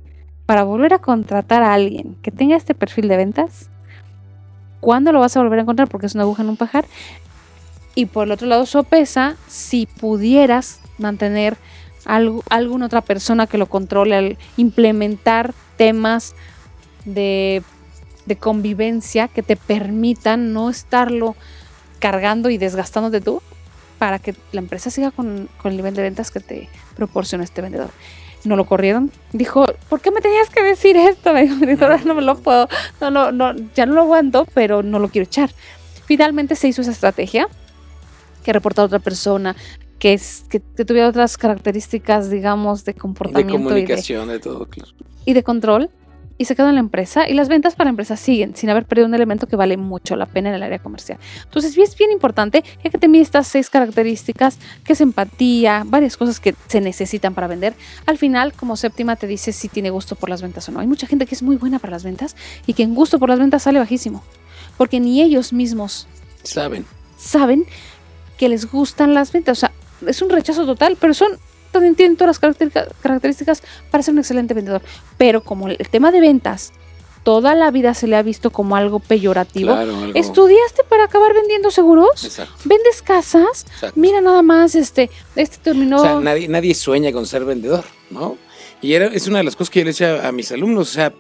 para 0.46 0.64
volver 0.64 0.94
a 0.94 1.00
contratar 1.00 1.64
a 1.64 1.74
alguien 1.74 2.16
que 2.22 2.32
tenga 2.32 2.56
este 2.56 2.76
perfil 2.76 3.08
de 3.08 3.18
ventas, 3.18 3.70
¿cuándo 4.80 5.12
lo 5.12 5.20
vas 5.20 5.36
a 5.36 5.42
volver 5.42 5.60
a 5.60 5.62
encontrar? 5.64 5.88
Porque 5.88 6.08
es 6.08 6.16
una 6.16 6.24
aguja 6.24 6.44
en 6.44 6.50
un 6.50 6.58
pajar. 6.58 6.86
Y 7.96 8.08
por 8.08 8.26
el 8.26 8.32
otro 8.32 8.48
lado, 8.48 8.66
sopesa 8.66 9.36
si 9.48 9.86
pudieras 9.86 10.82
mantener 10.98 11.58
alguna 12.06 12.86
otra 12.86 13.02
persona 13.02 13.48
que 13.48 13.58
lo 13.58 13.66
controle 13.66 14.16
al 14.16 14.38
implementar 14.58 15.54
temas 15.78 16.36
de, 17.06 17.64
convivencia 18.40 19.28
que 19.28 19.44
te 19.44 19.56
permitan 19.56 20.54
no 20.54 20.70
estarlo 20.70 21.36
cargando 22.00 22.50
y 22.50 22.58
desgastándote 22.58 23.22
tú 23.22 23.42
para 23.98 24.20
que 24.20 24.36
la 24.52 24.60
empresa 24.60 24.90
siga 24.90 25.12
con, 25.12 25.50
el 25.64 25.76
nivel 25.76 25.96
de 25.96 26.02
ventas 26.04 26.32
que 26.32 26.40
te 26.40 26.70
proporciona 26.96 27.44
este 27.44 27.62
vendedor. 27.62 27.92
No 28.46 28.56
lo 28.56 28.66
corrieron. 28.66 29.12
Dijo, 29.34 29.66
¿por 29.90 30.02
qué 30.02 30.12
me 30.12 30.22
tenías 30.22 30.50
que 30.50 30.64
decir 30.64 30.96
esto? 30.96 31.34
Me 31.34 31.44
dijo, 31.66 31.86
no 32.06 32.14
me 32.14 32.22
lo 32.22 32.38
puedo, 32.38 32.68
no, 33.02 33.32
no, 33.32 33.56
ya 33.76 33.86
no 33.86 33.94
lo 33.94 34.02
aguanto, 34.02 34.48
pero 34.54 34.84
no 34.84 35.00
lo 35.00 35.10
quiero 35.10 35.26
echar. 35.26 35.50
Finalmente 36.06 36.56
se 36.56 36.68
hizo 36.68 36.82
esa 36.82 36.92
estrategia 36.92 37.48
que 38.44 38.54
reporta 38.54 38.84
a 38.84 38.86
otra 38.86 39.00
persona, 39.00 39.56
que, 39.98 40.14
es, 40.14 40.46
que, 40.50 40.60
tuviera 40.60 41.10
otras 41.10 41.36
características, 41.38 42.30
digamos, 42.30 42.86
de 42.86 42.94
comportamiento. 42.94 43.54
De 43.54 43.64
comunicación, 43.64 44.30
y 44.30 44.34
de, 44.34 44.40
todo, 44.40 44.68
claro. 44.68 44.92
Y 45.26 45.34
de 45.34 45.44
control. 45.44 45.90
Y 46.38 46.46
se 46.46 46.56
quedó 46.56 46.68
en 46.68 46.76
la 46.76 46.82
empresa 46.82 47.30
y 47.30 47.34
las 47.34 47.48
ventas 47.48 47.76
para 47.76 47.86
la 47.86 47.92
empresa 47.92 48.18
siguen 48.18 48.56
sin 48.56 48.70
haber 48.70 48.86
perdido 48.86 49.08
un 49.08 49.14
elemento 49.14 49.48
que 49.48 49.56
vale 49.56 49.78
mucho 49.78 50.16
la 50.16 50.26
pena 50.26 50.50
en 50.50 50.56
el 50.56 50.64
área 50.64 50.80
comercial. 50.80 51.18
Entonces, 51.44 51.78
es 51.78 51.98
bien 51.98 52.12
importante 52.12 52.64
ya 52.84 52.90
que 52.90 52.98
te 52.98 53.08
mide 53.08 53.22
estas 53.22 53.48
seis 53.48 53.70
características, 53.70 54.58
que 54.84 54.94
es 54.94 55.02
empatía, 55.02 55.84
varias 55.86 56.18
cosas 56.18 56.40
que 56.40 56.56
se 56.68 56.82
necesitan 56.82 57.34
para 57.34 57.48
vender. 57.48 57.74
Al 58.06 58.18
final, 58.18 58.54
como 58.54 58.76
séptima, 58.76 59.16
te 59.16 59.28
dice 59.28 59.54
si 59.54 59.70
tiene 59.70 59.90
gusto 59.90 60.16
por 60.16 60.30
las 60.30 60.42
ventas 60.42 60.68
o 60.68 60.72
no. 60.72 60.80
Hay 60.80 60.88
mucha 60.88 61.08
gente 61.08 61.26
que 61.26 61.36
es 61.36 61.44
muy 61.44 61.56
buena 61.56 61.80
para 61.80 61.92
las 61.92 62.04
ventas 62.04 62.36
y 62.68 62.74
que 62.74 62.84
en 62.84 62.96
gusto 62.96 63.18
por 63.18 63.30
las 63.30 63.40
ventas 63.40 63.64
sale 63.64 63.80
bajísimo, 63.80 64.24
porque 64.78 65.00
ni 65.00 65.22
ellos 65.22 65.54
mismos 65.54 66.08
saben. 66.44 66.86
Saben 67.18 67.66
que 68.38 68.50
les 68.50 68.70
gustan 68.70 69.14
las 69.14 69.32
ventas. 69.32 69.58
O 69.58 69.60
sea, 69.62 69.72
es 70.06 70.22
un 70.22 70.30
rechazo 70.30 70.66
total, 70.66 70.98
pero 71.00 71.14
son 71.14 71.40
también 71.76 71.96
tienen 71.96 72.18
todas 72.18 72.40
las 72.42 72.94
características 73.02 73.62
para 73.92 74.04
ser 74.04 74.14
un 74.14 74.20
excelente 74.20 74.54
vendedor. 74.54 74.82
Pero 75.18 75.44
como 75.44 75.68
el 75.68 75.90
tema 75.90 76.12
de 76.12 76.22
ventas 76.22 76.74
toda 77.26 77.56
la 77.56 77.72
vida 77.72 77.96
se 77.96 78.06
le 78.06 78.16
ha 78.16 78.22
visto 78.22 78.52
como 78.52 78.76
algo 78.76 79.00
peyorativo. 79.00 79.76
¿Estudiaste 80.14 80.84
para 80.88 81.06
acabar 81.06 81.34
vendiendo 81.34 81.72
seguros? 81.72 82.24
Exacto. 82.24 82.54
¿Vendes 82.66 83.02
casas? 83.02 83.66
Mira 83.96 84.22
nada 84.22 84.44
más, 84.44 84.76
este, 84.76 85.10
este 85.36 85.58
terminó... 85.58 85.98
O 85.98 86.04
sea, 86.04 86.20
nadie, 86.20 86.48
nadie 86.48 86.76
sueña 86.76 87.12
con 87.12 87.26
ser 87.26 87.44
vendedor, 87.44 87.84
¿no? 88.12 88.38
Y 88.80 88.94
era, 88.94 89.08
es 89.08 89.28
una 89.28 89.40
de 89.40 89.44
las 89.44 89.56
cosas 89.56 89.72
que 89.72 89.80
yo 89.80 89.86
le 89.86 89.90
decía 89.90 90.28
a 90.28 90.32
mis 90.32 90.52
alumnos, 90.52 90.92
o 90.92 90.94
sea, 90.94 91.14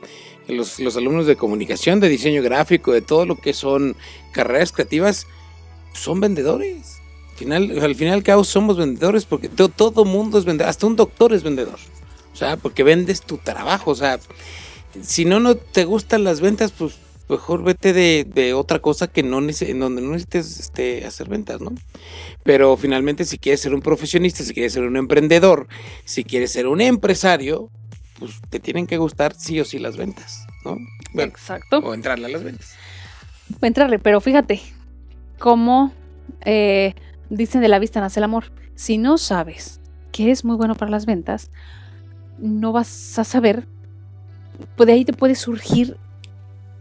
los, 0.48 0.80
los 0.80 0.96
alumnos 0.96 1.26
de 1.26 1.36
comunicación, 1.36 2.00
de 2.00 2.08
diseño 2.08 2.44
gráfico, 2.44 2.94
de 2.94 3.02
todo 3.02 3.26
lo 3.26 3.38
que 3.38 3.54
son 3.54 3.96
carreras 4.32 4.72
creativas, 4.72 5.26
son 5.94 6.20
vendedores. 6.20 6.94
Al 7.36 7.39
final, 7.39 7.80
al 7.82 7.95
final 7.95 8.24
cabo 8.24 8.43
somos 8.45 8.78
vendedores 8.78 9.26
porque 9.26 9.50
todo, 9.50 9.67
todo 9.67 10.06
mundo 10.06 10.39
es 10.39 10.45
vendedor, 10.45 10.69
hasta 10.69 10.88
un 10.88 10.95
doctor 10.95 11.34
es 11.34 11.43
vendedor. 11.43 11.78
O 12.34 12.38
sea, 12.38 12.58
porque 12.58 12.84
vendes 12.84 13.21
tu 13.21 13.38
trabajo. 13.38 13.91
O 13.91 13.95
sea, 13.95 14.19
si 15.02 15.26
no, 15.26 15.39
no 15.39 15.56
te 15.56 15.86
gustan 15.86 16.24
las 16.24 16.41
ventas, 16.41 16.71
pues 16.71 16.98
mejor 17.30 17.63
vete 17.63 17.93
de, 17.93 18.54
otra 18.54 18.80
cosa 18.80 19.08
que 19.08 19.24
no 19.24 19.39
en 19.39 19.80
donde 19.80 20.02
no 20.02 20.12
necesites 20.12 20.60
este, 20.60 21.06
hacer 21.06 21.28
ventas, 21.28 21.62
¿no? 21.62 21.74
Pero 22.43 22.78
finalmente, 22.78 23.26
si 23.26 23.38
quieres 23.38 23.62
ser 23.62 23.74
un 23.74 23.82
profesionista, 23.82 24.43
si 24.43 24.54
quieres 24.54 24.74
ser 24.74 24.84
un 24.84 24.98
emprendedor, 24.98 25.67
si 26.04 26.24
quieres 26.24 26.52
ser 26.52 26.67
un 26.67 26.82
empresario, 26.82 27.69
pues 28.19 28.34
te 28.50 28.60
tienen 28.60 28.88
que 28.88 28.98
gustar 28.98 29.34
sí 29.36 29.60
o 29.60 29.65
sí 29.65 29.80
las 29.80 29.98
ventas, 29.98 30.45
¿no? 30.63 30.78
Exacto. 31.21 31.80
O 31.80 31.93
entrarle 31.93 32.28
a 32.28 32.30
las 32.30 32.43
ventas. 32.43 32.76
O 33.60 33.65
entrarle, 33.65 34.00
pero 34.00 34.21
fíjate 34.21 34.62
cómo 35.39 35.93
eh, 36.41 36.93
dicen 37.30 37.62
de 37.62 37.68
la 37.68 37.80
vista 37.80 38.00
nace 38.00 38.20
el 38.20 38.26
amor. 38.26 38.52
Si 38.76 38.98
no 38.98 39.18
sabes 39.18 39.80
que 40.12 40.32
es 40.32 40.46
muy 40.46 40.56
bueno 40.56 40.76
para 40.76 40.92
las 40.92 41.06
ventas, 41.06 41.52
no 42.38 42.72
vas 42.72 43.18
a 43.20 43.24
saber, 43.24 43.68
pues 44.76 44.88
de 44.88 44.94
ahí 44.94 45.06
te 45.06 45.14
puede 45.14 45.36
surgir 45.36 45.98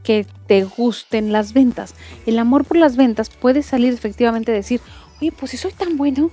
que 0.03 0.27
te 0.47 0.65
gusten 0.65 1.33
las 1.33 1.53
ventas. 1.53 1.95
El 2.27 2.39
amor 2.39 2.65
por 2.65 2.77
las 2.77 2.97
ventas 2.97 3.31
puede 3.31 3.63
salir 3.63 3.93
efectivamente 3.93 4.53
de 4.53 4.59
decir, 4.59 4.81
oye, 5.21 5.33
pues 5.33 5.53
si 5.53 5.57
soy 5.57 5.73
tan 5.73 5.97
bueno, 5.97 6.31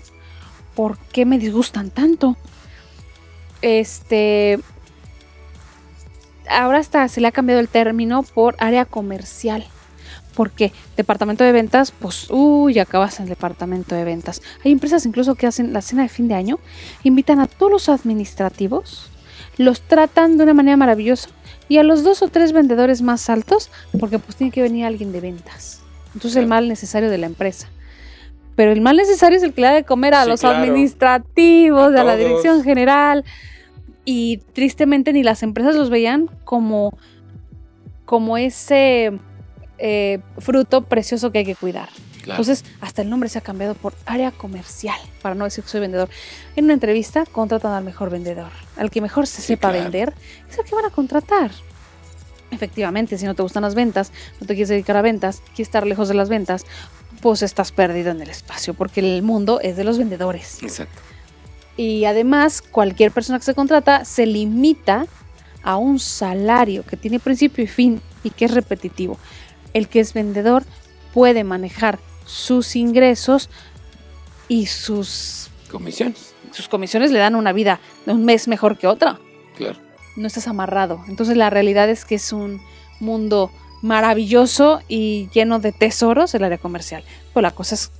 ¿por 0.76 0.98
qué 0.98 1.26
me 1.26 1.40
disgustan 1.40 1.90
tanto? 1.90 2.36
Este, 3.62 4.60
ahora 6.50 6.80
hasta 6.80 7.08
se 7.08 7.22
le 7.22 7.28
ha 7.28 7.32
cambiado 7.32 7.62
el 7.62 7.70
término 7.70 8.24
por 8.24 8.56
área 8.60 8.86
comercial 8.86 9.66
porque 10.36 10.72
departamento 10.98 11.44
de 11.44 11.52
ventas, 11.52 11.92
pues, 11.92 12.28
uy, 12.30 12.80
acabas 12.80 13.20
en 13.20 13.24
el 13.24 13.30
departamento 13.30 13.96
de 13.96 14.04
ventas. 14.04 14.42
Hay 14.64 14.72
empresas 14.72 15.06
incluso 15.06 15.36
que 15.36 15.48
hacen 15.48 15.74
la 15.74 15.82
cena 15.82 16.04
de 16.04 16.10
fin 16.10 16.28
de 16.28 16.36
año, 16.36 16.60
invitan 17.04 17.40
a 17.40 17.48
todos 17.48 17.72
los 17.72 17.90
administrativos, 17.90 19.10
los 19.58 19.82
tratan 19.82 20.38
de 20.38 20.44
una 20.44 20.54
manera 20.54 20.78
maravillosa 20.78 21.30
y 21.70 21.78
a 21.78 21.84
los 21.84 22.04
dos 22.04 22.22
o 22.22 22.28
tres 22.28 22.54
vendedores 22.54 23.02
más 23.02 23.30
altos, 23.30 23.70
porque 24.00 24.20
pues 24.20 24.36
tiene 24.36 24.52
que 24.52 24.62
venir 24.62 24.86
alguien 24.86 25.12
de 25.12 25.22
ventas. 25.22 25.82
Entonces 26.14 26.38
el 26.38 26.48
mal 26.48 26.68
necesario 26.68 27.10
de 27.10 27.18
la 27.18 27.28
empresa. 27.28 27.70
Pero 28.56 28.72
el 28.72 28.82
mal 28.82 28.98
necesario 28.98 29.38
es 29.38 29.44
el 29.44 29.54
que 29.54 29.62
le 29.62 29.68
da 29.68 29.74
de 29.74 29.84
comer 29.86 30.14
a 30.14 30.26
los 30.26 30.44
administrativos, 30.44 31.96
a, 31.96 32.02
a 32.02 32.04
la 32.04 32.18
dirección 32.18 32.64
general. 32.64 33.24
Y 34.04 34.38
tristemente 34.54 35.14
ni 35.14 35.24
las 35.24 35.44
empresas 35.44 35.76
los 35.76 35.90
veían 35.90 36.30
como, 36.44 36.98
como 38.04 38.38
ese 38.38 39.14
eh, 39.84 40.20
fruto 40.38 40.84
precioso 40.84 41.32
que 41.32 41.40
hay 41.40 41.46
que 41.46 41.56
cuidar. 41.56 41.90
Entonces, 42.24 42.64
hasta 42.82 43.02
el 43.02 43.10
nombre 43.10 43.30
se 43.30 43.40
ha 43.40 43.42
cambiado 43.42 43.74
por 43.74 43.96
área 44.06 44.30
comercial, 44.30 45.00
para 45.24 45.34
no 45.34 45.46
decir 45.46 45.64
que 45.64 45.72
soy 45.72 45.82
vendedor. 45.82 46.08
En 46.56 46.66
una 46.66 46.74
entrevista 46.74 47.26
contratan 47.26 47.74
al 47.74 47.84
mejor 47.84 48.12
vendedor, 48.12 48.52
al 48.78 48.92
que 48.92 49.02
mejor 49.02 49.26
se 49.26 49.42
sepa 49.42 49.72
vender, 49.72 50.14
es 50.48 50.60
el 50.60 50.66
que 50.66 50.76
van 50.76 50.86
a 50.86 50.92
contratar. 50.92 51.50
Efectivamente, 52.52 53.18
si 53.18 53.26
no 53.26 53.34
te 53.34 53.42
gustan 53.42 53.64
las 53.64 53.74
ventas, 53.74 54.12
no 54.40 54.46
te 54.46 54.54
quieres 54.54 54.70
dedicar 54.70 54.98
a 54.98 55.02
ventas, 55.02 55.42
quieres 55.48 55.70
estar 55.70 55.88
lejos 55.88 56.10
de 56.10 56.14
las 56.14 56.30
ventas, 56.30 56.66
pues 57.20 57.42
estás 57.42 57.72
perdido 57.72 58.12
en 58.12 58.22
el 58.22 58.30
espacio, 58.30 58.76
porque 58.76 59.00
el 59.00 59.24
mundo 59.24 59.60
es 59.62 59.78
de 59.78 59.84
los 59.84 59.98
vendedores. 59.98 60.62
Exacto. 60.62 61.02
Y 61.76 62.06
además, 62.06 62.62
cualquier 62.62 63.12
persona 63.12 63.40
que 63.40 63.46
se 63.46 63.56
contrata 63.56 64.06
se 64.06 64.28
limita 64.28 65.08
a 65.64 65.78
un 65.78 65.98
salario 65.98 66.86
que 66.86 66.98
tiene 66.98 67.20
principio 67.20 67.64
y 67.64 67.68
fin 67.68 68.02
y 68.24 68.30
que 68.30 68.46
es 68.46 68.52
repetitivo 68.52 69.18
el 69.74 69.88
que 69.88 70.00
es 70.00 70.14
vendedor 70.14 70.64
puede 71.14 71.44
manejar 71.44 72.00
sus 72.26 72.76
ingresos 72.76 73.50
y 74.48 74.68
sus 74.68 75.50
comisiones. 75.70 76.34
Sus 76.52 76.68
comisiones 76.68 77.12
le 77.12 77.20
dan 77.20 77.36
una 77.36 77.54
vida 77.54 77.80
de 78.06 78.14
un 78.14 78.26
mes 78.26 78.48
mejor 78.48 78.78
que 78.78 78.88
otra. 78.88 79.20
Claro. 79.56 79.80
No 80.18 80.28
estás 80.28 80.48
amarrado. 80.48 81.04
Entonces 81.08 81.38
la 81.38 81.50
realidad 81.50 81.90
es 81.90 82.06
que 82.06 82.16
es 82.16 82.34
un 82.34 82.62
mundo 83.00 83.52
maravilloso 83.82 84.82
y 84.88 85.30
lleno 85.34 85.60
de 85.60 85.72
tesoros 85.72 86.36
el 86.36 86.44
área 86.44 86.58
comercial. 86.58 87.04
Pues 87.34 87.42
la 87.42 87.52
cosa 87.52 87.76
es 87.76 87.92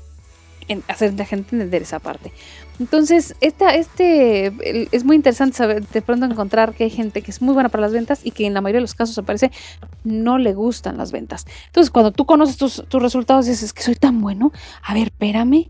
en 0.72 0.84
hacer 0.88 1.14
la 1.14 1.26
gente 1.26 1.56
entender 1.56 1.82
esa 1.82 2.00
parte. 2.00 2.32
Entonces, 2.80 3.36
esta, 3.42 3.76
este 3.76 4.52
es 4.92 5.04
muy 5.04 5.16
interesante 5.16 5.58
saber 5.58 5.86
de 5.88 6.02
pronto 6.02 6.26
encontrar 6.26 6.74
que 6.74 6.86
hay 6.86 6.90
gente 6.90 7.22
que 7.22 7.32
es 7.32 7.42
muy 7.42 7.54
buena 7.54 7.70
para 7.70 7.82
las 7.82 7.94
ventas 7.94 8.22
y 8.24 8.32
que 8.32 8.46
en 8.48 8.54
la 8.54 8.62
mayoría 8.62 8.78
de 8.78 8.82
los 8.82 8.96
casos 8.96 9.14
se 9.14 9.24
parece 9.24 9.52
no 10.04 10.38
le 10.38 10.54
gustan 10.54 10.98
las 10.98 11.12
ventas. 11.12 11.46
Entonces, 11.68 11.92
cuando 11.92 12.12
tú 12.12 12.26
conoces 12.26 12.58
tus, 12.58 12.84
tus 12.88 13.02
resultados 13.02 13.46
y 13.48 13.52
dices 13.52 13.74
que 13.74 13.84
soy 13.84 13.96
tan 13.96 14.22
bueno, 14.22 14.52
a 14.82 14.94
ver, 14.94 15.08
espérame, 15.08 15.68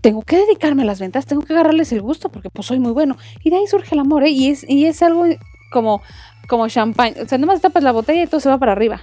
tengo 0.00 0.22
que 0.22 0.36
dedicarme 0.36 0.82
a 0.82 0.86
las 0.86 0.98
ventas, 0.98 1.26
tengo 1.26 1.42
que 1.42 1.52
agarrarles 1.52 1.92
el 1.92 2.00
gusto 2.00 2.30
porque 2.30 2.50
pues 2.50 2.66
soy 2.66 2.80
muy 2.80 2.92
bueno. 2.92 3.16
Y 3.44 3.50
de 3.50 3.56
ahí 3.56 3.66
surge 3.66 3.94
el 3.94 4.00
amor, 4.00 4.24
¿eh? 4.24 4.30
Y 4.30 4.48
es, 4.48 4.68
y 4.68 4.86
es 4.86 5.02
algo 5.02 5.26
como, 5.70 6.02
como 6.48 6.68
champagne. 6.68 7.22
O 7.22 7.28
sea, 7.28 7.38
nomás 7.38 7.60
tapas 7.60 7.82
la 7.82 7.92
botella 7.92 8.22
y 8.22 8.26
todo 8.26 8.40
se 8.40 8.48
va 8.48 8.58
para 8.58 8.72
arriba. 8.72 9.02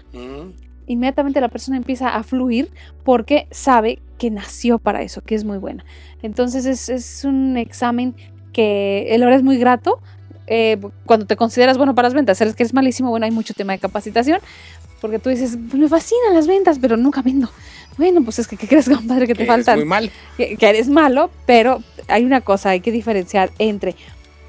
Inmediatamente 0.87 1.41
la 1.41 1.49
persona 1.49 1.77
empieza 1.77 2.09
a 2.09 2.23
fluir 2.23 2.71
porque 3.03 3.47
sabe 3.51 3.99
que 4.17 4.31
nació 4.31 4.79
para 4.79 5.01
eso, 5.01 5.21
que 5.21 5.35
es 5.35 5.43
muy 5.43 5.57
buena. 5.57 5.85
Entonces 6.23 6.89
es, 6.89 7.23
un 7.23 7.57
examen 7.57 8.15
que 8.53 9.07
el 9.09 9.23
hora 9.23 9.35
es 9.35 9.43
muy 9.43 9.57
grato. 9.57 9.99
Eh, 10.47 10.79
cuando 11.05 11.25
te 11.25 11.35
consideras 11.35 11.77
bueno 11.77 11.93
para 11.93 12.07
las 12.07 12.13
ventas, 12.13 12.37
sabes 12.37 12.55
que 12.55 12.63
eres 12.63 12.73
malísimo, 12.73 13.09
bueno, 13.09 13.25
hay 13.25 13.31
mucho 13.31 13.53
tema 13.53 13.73
de 13.73 13.79
capacitación, 13.79 14.39
porque 15.01 15.19
tú 15.19 15.29
dices, 15.29 15.57
me 15.57 15.89
fascinan 15.89 16.33
las 16.33 16.47
ventas, 16.47 16.79
pero 16.79 16.95
nunca 16.95 17.21
vendo. 17.21 17.49
Bueno, 17.97 18.23
pues 18.23 18.39
es 18.39 18.47
que 18.47 18.57
¿qué 18.57 18.67
crees, 18.67 18.89
compadre, 18.95 19.27
que 19.27 19.35
te 19.35 19.45
falta 19.45 19.75
muy 19.75 19.85
mal. 19.85 20.11
Que, 20.37 20.57
eres 20.61 20.87
malo, 20.87 21.29
pero 21.45 21.83
hay 22.07 22.23
una 22.23 22.41
cosa, 22.41 22.69
hay 22.69 22.79
que 22.79 22.91
diferenciar 22.91 23.51
entre 23.59 23.95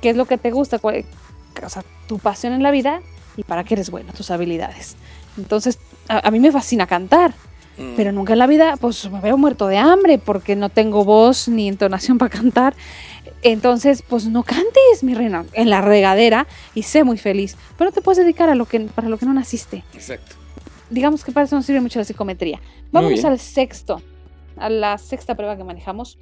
qué 0.01 0.11
es 0.11 0.17
lo 0.17 0.27
que 0.27 0.39
te 0.39 0.51
gusta, 0.51 0.81
o 0.81 1.69
sea, 1.69 1.85
tu 2.07 2.19
pasión 2.19 2.53
en 2.53 2.63
la 2.63 2.71
vida 2.71 3.01
y 3.37 3.43
para 3.43 3.65
qué 3.65 3.75
eres 3.75 3.91
bueno, 3.91 4.13
tus 4.13 4.31
habilidades. 4.31 4.97
Entonces, 5.39 5.79
a 6.09 6.31
mí 6.31 6.41
me 6.41 6.53
fascina 6.53 6.87
cantar 6.87 7.33
Mm. 7.79 7.95
Pero 7.97 8.13
nunca 8.13 8.33
en 8.33 8.41
la 8.41 8.47
vida, 8.47 8.77
pues 8.77 9.11
me 9.11 9.21
veo 9.21 9.39
muerto 9.39 9.69
de 9.69 9.79
hambre 9.79 10.19
porque 10.19 10.57
no 10.57 10.69
tengo 10.69 11.05
voz 11.05 11.49
ni 11.49 11.69
entonación 11.69 12.19
para 12.19 12.31
cantar. 12.31 12.75
Entonces, 13.43 14.03
pues 14.03 14.27
no 14.27 14.43
cantes, 14.43 15.03
mi 15.03 15.15
reina, 15.15 15.45
en 15.53 15.71
la 15.71 15.81
regadera 15.81 16.47
y 16.75 16.83
sé 16.83 17.05
muy 17.05 17.19
feliz. 17.19 17.57
Pero 17.77 17.93
te 17.93 18.03
puedes 18.03 18.19
dedicar 18.19 18.51
a 18.51 18.57
lo 18.57 18.67
que, 18.67 18.81
para 18.81 19.09
lo 19.09 19.17
que 19.17 19.27
no 19.27 19.33
naciste. 19.33 19.85
Exacto. 19.95 20.35
Digamos 20.91 21.25
que 21.25 21.31
para 21.31 21.47
eso 21.47 21.55
nos 21.55 21.67
sirve 21.67 21.81
mucho 21.81 21.99
la 22.01 22.05
psicometría. 22.05 22.61
Vamos 22.91 23.25
al 23.25 23.39
sexto, 23.39 24.03
a 24.57 24.69
la 24.71 24.99
sexta 24.99 25.37
prueba 25.37 25.57
que 25.57 25.63
manejamos, 25.63 26.19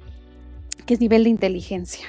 que 0.85 0.93
es 0.93 0.99
nivel 0.99 1.23
de 1.23 1.29
inteligencia. 1.29 2.05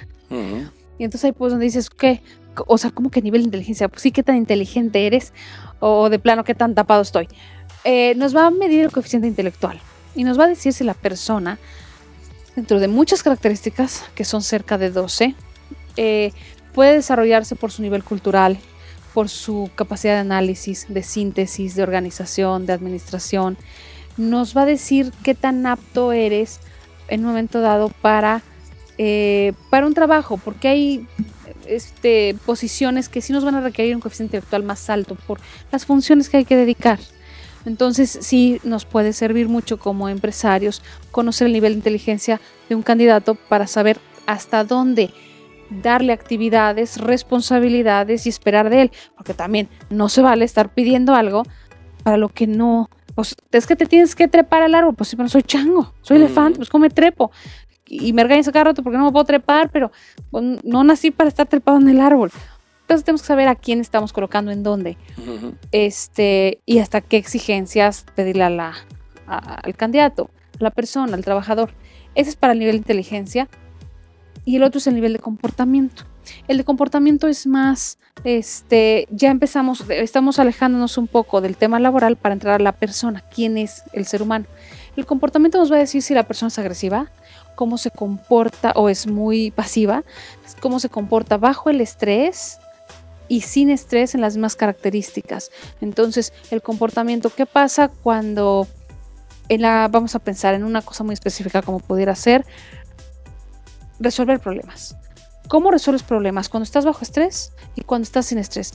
Y 0.99 1.05
entonces 1.05 1.27
ahí 1.27 1.33
pues 1.33 1.53
donde 1.53 1.65
dices, 1.65 1.89
¿qué? 1.89 2.21
O 2.67 2.79
sea, 2.79 2.91
¿cómo 2.91 3.11
que 3.11 3.23
nivel 3.23 3.43
de 3.43 3.47
inteligencia? 3.47 3.89
Pues 3.89 4.03
sí, 4.03 4.13
¿qué 4.13 4.23
tan 4.23 4.37
inteligente 4.37 5.07
eres? 5.07 5.33
O 5.81 6.11
de 6.11 6.19
plano, 6.19 6.45
¿qué 6.45 6.55
tan 6.55 6.75
tapado 6.75 7.03
estoy? 7.03 7.29
Eh, 7.85 8.15
nos 8.17 8.35
va 8.35 8.47
a 8.47 8.51
medir 8.51 8.85
el 8.85 8.91
coeficiente 8.91 9.29
intelectual 9.29 9.81
y 10.15 10.25
nos 10.25 10.39
va 10.39 10.45
a 10.45 10.49
decir 10.49 10.73
si 10.73 10.85
la 10.85 10.95
persona, 10.95 11.59
dentro 12.57 12.81
de 12.81 12.89
muchas 12.89 13.23
características, 13.23 14.05
que 14.15 14.25
son 14.25 14.43
cerca 14.43 14.79
de 14.79 14.91
12, 14.91 15.35
eh, 15.97 16.33
puede 16.75 16.95
desarrollarse 16.95 17.57
por 17.57 17.71
su 17.71 17.83
nivel 17.83 18.03
cultural, 18.05 18.59
por 19.15 19.29
su 19.29 19.71
capacidad 19.75 20.15
de 20.15 20.21
análisis, 20.21 20.87
de 20.89 21.03
síntesis, 21.03 21.75
de 21.75 21.83
organización, 21.83 22.67
de 22.67 22.73
administración. 22.73 23.57
Nos 24.17 24.57
va 24.57 24.63
a 24.63 24.67
decir 24.67 25.13
qué 25.23 25.35
tan 25.35 25.67
apto 25.67 26.13
eres 26.13 26.61
en 27.09 27.21
un 27.21 27.27
momento 27.27 27.61
dado 27.61 27.89
para, 27.89 28.43
eh, 28.99 29.53
para 29.71 29.87
un 29.87 29.95
trabajo, 29.95 30.37
porque 30.37 30.69
hay 30.69 31.07
este, 31.69 32.37
posiciones 32.47 33.09
que 33.09 33.21
sí 33.21 33.33
nos 33.33 33.45
van 33.45 33.55
a 33.55 33.61
requerir 33.61 33.95
un 33.95 34.01
coeficiente 34.01 34.37
intelectual 34.37 34.63
más 34.63 34.89
alto 34.91 35.17
por 35.27 35.41
las 35.71 35.87
funciones 35.87 36.29
que 36.29 36.39
hay 36.39 36.45
que 36.45 36.57
dedicar. 36.57 36.99
Entonces 37.65 38.19
sí 38.23 38.61
nos 38.65 38.85
puede 38.85 39.13
servir 39.13 39.49
mucho 39.49 39.79
como 39.79 40.09
empresarios 40.09 40.83
conocer 41.11 41.47
el 41.47 41.53
nivel 41.53 41.73
de 41.73 41.79
inteligencia 41.79 42.41
de 42.69 42.75
un 42.75 42.83
candidato 42.83 43.35
para 43.35 43.67
saber 43.67 43.99
hasta 44.27 44.65
dónde 44.65 45.11
darle 45.71 46.13
actividades, 46.13 46.99
responsabilidades 46.99 48.27
y 48.27 48.29
esperar 48.29 48.71
de 48.71 48.83
él, 48.83 48.91
porque 49.17 49.35
también 49.35 49.69
no 49.91 50.09
se 50.09 50.23
vale 50.23 50.45
estar 50.45 50.73
pidiendo 50.73 51.15
algo 51.15 51.43
para 52.03 52.17
lo 52.17 52.31
que 52.31 52.47
no, 52.47 52.89
pues 53.15 53.35
es 53.53 53.67
que 53.67 53.77
te 53.77 53.87
tienes 53.87 54.15
que 54.15 54.29
trepar 54.29 54.63
al 54.63 54.75
árbol, 54.75 54.95
pues 54.95 55.11
sí, 55.11 55.17
pero 55.17 55.29
soy 55.29 55.43
chango, 55.43 55.93
soy 56.03 56.19
elefante, 56.19 56.59
pues 56.59 56.71
como 56.71 56.83
me 56.83 56.91
trepo 56.91 57.31
y 57.89 58.13
me 58.13 58.23
regañas 58.23 58.51
cada 58.53 58.65
rato 58.65 58.83
porque 58.83 58.99
no 58.99 59.07
me 59.07 59.13
puedo 59.13 59.25
trepar, 59.25 59.71
pero 59.71 59.91
no 60.31 60.85
nací 60.85 61.11
para 61.11 61.29
estar 61.29 61.47
trepado 61.47 61.79
en 61.79 61.89
el 61.89 62.01
árbol. 62.01 62.31
Entonces 62.83 63.05
tenemos 63.05 63.23
que 63.23 63.29
saber 63.29 63.49
a 63.49 63.55
quién 63.55 63.81
estamos 63.81 64.13
colocando 64.13 64.51
en 64.51 64.63
dónde. 64.63 64.97
este, 65.73 66.61
y 66.65 66.79
hasta 66.79 67.01
qué 67.01 67.17
exigencias 67.17 68.07
pedirle 68.15 68.45
a 68.45 68.51
la, 68.51 68.75
al 69.27 69.75
candidato, 69.77 70.31
a 70.59 70.65
la 70.65 70.71
persona, 70.71 71.15
al 71.15 71.25
trabajador. 71.25 71.71
Ese 72.15 72.31
es 72.31 72.37
para 72.37 72.55
el 72.55 72.59
nivel 72.59 72.77
de 72.77 72.79
inteligencia. 72.79 73.49
Y 74.45 74.57
el 74.57 74.63
otro 74.63 74.79
es 74.79 74.87
el 74.87 74.95
nivel 74.95 75.13
de 75.13 75.19
comportamiento. 75.19 76.05
El 76.47 76.57
de 76.57 76.65
comportamiento 76.65 77.29
es 77.29 77.47
más, 77.47 77.99
este, 78.25 79.07
ya 79.11 79.31
empezamos, 79.31 79.85
estamos 79.91 80.39
alejándonos 80.39 80.97
un 80.99 81.07
poco 81.07 81.41
del 81.41 81.57
tema 81.57 81.79
laboral 81.81 82.17
para 82.17 82.33
entrar 82.33 82.61
a 82.61 82.63
la 82.63 82.73
persona, 82.73 83.23
quién 83.35 83.59
es 83.59 83.83
el 83.93 84.07
ser 84.07 84.23
humano. 84.23 84.47
El 84.97 85.07
comportamiento 85.07 85.59
nos 85.59 85.71
va 85.71 85.77
a 85.77 85.81
decir 85.81 86.03
si 86.03 86.15
la 86.15 86.27
persona 86.27 86.49
es 86.49 86.59
agresiva, 86.59 87.11
cómo 87.59 87.77
se 87.77 87.91
comporta 87.91 88.71
o 88.77 88.89
es 88.89 89.09
muy 89.09 89.51
pasiva, 89.51 90.05
cómo 90.61 90.79
se 90.79 90.89
comporta 90.89 91.39
bajo 91.39 91.71
el 91.71 91.81
estrés, 91.81 92.61
y 93.27 93.41
sin 93.41 93.69
estrés 93.69 94.15
en 94.15 94.21
las 94.21 94.37
mismas 94.37 94.55
características. 94.55 95.51
Entonces, 95.81 96.33
el 96.53 96.63
comportamiento, 96.63 97.31
¿qué 97.31 97.47
pasa 97.47 97.89
cuando 97.89 98.69
en 99.49 99.63
la, 99.63 99.89
vamos 99.89 100.15
a 100.15 100.21
pensar 100.21 100.55
en 100.55 100.63
una 100.63 100.83
cosa 100.83 101.03
muy 101.03 101.15
específica 101.15 101.61
como 101.61 101.81
pudiera 101.81 102.15
ser 102.15 102.47
resolver 103.99 104.39
problemas? 104.39 104.97
¿Cómo 105.49 105.73
resuelves 105.73 106.05
problemas? 106.05 106.49
Cuando 106.49 106.63
estás 106.63 106.85
bajo 106.85 107.01
estrés 107.03 107.53
y 107.75 107.81
cuando 107.81 108.05
estás 108.05 108.27
sin 108.27 108.39
estrés. 108.39 108.73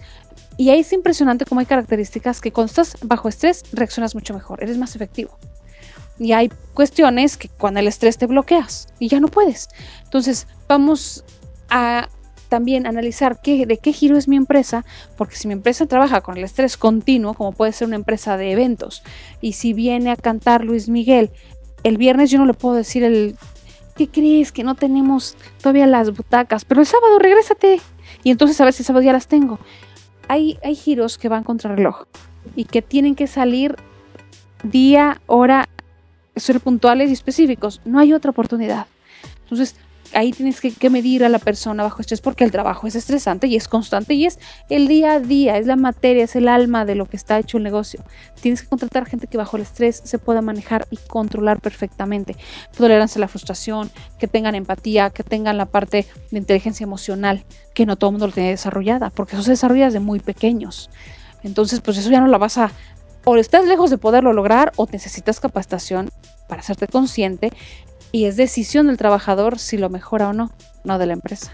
Y 0.57 0.71
ahí 0.71 0.81
es 0.81 0.91
impresionante 0.91 1.45
cómo 1.45 1.61
hay 1.61 1.67
características 1.67 2.41
que 2.41 2.51
cuando 2.51 2.69
estás 2.69 2.97
bajo 3.01 3.29
estrés 3.29 3.63
reaccionas 3.71 4.13
mucho 4.13 4.33
mejor, 4.33 4.61
eres 4.61 4.77
más 4.77 4.93
efectivo. 4.93 5.39
Y 6.19 6.33
hay 6.33 6.51
cuestiones 6.73 7.37
que 7.37 7.49
cuando 7.49 7.79
el 7.79 7.87
estrés 7.87 8.17
te 8.17 8.27
bloqueas 8.27 8.87
y 8.99 9.07
ya 9.07 9.19
no 9.19 9.27
puedes. 9.27 9.69
Entonces, 10.03 10.47
vamos 10.67 11.23
a 11.69 12.09
también 12.49 12.85
analizar 12.85 13.41
qué, 13.41 13.65
de 13.65 13.77
qué 13.77 13.93
giro 13.93 14.15
es 14.15 14.27
mi 14.27 14.35
empresa, 14.35 14.85
porque 15.17 15.35
si 15.35 15.47
mi 15.47 15.53
empresa 15.53 15.87
trabaja 15.87 16.21
con 16.21 16.37
el 16.37 16.43
estrés 16.43 16.77
continuo, 16.77 17.33
como 17.33 17.51
puede 17.51 17.71
ser 17.71 17.87
una 17.87 17.95
empresa 17.95 18.37
de 18.37 18.51
eventos, 18.51 19.01
y 19.41 19.53
si 19.53 19.73
viene 19.73 20.11
a 20.11 20.15
cantar 20.15 20.63
Luis 20.63 20.87
Miguel, 20.87 21.31
el 21.83 21.97
viernes 21.97 22.29
yo 22.29 22.37
no 22.37 22.45
le 22.45 22.53
puedo 22.53 22.75
decir 22.75 23.03
el, 23.03 23.35
¿qué 23.95 24.07
crees? 24.07 24.51
Que 24.51 24.63
no 24.63 24.75
tenemos 24.75 25.35
todavía 25.61 25.87
las 25.87 26.15
butacas, 26.15 26.63
pero 26.63 26.81
el 26.81 26.87
sábado 26.87 27.17
regrésate. 27.17 27.81
Y 28.23 28.29
entonces 28.29 28.61
a 28.61 28.65
ver 28.65 28.73
si 28.73 28.83
el 28.83 28.85
sábado 28.85 29.03
ya 29.03 29.13
las 29.13 29.27
tengo. 29.27 29.57
Hay, 30.27 30.59
hay 30.63 30.75
giros 30.75 31.17
que 31.17 31.29
van 31.29 31.43
contra 31.43 31.75
reloj 31.75 32.05
y 32.55 32.65
que 32.65 32.83
tienen 32.83 33.15
que 33.15 33.25
salir 33.25 33.77
día, 34.63 35.21
hora, 35.25 35.69
ser 36.35 36.59
puntuales 36.59 37.09
y 37.09 37.13
específicos. 37.13 37.81
No 37.85 37.99
hay 37.99 38.13
otra 38.13 38.31
oportunidad. 38.31 38.87
Entonces, 39.43 39.75
ahí 40.13 40.31
tienes 40.31 40.61
que, 40.61 40.89
medir 40.89 41.23
a 41.23 41.29
la 41.29 41.39
persona 41.39 41.83
bajo 41.83 42.01
estrés 42.01 42.21
porque 42.21 42.43
el 42.43 42.51
trabajo 42.51 42.87
es 42.87 42.95
estresante 42.95 43.47
y 43.47 43.55
es 43.55 43.67
constante 43.67 44.13
y 44.13 44.25
es 44.25 44.39
el 44.69 44.87
día 44.87 45.13
a 45.13 45.19
día, 45.19 45.57
es 45.57 45.65
la 45.65 45.75
materia, 45.75 46.23
es 46.23 46.35
el 46.35 46.47
alma 46.47 46.85
de 46.85 46.95
lo 46.95 47.05
que 47.05 47.17
está 47.17 47.39
hecho 47.39 47.57
el 47.57 47.63
negocio. 47.63 48.03
Tienes 48.41 48.61
que 48.61 48.67
contratar 48.67 49.05
gente 49.05 49.27
que 49.27 49.37
bajo 49.37 49.57
el 49.57 49.63
estrés 49.63 50.01
se 50.03 50.19
pueda 50.19 50.41
manejar 50.41 50.87
y 50.91 50.97
controlar 50.97 51.61
perfectamente. 51.61 52.35
Tolerancia 52.75 53.19
la 53.19 53.27
frustración, 53.27 53.89
que 54.19 54.27
tengan 54.27 54.55
empatía, 54.55 55.09
que 55.09 55.23
tengan 55.23 55.57
la 55.57 55.65
parte 55.65 56.05
de 56.31 56.37
inteligencia 56.37 56.83
emocional, 56.83 57.45
que 57.73 57.85
no 57.85 57.95
todo 57.95 58.09
el 58.09 58.13
mundo 58.13 58.27
lo 58.27 58.33
tiene 58.33 58.49
desarrollada, 58.49 59.09
porque 59.09 59.35
eso 59.35 59.43
se 59.43 59.51
desarrolla 59.51 59.85
desde 59.85 59.99
muy 59.99 60.19
pequeños. 60.19 60.89
Entonces, 61.43 61.81
pues 61.81 61.97
eso 61.97 62.09
ya 62.09 62.21
no 62.21 62.27
la 62.27 62.37
vas 62.37 62.57
a... 62.57 62.71
O 63.25 63.35
estás 63.37 63.65
lejos 63.65 63.89
de 63.89 63.97
poderlo 63.97 64.33
lograr 64.33 64.71
o 64.75 64.87
necesitas 64.91 65.39
capacitación 65.39 66.11
para 66.47 66.61
hacerte 66.61 66.87
consciente 66.87 67.51
y 68.11 68.25
es 68.25 68.35
decisión 68.35 68.87
del 68.87 68.97
trabajador 68.97 69.59
si 69.59 69.77
lo 69.77 69.89
mejora 69.89 70.29
o 70.29 70.33
no, 70.33 70.51
no 70.83 70.97
de 70.97 71.05
la 71.05 71.13
empresa. 71.13 71.53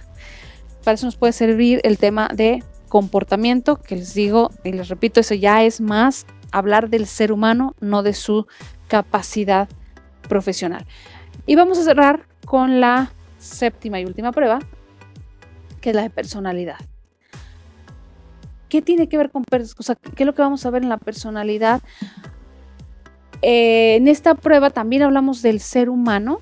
Para 0.84 0.95
eso 0.95 1.05
nos 1.05 1.15
puede 1.15 1.34
servir 1.34 1.80
el 1.84 1.97
tema 1.97 2.30
de 2.34 2.63
comportamiento, 2.89 3.78
que 3.78 3.95
les 3.95 4.13
digo 4.13 4.49
y 4.63 4.72
les 4.72 4.89
repito, 4.89 5.20
eso 5.20 5.36
ya 5.36 5.63
es 5.63 5.80
más 5.80 6.26
hablar 6.51 6.89
del 6.89 7.05
ser 7.05 7.32
humano, 7.32 7.76
no 7.80 8.03
de 8.03 8.13
su 8.13 8.47
capacidad 8.88 9.70
profesional. 10.28 10.86
Y 11.45 11.55
vamos 11.55 11.78
a 11.78 11.84
cerrar 11.84 12.26
con 12.45 12.82
la 12.82 13.13
séptima 13.38 13.99
y 13.99 14.05
última 14.05 14.32
prueba, 14.32 14.59
que 15.82 15.91
es 15.91 15.95
la 15.95 16.01
de 16.01 16.09
personalidad. 16.09 16.78
¿Qué 18.70 18.82
tiene 18.82 19.09
que 19.09 19.17
ver 19.17 19.32
con, 19.32 19.43
o 19.51 19.84
sea, 19.84 19.95
qué 19.95 20.24
es 20.24 20.26
lo 20.28 20.34
que 20.34 20.41
vamos 20.41 20.65
a 20.65 20.70
ver 20.70 20.84
en 20.84 20.89
la 20.89 20.97
personalidad? 20.97 21.82
Eh, 23.41 23.95
en 23.95 24.07
esta 24.07 24.36
prueba 24.36 24.70
también 24.70 25.01
hablamos 25.01 25.41
del 25.41 25.59
ser 25.59 25.89
humano, 25.89 26.39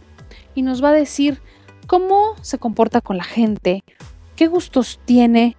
y 0.58 0.64
nos 0.64 0.84
va 0.84 0.90
a 0.90 0.94
decir 0.94 1.40
cómo 1.86 2.34
se 2.42 2.58
comporta 2.58 3.00
con 3.00 3.16
la 3.16 3.24
gente, 3.24 3.84
qué 4.36 4.48
gustos 4.48 5.00
tiene, 5.06 5.56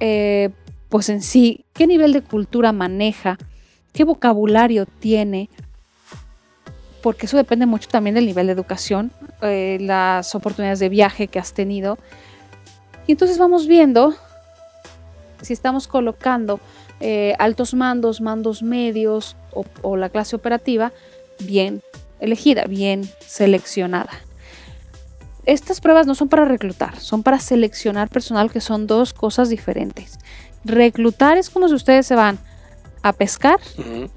eh, 0.00 0.50
pues 0.90 1.08
en 1.08 1.22
sí, 1.22 1.64
qué 1.72 1.86
nivel 1.86 2.12
de 2.12 2.20
cultura 2.20 2.72
maneja, 2.72 3.38
qué 3.94 4.04
vocabulario 4.04 4.84
tiene, 4.84 5.48
porque 7.02 7.24
eso 7.24 7.38
depende 7.38 7.64
mucho 7.64 7.88
también 7.88 8.14
del 8.16 8.26
nivel 8.26 8.48
de 8.48 8.52
educación, 8.52 9.12
eh, 9.40 9.78
las 9.80 10.34
oportunidades 10.34 10.78
de 10.78 10.90
viaje 10.90 11.28
que 11.28 11.38
has 11.38 11.54
tenido. 11.54 11.96
Y 13.06 13.12
entonces 13.12 13.38
vamos 13.38 13.66
viendo 13.66 14.14
si 15.42 15.52
estamos 15.52 15.88
colocando 15.88 16.60
eh, 17.00 17.34
altos 17.38 17.74
mandos, 17.74 18.20
mandos 18.20 18.62
medios 18.62 19.36
o, 19.82 19.96
la 19.96 20.08
clase 20.08 20.36
operativa 20.36 20.92
bien 21.40 21.82
elegida, 22.20 22.64
bien 22.64 23.08
seleccionada. 23.26 24.10
Estas 25.44 25.80
pruebas 25.80 26.06
no 26.06 26.14
son 26.14 26.28
para 26.28 26.44
reclutar, 26.44 26.98
son 26.98 27.22
para 27.22 27.38
seleccionar 27.38 28.08
personal, 28.08 28.50
que 28.50 28.60
son 28.60 28.86
dos 28.86 29.12
cosas 29.12 29.48
diferentes. 29.48 30.18
Reclutar 30.64 31.38
es 31.38 31.50
como 31.50 31.68
si 31.68 31.74
ustedes 31.74 32.06
se 32.06 32.16
van 32.16 32.38
a 33.02 33.12
pescar, 33.12 33.60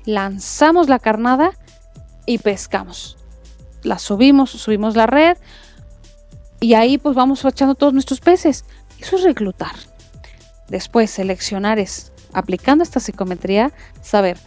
lanzamos 0.06 0.90
la 0.90 0.98
carnada 0.98 1.52
y 2.26 2.40
pescamos. 2.40 3.18
La 3.84 4.00
subimos, 4.00 4.50
subimos 4.50 4.96
la 4.96 5.06
red 5.06 5.38
y 6.60 6.74
ahí 6.74 6.98
pues 6.98 7.16
vamos 7.16 7.46
echando 7.46 7.76
todos 7.76 7.94
nuestros 7.94 8.20
peces. 8.20 8.66
Eso 9.00 9.18
es 9.18 9.24
reclutar. 9.24 9.76
Después 10.70 11.10
seleccionar 11.10 11.80
es, 11.80 12.12
aplicando 12.34 12.84
esta 12.84 13.00
psicometría, 13.00 13.72
saber 14.02 14.38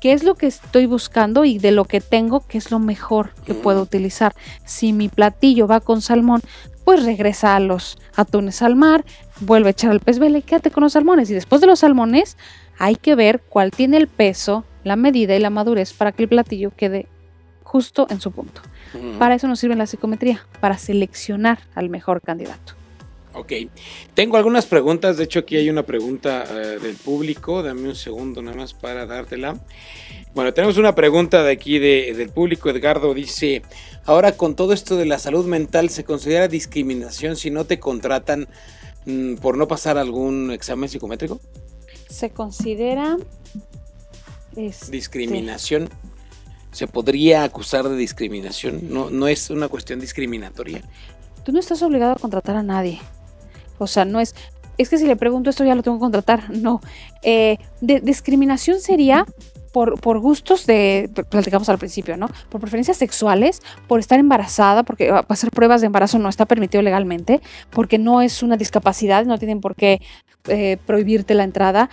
qué 0.00 0.12
es 0.12 0.22
lo 0.22 0.34
que 0.34 0.46
estoy 0.46 0.86
buscando 0.86 1.44
y 1.44 1.58
de 1.58 1.72
lo 1.72 1.84
que 1.84 2.00
tengo, 2.00 2.46
qué 2.46 2.58
es 2.58 2.70
lo 2.70 2.78
mejor 2.78 3.34
que 3.46 3.54
puedo 3.54 3.82
utilizar. 3.82 4.34
Si 4.64 4.92
mi 4.92 5.08
platillo 5.08 5.66
va 5.66 5.80
con 5.80 6.02
salmón, 6.02 6.42
pues 6.84 7.04
regresa 7.04 7.56
a 7.56 7.60
los 7.60 7.98
atunes 8.14 8.60
al 8.60 8.76
mar, 8.76 9.04
vuelve 9.40 9.68
a 9.68 9.70
echar 9.70 9.90
al 9.90 10.00
pez 10.00 10.18
vela 10.18 10.38
y 10.38 10.42
quédate 10.42 10.70
con 10.70 10.82
los 10.82 10.92
salmones. 10.92 11.30
Y 11.30 11.34
después 11.34 11.60
de 11.60 11.66
los 11.66 11.78
salmones, 11.78 12.36
hay 12.78 12.96
que 12.96 13.14
ver 13.14 13.40
cuál 13.48 13.70
tiene 13.70 13.96
el 13.96 14.08
peso, 14.08 14.64
la 14.84 14.96
medida 14.96 15.34
y 15.34 15.40
la 15.40 15.50
madurez 15.50 15.92
para 15.94 16.12
que 16.12 16.24
el 16.24 16.28
platillo 16.28 16.70
quede 16.76 17.08
justo 17.62 18.06
en 18.10 18.20
su 18.20 18.30
punto. 18.30 18.60
Para 19.18 19.34
eso 19.34 19.48
nos 19.48 19.58
sirve 19.58 19.74
la 19.74 19.86
psicometría, 19.86 20.46
para 20.60 20.78
seleccionar 20.78 21.58
al 21.74 21.88
mejor 21.88 22.20
candidato. 22.20 22.74
Ok, 23.34 23.52
tengo 24.14 24.36
algunas 24.36 24.66
preguntas, 24.66 25.16
de 25.16 25.24
hecho 25.24 25.40
aquí 25.40 25.56
hay 25.56 25.68
una 25.68 25.82
pregunta 25.82 26.44
eh, 26.48 26.78
del 26.78 26.94
público, 26.96 27.62
dame 27.62 27.88
un 27.88 27.96
segundo 27.96 28.42
nada 28.42 28.56
más 28.56 28.74
para 28.74 29.06
dártela. 29.06 29.58
Bueno, 30.34 30.54
tenemos 30.54 30.78
una 30.78 30.94
pregunta 30.94 31.42
de 31.42 31.52
aquí 31.52 31.78
del 31.78 32.30
público, 32.30 32.70
Edgardo 32.70 33.12
dice, 33.12 33.62
ahora 34.04 34.36
con 34.36 34.54
todo 34.54 34.72
esto 34.72 34.96
de 34.96 35.06
la 35.06 35.18
salud 35.18 35.46
mental, 35.46 35.90
¿se 35.90 36.04
considera 36.04 36.48
discriminación 36.48 37.36
si 37.36 37.50
no 37.50 37.64
te 37.64 37.78
contratan 37.78 38.48
mm, 39.06 39.36
por 39.36 39.58
no 39.58 39.68
pasar 39.68 39.98
algún 39.98 40.50
examen 40.50 40.88
psicométrico? 40.88 41.40
se 42.14 42.30
considera 42.30 43.16
este, 44.56 44.92
discriminación. 44.92 45.88
¿Se 46.70 46.86
podría 46.86 47.44
acusar 47.44 47.88
de 47.88 47.96
discriminación? 47.96 48.92
No, 48.92 49.10
no 49.10 49.28
es 49.28 49.50
una 49.50 49.68
cuestión 49.68 50.00
discriminatoria. 50.00 50.82
Tú 51.44 51.52
no 51.52 51.60
estás 51.60 51.82
obligado 51.82 52.12
a 52.12 52.16
contratar 52.16 52.56
a 52.56 52.62
nadie. 52.62 53.00
O 53.78 53.86
sea, 53.86 54.04
no 54.04 54.20
es. 54.20 54.34
Es 54.76 54.88
que 54.88 54.98
si 54.98 55.06
le 55.06 55.16
pregunto 55.16 55.50
esto 55.50 55.64
ya 55.64 55.74
lo 55.74 55.82
tengo 55.82 55.98
que 55.98 56.02
contratar. 56.02 56.50
No. 56.54 56.80
Eh, 57.22 57.58
discriminación 57.80 58.80
sería 58.80 59.26
por, 59.72 60.00
por, 60.00 60.20
gustos 60.20 60.66
de, 60.66 61.10
platicamos 61.28 61.68
al 61.68 61.78
principio, 61.78 62.16
¿no? 62.16 62.28
Por 62.48 62.60
preferencias 62.60 62.96
sexuales, 62.96 63.60
por 63.88 63.98
estar 63.98 64.20
embarazada, 64.20 64.84
porque 64.84 65.10
hacer 65.28 65.50
pruebas 65.50 65.80
de 65.80 65.88
embarazo 65.88 66.18
no 66.20 66.28
está 66.28 66.46
permitido 66.46 66.80
legalmente, 66.80 67.40
porque 67.70 67.98
no 67.98 68.22
es 68.22 68.44
una 68.44 68.56
discapacidad, 68.56 69.24
no 69.24 69.36
tienen 69.36 69.60
por 69.60 69.74
qué 69.74 70.00
eh, 70.46 70.76
prohibirte 70.86 71.34
la 71.34 71.42
entrada. 71.42 71.90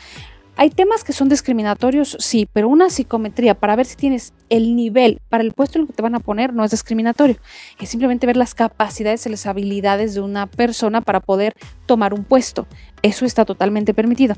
Hay 0.58 0.70
temas 0.70 1.04
que 1.04 1.14
son 1.14 1.30
discriminatorios, 1.30 2.18
sí, 2.20 2.48
pero 2.52 2.68
una 2.68 2.90
psicometría 2.90 3.56
para 3.56 3.76
ver 3.76 3.86
si 3.86 3.96
tienes 3.96 4.34
el 4.50 4.76
nivel 4.76 5.22
para 5.30 5.44
el 5.44 5.54
puesto 5.54 5.78
en 5.78 5.84
el 5.84 5.88
que 5.88 5.94
te 5.94 6.02
van 6.02 6.14
a 6.14 6.20
poner 6.20 6.54
no 6.54 6.64
es 6.64 6.72
discriminatorio. 6.72 7.38
Es 7.80 7.90
simplemente 7.90 8.28
ver 8.28 8.38
las 8.38 8.54
capacidades 8.54 9.26
y 9.26 9.30
las 9.30 9.46
habilidades 9.46 10.14
de 10.14 10.22
una 10.22 10.48
persona 10.48 11.02
para 11.02 11.22
poder 11.22 11.56
tomar 11.86 12.14
un 12.14 12.26
puesto. 12.26 12.68
Eso 13.02 13.26
está 13.26 13.46
totalmente 13.46 13.94
permitido. 13.94 14.36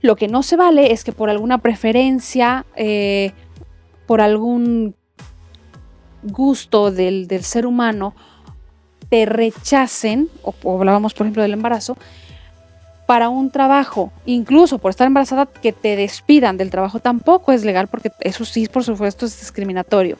Lo 0.00 0.16
que 0.16 0.26
no 0.26 0.42
se 0.42 0.56
vale 0.56 0.92
es 0.92 1.04
que 1.04 1.12
por 1.12 1.30
alguna 1.30 1.58
preferencia, 1.58 2.64
eh, 2.74 3.32
por 4.06 4.20
algún 4.20 4.94
gusto 6.22 6.90
del, 6.90 7.28
ser 7.42 7.66
humano, 7.66 8.14
te 9.10 9.26
rechacen, 9.26 10.28
o 10.42 10.78
hablábamos 10.78 11.14
por 11.14 11.26
ejemplo 11.26 11.42
del 11.42 11.52
embarazo, 11.52 11.96
para 13.06 13.28
un 13.28 13.50
trabajo, 13.50 14.12
incluso 14.26 14.78
por 14.78 14.90
estar 14.90 15.06
embarazada, 15.06 15.46
que 15.46 15.72
te 15.72 15.96
despidan 15.96 16.56
del 16.56 16.70
trabajo 16.70 16.98
tampoco 16.98 17.52
es 17.52 17.64
legal 17.64 17.86
porque 17.86 18.10
eso 18.20 18.44
sí, 18.44 18.66
por 18.66 18.82
supuesto, 18.82 19.26
es 19.26 19.38
discriminatorio. 19.38 20.18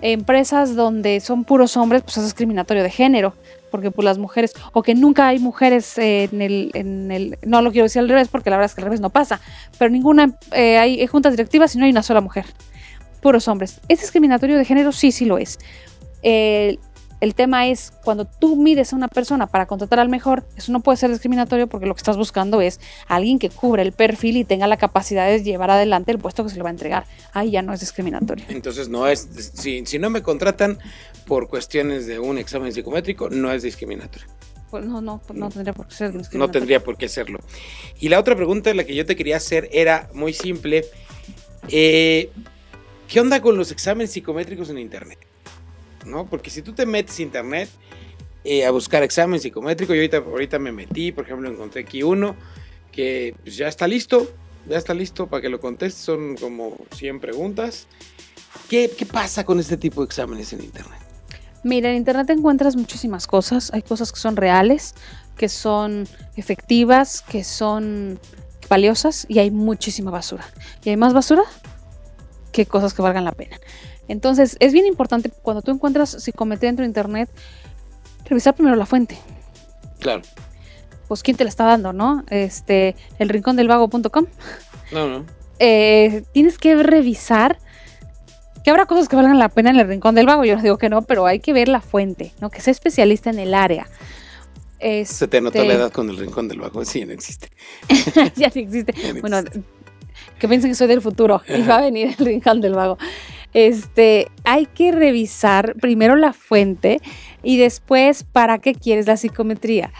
Empresas 0.00 0.74
donde 0.74 1.20
son 1.20 1.44
puros 1.44 1.76
hombres, 1.76 2.02
pues 2.02 2.16
es 2.16 2.24
discriminatorio 2.24 2.82
de 2.82 2.90
género, 2.90 3.34
porque 3.70 3.90
pues 3.90 4.04
las 4.04 4.18
mujeres, 4.18 4.54
o 4.72 4.82
que 4.82 4.94
nunca 4.94 5.28
hay 5.28 5.38
mujeres 5.38 5.98
en 5.98 6.40
el, 6.40 6.70
en 6.74 7.10
el 7.10 7.38
no 7.44 7.60
lo 7.60 7.72
quiero 7.72 7.84
decir 7.84 8.00
al 8.00 8.08
revés, 8.08 8.28
porque 8.28 8.50
la 8.50 8.56
verdad 8.56 8.70
es 8.70 8.74
que 8.74 8.80
al 8.80 8.86
revés 8.86 9.00
no 9.00 9.10
pasa, 9.10 9.40
pero 9.78 9.90
ninguna, 9.90 10.34
eh, 10.52 10.78
hay 10.78 11.06
juntas 11.06 11.32
directivas 11.32 11.74
y 11.74 11.78
no 11.78 11.84
hay 11.84 11.90
una 11.90 12.02
sola 12.02 12.20
mujer, 12.20 12.46
puros 13.20 13.48
hombres. 13.48 13.80
¿Es 13.88 14.00
discriminatorio 14.00 14.56
de 14.56 14.64
género? 14.64 14.92
Sí, 14.92 15.12
sí 15.12 15.24
lo 15.26 15.38
es. 15.38 15.58
Eh, 16.22 16.78
el 17.24 17.34
tema 17.34 17.66
es 17.66 17.92
cuando 18.04 18.26
tú 18.26 18.54
mides 18.56 18.92
a 18.92 18.96
una 18.96 19.08
persona 19.08 19.46
para 19.46 19.66
contratar 19.66 19.98
al 19.98 20.08
mejor, 20.08 20.44
eso 20.56 20.70
no 20.72 20.80
puede 20.80 20.98
ser 20.98 21.10
discriminatorio 21.10 21.66
porque 21.66 21.86
lo 21.86 21.94
que 21.94 22.00
estás 22.00 22.16
buscando 22.16 22.60
es 22.60 22.80
alguien 23.08 23.38
que 23.38 23.50
cubra 23.50 23.82
el 23.82 23.92
perfil 23.92 24.36
y 24.36 24.44
tenga 24.44 24.66
la 24.66 24.76
capacidad 24.76 25.26
de 25.26 25.42
llevar 25.42 25.70
adelante 25.70 26.12
el 26.12 26.18
puesto 26.18 26.44
que 26.44 26.50
se 26.50 26.56
le 26.56 26.62
va 26.62 26.68
a 26.68 26.72
entregar. 26.72 27.06
Ahí 27.32 27.50
ya 27.50 27.62
no 27.62 27.72
es 27.72 27.80
discriminatorio. 27.80 28.44
Entonces 28.48 28.88
no 28.88 29.08
es, 29.08 29.28
si, 29.54 29.84
si 29.86 29.98
no 29.98 30.10
me 30.10 30.22
contratan 30.22 30.78
por 31.26 31.48
cuestiones 31.48 32.06
de 32.06 32.18
un 32.18 32.36
examen 32.36 32.72
psicométrico, 32.72 33.30
no 33.30 33.50
es 33.50 33.62
discriminatorio. 33.62 34.28
Pues 34.70 34.84
no, 34.84 35.00
no, 35.00 35.22
no 35.32 35.48
tendría 35.48 35.72
por 35.72 35.86
qué 35.86 35.94
ser 35.94 36.14
No 36.32 36.50
tendría 36.50 36.82
por 36.82 36.96
qué 36.98 37.08
serlo. 37.08 37.38
Y 38.00 38.10
la 38.10 38.20
otra 38.20 38.36
pregunta, 38.36 38.74
la 38.74 38.84
que 38.84 38.94
yo 38.94 39.06
te 39.06 39.16
quería 39.16 39.38
hacer, 39.38 39.70
era 39.72 40.10
muy 40.12 40.34
simple. 40.34 40.84
Eh, 41.68 42.30
¿Qué 43.08 43.20
onda 43.20 43.40
con 43.40 43.56
los 43.56 43.70
exámenes 43.70 44.10
psicométricos 44.10 44.68
en 44.68 44.78
Internet? 44.78 45.18
¿No? 46.04 46.26
Porque 46.26 46.50
si 46.50 46.62
tú 46.62 46.72
te 46.72 46.86
metes 46.86 47.18
a 47.18 47.22
internet 47.22 47.68
eh, 48.44 48.64
a 48.64 48.70
buscar 48.70 49.02
examen 49.02 49.40
psicométrico, 49.40 49.94
yo 49.94 50.00
ahorita, 50.00 50.18
ahorita 50.18 50.58
me 50.58 50.72
metí, 50.72 51.12
por 51.12 51.24
ejemplo, 51.24 51.50
encontré 51.50 51.82
aquí 51.82 52.02
uno 52.02 52.36
que 52.92 53.34
pues, 53.42 53.56
ya 53.56 53.68
está 53.68 53.88
listo, 53.88 54.30
ya 54.68 54.78
está 54.78 54.94
listo 54.94 55.26
para 55.26 55.42
que 55.42 55.48
lo 55.48 55.60
contestes, 55.60 56.02
son 56.02 56.36
como 56.36 56.76
100 56.94 57.20
preguntas. 57.20 57.88
¿Qué, 58.68 58.90
¿Qué 58.96 59.04
pasa 59.04 59.44
con 59.44 59.58
este 59.58 59.76
tipo 59.76 60.00
de 60.00 60.06
exámenes 60.06 60.52
en 60.52 60.62
internet? 60.62 61.00
Mira, 61.64 61.90
en 61.90 61.96
internet 61.96 62.28
encuentras 62.30 62.76
muchísimas 62.76 63.26
cosas, 63.26 63.72
hay 63.72 63.82
cosas 63.82 64.12
que 64.12 64.20
son 64.20 64.36
reales, 64.36 64.94
que 65.36 65.48
son 65.48 66.06
efectivas, 66.36 67.22
que 67.22 67.42
son 67.42 68.20
valiosas 68.68 69.26
y 69.28 69.38
hay 69.38 69.50
muchísima 69.50 70.10
basura. 70.10 70.44
Y 70.84 70.90
hay 70.90 70.96
más 70.96 71.14
basura 71.14 71.42
que 72.52 72.66
cosas 72.66 72.94
que 72.94 73.02
valgan 73.02 73.24
la 73.24 73.32
pena. 73.32 73.58
Entonces, 74.08 74.56
es 74.60 74.72
bien 74.72 74.86
importante 74.86 75.30
cuando 75.42 75.62
tú 75.62 75.70
encuentras 75.70 76.10
psicometría 76.10 76.68
dentro 76.68 76.82
de 76.82 76.88
internet, 76.88 77.30
revisar 78.24 78.54
primero 78.54 78.76
la 78.76 78.86
fuente. 78.86 79.18
Claro. 80.00 80.22
Pues 81.08 81.22
quién 81.22 81.36
te 81.36 81.44
la 81.44 81.50
está 81.50 81.64
dando, 81.64 81.92
¿no? 81.92 82.24
Este, 82.30 82.96
el 83.18 83.28
rincón 83.28 83.56
del 83.56 83.68
vago.com. 83.68 84.26
No, 84.92 85.08
no. 85.08 85.24
Eh, 85.58 86.24
tienes 86.32 86.58
que 86.58 86.76
revisar 86.82 87.58
que 88.64 88.70
habrá 88.70 88.86
cosas 88.86 89.08
que 89.08 89.16
valgan 89.16 89.38
la 89.38 89.48
pena 89.48 89.70
en 89.70 89.76
el 89.76 89.86
rincón 89.86 90.14
del 90.14 90.26
vago. 90.26 90.44
Yo 90.44 90.56
no 90.56 90.62
digo 90.62 90.78
que 90.78 90.88
no, 90.88 91.02
pero 91.02 91.26
hay 91.26 91.40
que 91.40 91.52
ver 91.52 91.68
la 91.68 91.80
fuente, 91.80 92.32
¿no? 92.40 92.50
Que 92.50 92.60
sea 92.60 92.72
especialista 92.72 93.30
en 93.30 93.38
el 93.38 93.54
área. 93.54 93.86
Se 95.04 95.28
te 95.28 95.40
nota 95.40 95.58
la 95.58 95.64
este 95.64 95.76
edad 95.76 95.92
con 95.92 96.10
el 96.10 96.18
rincón 96.18 96.46
del 96.46 96.60
vago. 96.60 96.84
Sí, 96.84 97.04
no 97.06 97.12
existe. 97.12 97.48
ya 98.36 98.48
no 98.54 98.60
existe. 98.60 98.94
bueno, 99.20 99.38
que 100.38 100.48
piensen 100.48 100.70
que 100.70 100.74
soy 100.74 100.88
del 100.88 101.00
futuro 101.00 101.42
y 101.48 101.62
va 101.62 101.76
a 101.76 101.80
venir 101.80 102.14
el 102.18 102.26
rincón 102.26 102.60
del 102.60 102.74
vago 102.74 102.98
este, 103.54 104.28
hay 104.44 104.66
que 104.66 104.92
revisar 104.92 105.74
primero 105.80 106.16
la 106.16 106.32
fuente 106.32 107.00
y 107.42 107.56
después 107.56 108.24
para 108.24 108.58
qué 108.58 108.74
quieres 108.74 109.06
la 109.06 109.16
psicometría. 109.16 109.92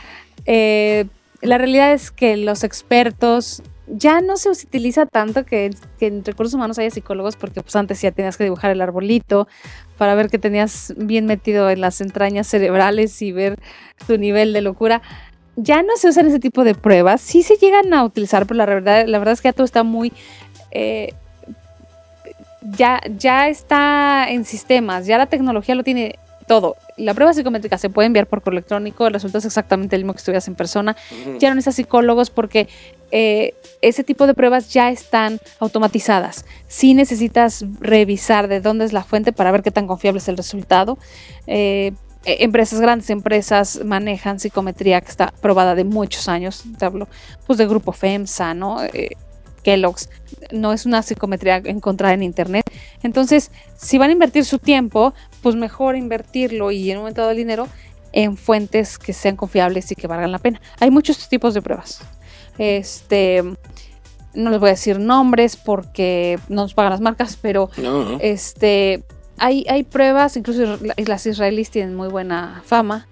Eh, 0.45 1.07
la 1.41 1.59
realidad 1.59 1.93
es 1.93 2.11
que 2.11 2.37
los 2.37 2.65
expertos 2.65 3.63
ya 3.87 4.21
no 4.21 4.37
se 4.37 4.49
utiliza 4.49 5.07
tanto 5.07 5.45
que, 5.45 5.71
en 6.01 6.25
recursos 6.25 6.55
humanos 6.55 6.79
haya 6.79 6.91
psicólogos, 6.91 7.37
porque 7.37 7.61
pues 7.63 7.77
antes 7.77 8.01
ya 8.01 8.13
tenías 8.13 8.37
que 8.37 8.45
dibujar 8.45 8.71
el 8.71 8.81
arbolito 8.81 9.47
para 9.99 10.15
ver 10.15 10.31
que 10.31 10.39
tenías 10.39 10.95
bien 10.97 11.27
metido 11.27 11.71
en 11.71 11.81
las 11.81 12.01
entrañas 12.01 12.47
cerebrales 12.47 13.21
y 13.23 13.33
ver 13.33 13.59
tu 14.07 14.19
nivel 14.19 14.53
de 14.53 14.63
locura. 14.63 15.03
Ya 15.57 15.83
no 15.83 15.97
se 15.97 16.09
usan 16.09 16.27
ese 16.27 16.41
tipo 16.41 16.65
de 16.65 16.75
pruebas, 16.75 17.21
sí 17.21 17.43
se 17.43 17.57
llegan 17.57 17.93
a 17.95 18.05
utilizar, 18.05 18.47
pero 18.47 18.59
la 18.59 18.67
verdad, 18.67 19.07
la 19.07 19.19
verdad 19.19 19.35
es 19.35 19.41
que 19.41 19.49
ya 19.49 19.53
todo 19.53 19.65
está 19.65 19.83
muy 19.85 20.13
eh, 20.73 21.15
ya, 22.65 23.01
ya 23.17 23.49
está 23.49 24.27
en 24.29 24.45
sistemas, 24.45 25.07
ya 25.07 25.19
la 25.19 25.27
tecnología 25.27 25.75
lo 25.75 25.85
tiene 25.85 26.19
todo. 26.47 26.77
La 26.97 27.15
prueba 27.15 27.33
psicométrica 27.33 27.79
se 27.79 27.91
puede 27.91 28.07
enviar 28.07 28.27
por 28.27 28.43
correo 28.43 28.59
electrónico, 28.59 29.07
el 29.07 29.15
resultado 29.15 29.39
es 29.39 29.47
exactamente 29.47 29.97
el 29.97 30.03
mismo 30.03 30.13
que 30.13 30.19
estuvieras 30.19 30.49
en 30.49 30.55
persona. 30.55 30.97
Ya 31.39 31.49
no 31.49 31.55
necesitas 31.55 31.77
psicólogos 31.77 32.31
porque 32.31 32.69
eh, 33.11 33.55
ese 33.81 34.05
tipo 34.05 34.27
de 34.27 34.35
pruebas 34.35 34.73
ya 34.73 34.91
están 34.91 35.39
automatizadas. 35.61 36.45
Si 36.69 36.95
necesitas 36.95 37.65
revisar 37.81 38.49
de 38.49 38.61
dónde 38.61 38.85
es 38.85 38.93
la 38.93 39.05
fuente 39.05 39.33
para 39.33 39.53
ver 39.53 39.63
qué 39.63 39.71
tan 39.71 39.87
confiable 39.87 40.19
es 40.19 40.29
el 40.29 40.37
resultado. 40.37 40.99
Eh, 41.47 41.93
e, 42.25 42.45
empresas, 42.45 42.81
grandes 42.81 43.11
empresas 43.11 43.81
manejan 43.85 44.41
psicometría 44.41 45.01
que 45.01 45.11
está 45.11 45.33
probada 45.41 45.75
de 45.75 45.85
muchos 45.85 46.29
años. 46.29 46.65
Te 46.79 46.85
hablo 46.85 47.09
pues 47.47 47.59
de 47.59 47.67
Grupo 47.67 47.93
FEMSA, 47.93 48.55
¿no? 48.55 48.83
Eh, 48.83 49.11
Kellogg's. 49.65 50.09
No 50.53 50.73
es 50.73 50.87
una 50.87 51.03
psicometría 51.03 51.57
encontrada 51.57 52.15
en 52.15 52.23
internet. 52.23 52.65
Entonces, 53.03 53.51
si 53.77 53.99
van 53.99 54.11
a 54.11 54.13
invertir 54.13 54.45
su 54.45 54.61
tiempo, 54.61 55.15
pues 55.43 55.57
mejor 55.57 55.97
invertirlo 55.97 56.71
y 56.71 56.91
en 56.91 56.99
un 56.99 57.03
momento 57.03 57.23
dado 57.23 57.33
el 57.33 57.37
dinero 57.37 57.67
en 58.13 58.37
fuentes 58.37 58.99
que 58.99 59.13
sean 59.13 59.35
confiables 59.35 59.91
y 59.91 59.97
que 59.97 60.07
valgan 60.07 60.31
la 60.31 60.39
pena. 60.39 60.61
Hay 60.79 60.91
muchos 60.93 61.29
tipos 61.29 61.53
de 61.53 61.63
pruebas. 61.63 62.01
Este, 62.59 63.43
no 64.35 64.51
les 64.51 64.61
voy 64.61 64.69
a 64.69 64.73
decir 64.73 65.01
nombres 65.01 65.57
porque 65.57 66.39
no 66.49 66.63
nos 66.63 66.75
pagan 66.75 66.93
las 66.93 67.01
marcas, 67.01 67.37
pero 67.41 67.71
este, 68.21 69.03
hay, 69.39 69.65
hay 69.69 69.83
pruebas, 69.83 70.37
incluso 70.37 70.79
las 70.97 71.27
israelíes 71.27 71.71
tienen 71.71 71.97
muy 71.97 72.09
buena 72.09 72.63
fama, 72.65 73.09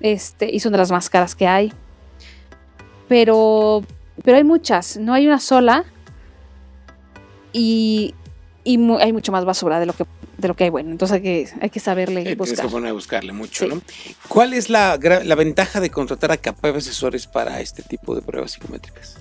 este, 0.00 0.50
y 0.50 0.60
son 0.60 0.72
de 0.72 0.78
las 0.78 0.90
más 0.90 1.08
caras 1.08 1.34
que 1.34 1.46
hay. 1.46 1.72
Pero, 3.08 3.82
pero 4.24 4.36
hay 4.36 4.44
muchas, 4.44 4.96
no 4.96 5.12
hay 5.14 5.26
una 5.26 5.40
sola, 5.40 5.84
y, 7.52 8.14
y 8.64 8.78
hay 9.00 9.12
mucho 9.12 9.32
más 9.32 9.44
basura 9.44 9.80
de 9.80 9.86
lo 9.86 9.92
que 9.92 10.04
de 10.40 10.48
lo 10.48 10.56
que 10.56 10.64
hay 10.64 10.70
bueno. 10.70 10.90
Entonces 10.90 11.16
hay 11.16 11.22
que, 11.22 11.48
hay 11.60 11.70
que 11.70 11.80
saberle 11.80 12.22
y 12.22 12.34
buscar. 12.34 12.66
Tienes 12.66 12.82
que 12.82 12.88
a 12.88 12.92
buscarle 12.92 13.32
mucho, 13.32 13.66
¿no? 13.66 13.82
¿Cuál 14.28 14.54
es 14.54 14.70
la, 14.70 14.98
la, 14.98 15.34
ventaja 15.34 15.80
de 15.80 15.90
contratar 15.90 16.32
a 16.32 16.36
CAPEV 16.36 16.76
asesores 16.76 17.26
para 17.26 17.60
este 17.60 17.82
tipo 17.82 18.14
de 18.14 18.22
pruebas 18.22 18.52
psicométricas? 18.52 19.16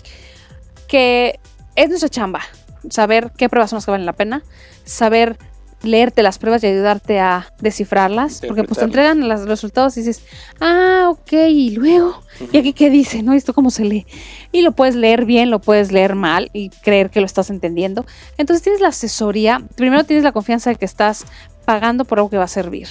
Que 0.88 1.40
es 1.76 1.90
nuestra 1.90 2.10
chamba, 2.10 2.42
saber 2.90 3.32
qué 3.38 3.50
pruebas 3.50 3.70
son 3.70 3.78
las 3.78 3.86
que 3.86 3.92
valen 3.92 4.06
la 4.06 4.14
pena, 4.14 4.44
saber 4.86 5.38
leerte 5.82 6.24
las 6.24 6.38
pruebas 6.38 6.64
y 6.64 6.68
ayudarte 6.68 7.20
a 7.20 7.52
descifrarlas, 7.60 8.42
porque 8.46 8.64
pues 8.64 8.80
te 8.80 8.86
entregan 8.86 9.28
los 9.28 9.46
resultados 9.48 9.96
y 9.98 10.02
dices, 10.02 10.24
ah, 10.60 11.08
ok, 11.10 11.34
y 11.50 11.72
luego, 11.72 12.22
¿y 12.52 12.58
aquí 12.58 12.74
qué 12.74 12.90
dice? 12.90 13.24
¿No? 13.24 13.34
¿Esto 13.34 13.54
cómo 13.54 13.72
se 13.72 13.86
lee? 13.86 14.06
Y 14.52 14.62
lo 14.62 14.74
puedes 14.74 14.96
leer 14.96 15.26
bien, 15.26 15.50
lo 15.50 15.60
puedes 15.60 15.92
leer 15.92 16.16
mal 16.16 16.50
y 16.54 16.70
creer 16.70 17.10
que 17.10 17.20
lo 17.20 17.26
estás 17.26 17.50
entendiendo. 17.50 18.06
Entonces 18.38 18.64
tienes 18.64 18.82
la 18.82 18.90
asesoría, 18.90 19.62
primero 19.76 20.04
tienes 20.04 20.24
la 20.24 20.32
confianza 20.32 20.70
de 20.70 20.76
que 20.76 20.86
estás 20.86 21.26
pagando 21.66 22.06
por 22.06 22.20
algo 22.20 22.30
que 22.30 22.38
va 22.38 22.46
a 22.46 22.50
servir. 22.50 22.88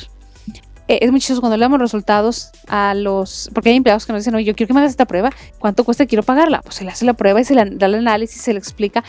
Eh, 0.88 1.00
es 1.02 1.10
muy 1.10 1.20
chistoso 1.20 1.40
cuando 1.40 1.58
leemos 1.58 1.78
resultados 1.78 2.50
a 2.66 2.94
los, 2.94 3.50
porque 3.52 3.68
hay 3.68 3.76
empleados 3.76 4.06
que 4.06 4.12
nos 4.12 4.22
dicen, 4.22 4.34
oye, 4.34 4.46
yo 4.46 4.54
quiero 4.54 4.68
que 4.68 4.74
me 4.74 4.80
hagas 4.80 4.92
esta 4.92 5.04
prueba, 5.04 5.30
¿cuánto 5.58 5.84
cuesta? 5.84 6.06
Quiero 6.06 6.22
pagarla. 6.22 6.62
Pues 6.62 6.76
se 6.76 6.84
le 6.84 6.90
hace 6.90 7.04
la 7.04 7.12
prueba 7.12 7.40
y 7.40 7.44
se 7.44 7.54
le 7.54 7.64
da 7.76 7.86
el 7.86 7.94
análisis, 7.96 8.40
se 8.40 8.54
le 8.54 8.58
explica. 8.58 9.04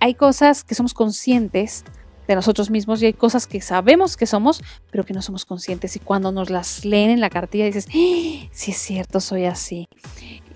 Hay 0.00 0.14
cosas 0.14 0.64
que 0.64 0.74
somos 0.74 0.94
conscientes 0.94 1.84
de 2.30 2.36
nosotros 2.36 2.70
mismos 2.70 3.02
y 3.02 3.06
hay 3.06 3.12
cosas 3.12 3.46
que 3.46 3.60
sabemos 3.60 4.16
que 4.16 4.26
somos, 4.26 4.62
pero 4.90 5.04
que 5.04 5.12
no 5.12 5.20
somos 5.20 5.44
conscientes. 5.44 5.96
Y 5.96 5.98
cuando 5.98 6.30
nos 6.30 6.48
las 6.48 6.84
leen 6.84 7.10
en 7.10 7.20
la 7.20 7.28
cartilla 7.28 7.64
dices, 7.64 7.86
¡Ah! 7.88 8.48
sí 8.52 8.70
es 8.70 8.76
cierto, 8.76 9.20
soy 9.20 9.46
así. 9.46 9.88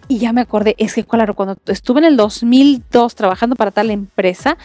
Y 0.06 0.18
ya 0.18 0.32
me 0.32 0.42
acordé, 0.42 0.74
es 0.78 0.94
que 0.94 1.04
claro, 1.04 1.34
cuando 1.34 1.56
estuve 1.66 2.00
en 2.00 2.04
el 2.04 2.16
2002 2.16 3.14
trabajando 3.14 3.56
para 3.56 3.70
tal 3.70 3.90
empresa, 3.90 4.56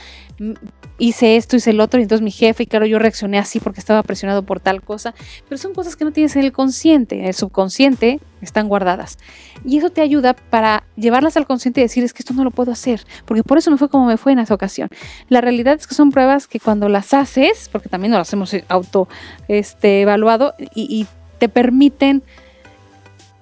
hice 1.00 1.38
esto, 1.38 1.56
hice 1.56 1.72
el 1.72 1.80
otro, 1.80 2.00
y 2.00 2.04
entonces 2.04 2.24
mi 2.24 2.32
jefe, 2.32 2.64
y 2.64 2.66
claro, 2.68 2.86
yo 2.86 3.00
reaccioné 3.00 3.40
así 3.40 3.60
porque 3.60 3.80
estaba 3.80 4.04
presionado 4.04 4.44
por 4.44 4.60
tal 4.60 4.82
cosa, 4.82 5.16
pero 5.48 5.58
son 5.58 5.74
cosas 5.74 5.96
que 5.96 6.06
no 6.06 6.12
tienes 6.12 6.36
en 6.36 6.44
el 6.44 6.52
consciente, 6.52 7.18
en 7.18 7.26
el 7.26 7.34
subconsciente 7.34 8.20
están 8.42 8.68
guardadas. 8.68 9.18
Y 9.66 9.78
eso 9.78 9.90
te 9.90 10.02
ayuda 10.02 10.34
para 10.34 10.84
llevarlas 10.96 11.36
al 11.38 11.48
consciente 11.48 11.82
y 11.82 11.84
decir, 11.84 12.04
es 12.04 12.14
que 12.14 12.22
esto 12.22 12.34
no 12.34 12.44
lo 12.44 12.52
puedo 12.52 12.72
hacer, 12.72 13.02
porque 13.26 13.44
por 13.44 13.58
eso 13.58 13.72
me 13.72 13.78
fue 13.78 13.90
como 13.90 14.06
me 14.06 14.18
fue 14.18 14.34
en 14.34 14.40
esa 14.40 14.54
ocasión. 14.54 14.90
La 15.30 15.42
realidad 15.42 15.76
es 15.80 15.88
que 15.88 15.96
son 15.96 16.12
pruebas 16.12 16.48
que 16.48 16.60
cuando 16.60 16.90
las 16.90 17.14
haces, 17.14 17.70
porque 17.72 17.90
también 17.90 18.12
nos 18.12 18.20
las 18.20 18.34
hemos 18.34 18.56
auto 18.68 19.08
este, 19.48 20.02
evaluado, 20.02 20.54
y 20.76 21.08
te 21.40 21.50
permiten 21.50 22.22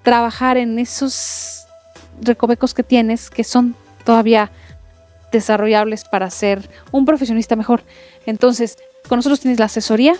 trabajar 0.03 0.55
en 0.55 0.80
esos 0.80 1.66
recovecos 2.22 2.74
que 2.74 2.84
tienes 2.84 3.30
que 3.30 3.43
son 3.43 3.76
todavía 4.05 4.51
desarrollables 5.32 6.06
para 6.06 6.30
ser 6.30 6.70
un 6.92 7.06
profesionista 7.06 7.56
mejor. 7.56 7.84
Entonces, 8.26 8.78
con 9.08 9.18
nosotros 9.18 9.40
tienes 9.40 9.60
la 9.60 9.66
asesoría, 9.66 10.16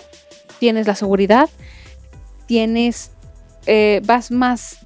tienes 0.58 0.86
la 0.86 0.94
seguridad, 0.94 1.48
tienes, 2.46 3.10
eh, 3.66 4.00
vas 4.04 4.30
más 4.30 4.78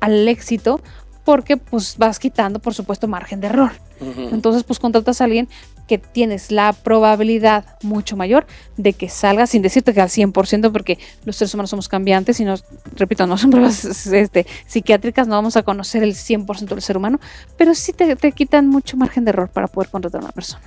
al 0.00 0.28
éxito 0.28 0.80
porque 1.24 1.56
pues 1.56 1.96
vas 1.96 2.18
quitando, 2.18 2.58
por 2.58 2.74
supuesto, 2.74 3.08
margen 3.08 3.40
de 3.40 3.48
error. 3.48 3.72
Entonces, 4.00 4.64
pues 4.64 4.78
contratas 4.78 5.20
a 5.20 5.24
alguien 5.24 5.48
que 5.86 5.98
tienes 5.98 6.50
la 6.50 6.72
probabilidad 6.72 7.64
mucho 7.82 8.16
mayor 8.16 8.46
de 8.76 8.92
que 8.92 9.08
salga, 9.08 9.46
sin 9.46 9.62
decirte 9.62 9.92
que 9.92 10.00
al 10.00 10.08
100%, 10.08 10.72
porque 10.72 10.98
los 11.24 11.36
seres 11.36 11.54
humanos 11.54 11.70
somos 11.70 11.88
cambiantes 11.88 12.40
y 12.40 12.44
no, 12.44 12.54
repito, 12.96 13.26
no 13.26 13.36
son 13.36 13.50
pruebas 13.50 13.84
este, 14.06 14.46
psiquiátricas, 14.66 15.28
no 15.28 15.34
vamos 15.34 15.56
a 15.56 15.62
conocer 15.62 16.02
el 16.02 16.14
100% 16.14 16.66
del 16.66 16.82
ser 16.82 16.96
humano, 16.96 17.20
pero 17.56 17.74
sí 17.74 17.92
te, 17.92 18.32
quitan 18.32 18.68
mucho 18.68 18.96
margen 18.96 19.24
de 19.24 19.30
error 19.30 19.48
para 19.48 19.66
poder 19.66 19.90
contratar 19.90 20.20
a 20.20 20.24
una 20.24 20.32
persona. 20.32 20.62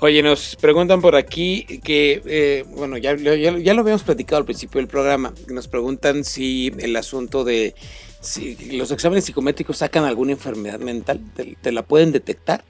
Oye, 0.00 0.22
nos 0.22 0.56
preguntan 0.56 1.00
por 1.00 1.16
aquí 1.16 1.80
que, 1.82 2.20
eh, 2.26 2.64
bueno, 2.76 2.98
ya, 2.98 3.16
ya, 3.16 3.74
lo 3.74 3.80
habíamos 3.80 4.02
platicado 4.02 4.38
al 4.38 4.44
principio 4.44 4.80
del 4.80 4.88
programa, 4.88 5.32
nos 5.48 5.68
preguntan 5.68 6.24
si 6.24 6.72
el 6.78 6.94
asunto 6.96 7.44
de 7.44 7.74
si 8.20 8.56
los 8.76 8.90
exámenes 8.90 9.24
psicométricos 9.24 9.78
sacan 9.78 10.04
alguna 10.04 10.32
enfermedad 10.32 10.80
mental, 10.80 11.20
te 11.60 11.72
la 11.72 11.82
pueden 11.82 12.10
detectar? 12.10 12.64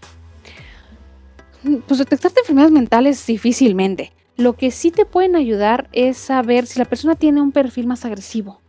Pues 1.87 1.99
detectarte 1.99 2.41
enfermedades 2.41 2.73
mentales 2.73 3.27
difícilmente. 3.27 4.13
Lo 4.37 4.55
que 4.55 4.71
sí 4.71 4.91
te 4.91 5.07
pueden 5.07 5.37
ayudar 5.37 5.89
es 5.93 6.17
saber 6.17 6.67
si 6.67 6.79
la 6.79 6.85
persona 6.85 7.15
tiene 7.15 7.41
un 7.41 7.53
perfil 7.53 7.87
más 7.87 8.05
agresivo 8.05 8.61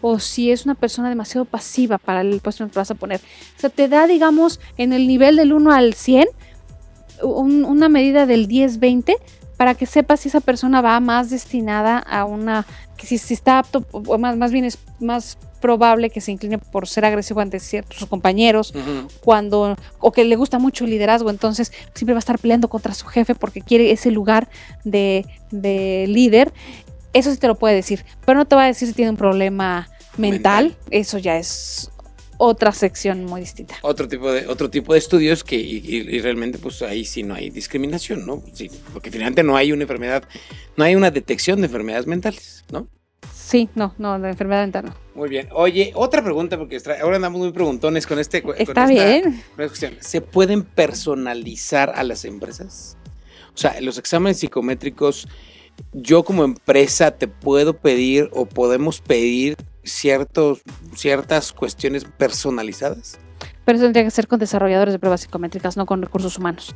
o 0.00 0.18
si 0.20 0.52
es 0.52 0.64
una 0.64 0.74
persona 0.74 1.08
demasiado 1.08 1.44
pasiva 1.44 1.98
para 1.98 2.20
el 2.20 2.40
puesto 2.40 2.62
en 2.62 2.68
el 2.68 2.72
que 2.72 2.78
vas 2.78 2.90
a 2.90 2.94
poner. 2.94 3.20
O 3.56 3.60
sea, 3.60 3.70
te 3.70 3.88
da, 3.88 4.06
digamos, 4.06 4.60
en 4.76 4.92
el 4.92 5.06
nivel 5.08 5.36
del 5.36 5.52
1 5.52 5.72
al 5.72 5.94
100, 5.94 6.28
una 7.22 7.88
medida 7.88 8.26
del 8.26 8.48
10-20 8.48 9.16
para 9.58 9.74
que 9.74 9.86
sepas 9.86 10.20
si 10.20 10.28
esa 10.28 10.40
persona 10.40 10.80
va 10.80 10.98
más 11.00 11.30
destinada 11.30 11.98
a 11.98 12.24
una, 12.24 12.64
que 12.96 13.06
si, 13.06 13.16
está 13.34 13.58
apto, 13.58 13.84
o 13.90 14.16
más, 14.16 14.36
más 14.36 14.52
bien 14.52 14.64
es 14.64 14.78
más 15.00 15.36
probable 15.60 16.10
que 16.10 16.20
se 16.20 16.30
incline 16.30 16.58
por 16.58 16.86
ser 16.86 17.04
agresivo 17.04 17.40
ante 17.40 17.58
ciertos 17.58 18.06
compañeros, 18.06 18.72
cuando, 19.20 19.76
o 19.98 20.12
que 20.12 20.24
le 20.24 20.36
gusta 20.36 20.60
mucho 20.60 20.84
el 20.84 20.90
liderazgo, 20.90 21.28
entonces 21.28 21.72
siempre 21.92 22.14
va 22.14 22.18
a 22.18 22.20
estar 22.20 22.38
peleando 22.38 22.68
contra 22.68 22.94
su 22.94 23.06
jefe 23.06 23.34
porque 23.34 23.60
quiere 23.60 23.90
ese 23.90 24.12
lugar 24.12 24.48
de, 24.84 25.26
de 25.50 26.06
líder. 26.06 26.52
Eso 27.12 27.32
sí 27.32 27.38
te 27.38 27.48
lo 27.48 27.56
puede 27.56 27.74
decir, 27.74 28.04
pero 28.24 28.38
no 28.38 28.44
te 28.44 28.54
va 28.54 28.62
a 28.62 28.66
decir 28.66 28.86
si 28.86 28.94
tiene 28.94 29.10
un 29.10 29.16
problema 29.16 29.88
mental, 30.16 30.76
eso 30.90 31.18
ya 31.18 31.36
es 31.36 31.90
otra 32.38 32.72
sección 32.72 33.24
muy 33.24 33.42
distinta. 33.42 33.76
Otro 33.82 34.08
tipo 34.08 34.32
de, 34.32 34.46
otro 34.46 34.70
tipo 34.70 34.94
de 34.94 34.98
estudios 34.98 35.44
que 35.44 35.56
y, 35.56 36.20
realmente 36.20 36.58
pues 36.58 36.80
ahí 36.82 37.04
sí 37.04 37.22
no 37.22 37.34
hay 37.34 37.50
discriminación, 37.50 38.24
¿no? 38.24 38.42
Sí, 38.52 38.70
porque 38.92 39.10
finalmente 39.10 39.42
no 39.42 39.56
hay 39.56 39.72
una 39.72 39.82
enfermedad, 39.82 40.24
no 40.76 40.84
hay 40.84 40.94
una 40.94 41.10
detección 41.10 41.60
de 41.60 41.66
enfermedades 41.66 42.06
mentales, 42.06 42.64
¿no? 42.72 42.88
Sí, 43.34 43.68
no, 43.74 43.94
no, 43.98 44.18
de 44.18 44.28
enfermedad 44.28 44.62
mental 44.62 44.84
no. 44.86 44.94
Muy 45.14 45.28
bien. 45.28 45.48
Oye, 45.52 45.90
otra 45.94 46.22
pregunta, 46.22 46.58
porque 46.58 46.80
ahora 47.00 47.16
andamos 47.16 47.40
muy 47.40 47.50
preguntones 47.50 48.06
con 48.06 48.18
este. 48.18 48.44
Está 48.58 48.86
bien. 48.86 49.42
¿Se 50.00 50.20
pueden 50.20 50.62
personalizar 50.62 51.92
a 51.96 52.04
las 52.04 52.24
empresas? 52.24 52.96
O 53.54 53.58
sea, 53.58 53.80
los 53.80 53.98
exámenes 53.98 54.38
psicométricos, 54.38 55.26
yo 55.92 56.22
como 56.24 56.44
empresa 56.44 57.10
te 57.10 57.26
puedo 57.26 57.74
pedir 57.74 58.28
o 58.32 58.46
podemos 58.46 59.00
pedir 59.00 59.56
ciertos, 59.88 60.60
ciertas 60.94 61.52
cuestiones 61.52 62.04
personalizadas. 62.04 63.18
Pero 63.64 63.76
eso 63.76 63.84
tendría 63.84 64.04
que 64.04 64.10
ser 64.10 64.26
con 64.26 64.38
desarrolladores 64.38 64.94
de 64.94 64.98
pruebas 64.98 65.20
psicométricas, 65.20 65.76
no 65.76 65.84
con 65.84 66.00
recursos 66.00 66.38
humanos. 66.38 66.74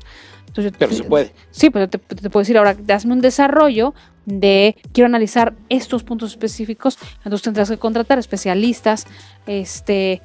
pero 0.79 0.93
se 0.93 1.05
puede. 1.05 1.33
Sí, 1.51 1.71
pero 1.71 1.89
te, 1.89 1.99
puedo 1.99 2.43
decir 2.43 2.59
ahora, 2.59 2.77
hazme 2.89 3.15
un 3.15 3.23
desarrollo 3.23 3.95
de 4.27 4.77
quiero 4.93 5.07
analizar 5.07 5.55
estos 5.71 6.05
puntos 6.05 6.33
específicos, 6.33 6.99
entonces 7.25 7.43
tendrás 7.43 7.71
que 7.71 7.79
contratar 7.79 8.19
especialistas. 8.19 9.07
Este, 9.47 10.21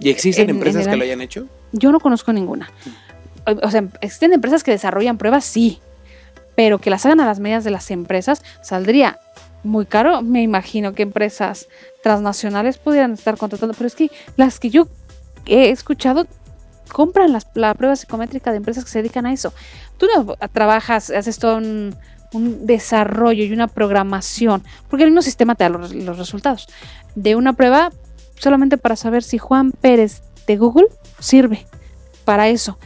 ¿Y 0.00 0.10
existen 0.10 0.50
empresas 0.50 0.88
que 0.88 0.96
lo 0.96 1.04
hayan 1.04 1.20
hecho? 1.20 1.46
Yo 1.72 1.92
no 1.92 2.00
conozco 2.00 2.32
ninguna. 2.32 2.68
O 3.62 3.70
sea, 3.70 3.84
existen 4.00 4.32
empresas 4.32 4.64
que 4.64 4.72
desarrollan 4.72 5.18
pruebas, 5.18 5.44
sí, 5.44 5.80
pero 6.58 6.80
que 6.80 6.90
las 6.90 7.06
hagan 7.06 7.20
a 7.20 7.26
las 7.26 7.38
medidas 7.38 7.62
de 7.62 7.70
las 7.70 7.92
empresas 7.92 8.42
saldría 8.62 9.20
muy 9.64 9.86
caro. 9.86 10.22
Me 10.22 10.42
imagino 10.42 10.94
que 10.94 11.02
empresas 11.02 11.68
transnacionales 12.02 12.78
pudieran 12.78 13.12
estar 13.12 13.36
contratando, 13.36 13.74
pero 13.74 13.86
es 13.86 13.94
que 13.94 14.10
las 14.36 14.58
que 14.60 14.70
yo 14.70 14.88
he 15.46 15.70
escuchado 15.70 16.26
compran 16.92 17.36
la 17.54 17.74
prueba 17.74 17.96
psicométrica 17.96 18.50
de 18.50 18.58
empresas 18.58 18.84
que 18.84 18.90
se 18.90 19.02
dedican 19.02 19.26
a 19.26 19.32
eso. 19.32 19.52
Tú 19.98 20.06
no 20.14 20.36
trabajas, 20.52 21.10
haces 21.10 21.38
todo 21.38 21.56
un 21.56 21.94
desarrollo 22.66 23.44
y 23.44 23.52
una 23.52 23.68
programación, 23.68 24.62
porque 24.88 25.04
el 25.04 25.10
mismo 25.10 25.22
sistema 25.22 25.54
te 25.54 25.64
da 25.64 25.70
los 25.70 26.18
resultados 26.18 26.66
de 27.14 27.36
una 27.36 27.52
prueba 27.54 27.90
solamente 28.38 28.78
para 28.78 28.96
saber 28.96 29.22
si 29.22 29.38
Juan 29.38 29.72
Pérez 29.72 30.22
de 30.46 30.56
Google 30.56 30.88
sirve 31.18 31.66
para 32.24 32.48
eso. 32.48 32.78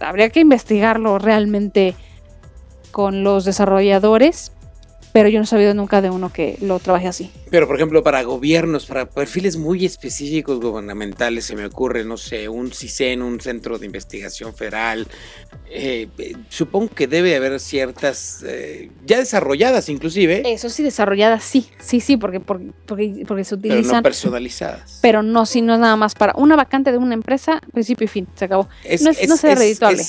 Habría 0.00 0.30
que 0.30 0.40
investigarlo 0.40 1.18
realmente 1.18 1.94
con 2.90 3.22
los 3.24 3.44
desarrolladores 3.44 4.52
pero 5.12 5.28
yo 5.28 5.38
no 5.38 5.44
he 5.44 5.46
sabido 5.46 5.74
nunca 5.74 6.00
de 6.00 6.10
uno 6.10 6.32
que 6.32 6.56
lo 6.60 6.78
trabaje 6.78 7.08
así. 7.08 7.30
Pero, 7.50 7.66
por 7.66 7.76
ejemplo, 7.76 8.02
para 8.02 8.22
gobiernos, 8.22 8.86
para 8.86 9.06
perfiles 9.06 9.56
muy 9.56 9.84
específicos 9.84 10.58
gubernamentales, 10.58 11.44
se 11.44 11.54
me 11.54 11.66
ocurre, 11.66 12.04
no 12.04 12.16
sé, 12.16 12.48
un 12.48 12.72
CISEN, 12.72 13.20
un 13.20 13.40
centro 13.40 13.78
de 13.78 13.86
investigación 13.86 14.54
federal. 14.54 15.06
Eh, 15.70 16.08
supongo 16.48 16.88
que 16.94 17.06
debe 17.06 17.36
haber 17.36 17.60
ciertas, 17.60 18.42
eh, 18.46 18.90
ya 19.06 19.18
desarrolladas 19.18 19.88
inclusive. 19.88 20.42
Eso 20.46 20.70
sí, 20.70 20.82
desarrolladas, 20.82 21.44
sí, 21.44 21.68
sí, 21.78 22.00
sí, 22.00 22.16
porque, 22.16 22.40
porque, 22.40 22.72
porque, 22.86 23.44
se 23.44 23.54
utilizan. 23.54 23.82
Pero 23.82 23.96
no 23.96 24.02
personalizadas. 24.02 24.98
Pero 25.02 25.22
no, 25.22 25.44
si 25.44 25.60
no 25.60 25.74
es 25.74 25.80
nada 25.80 25.96
más 25.96 26.14
para 26.14 26.32
una 26.36 26.56
vacante 26.56 26.90
de 26.90 26.98
una 26.98 27.14
empresa, 27.14 27.60
principio 27.72 28.06
y 28.06 28.08
fin, 28.08 28.28
se 28.34 28.46
acabó. 28.46 28.68
no 29.02 29.10
es, 29.10 29.28
no 29.28 29.36
se 29.36 29.54
redituable. 29.54 30.02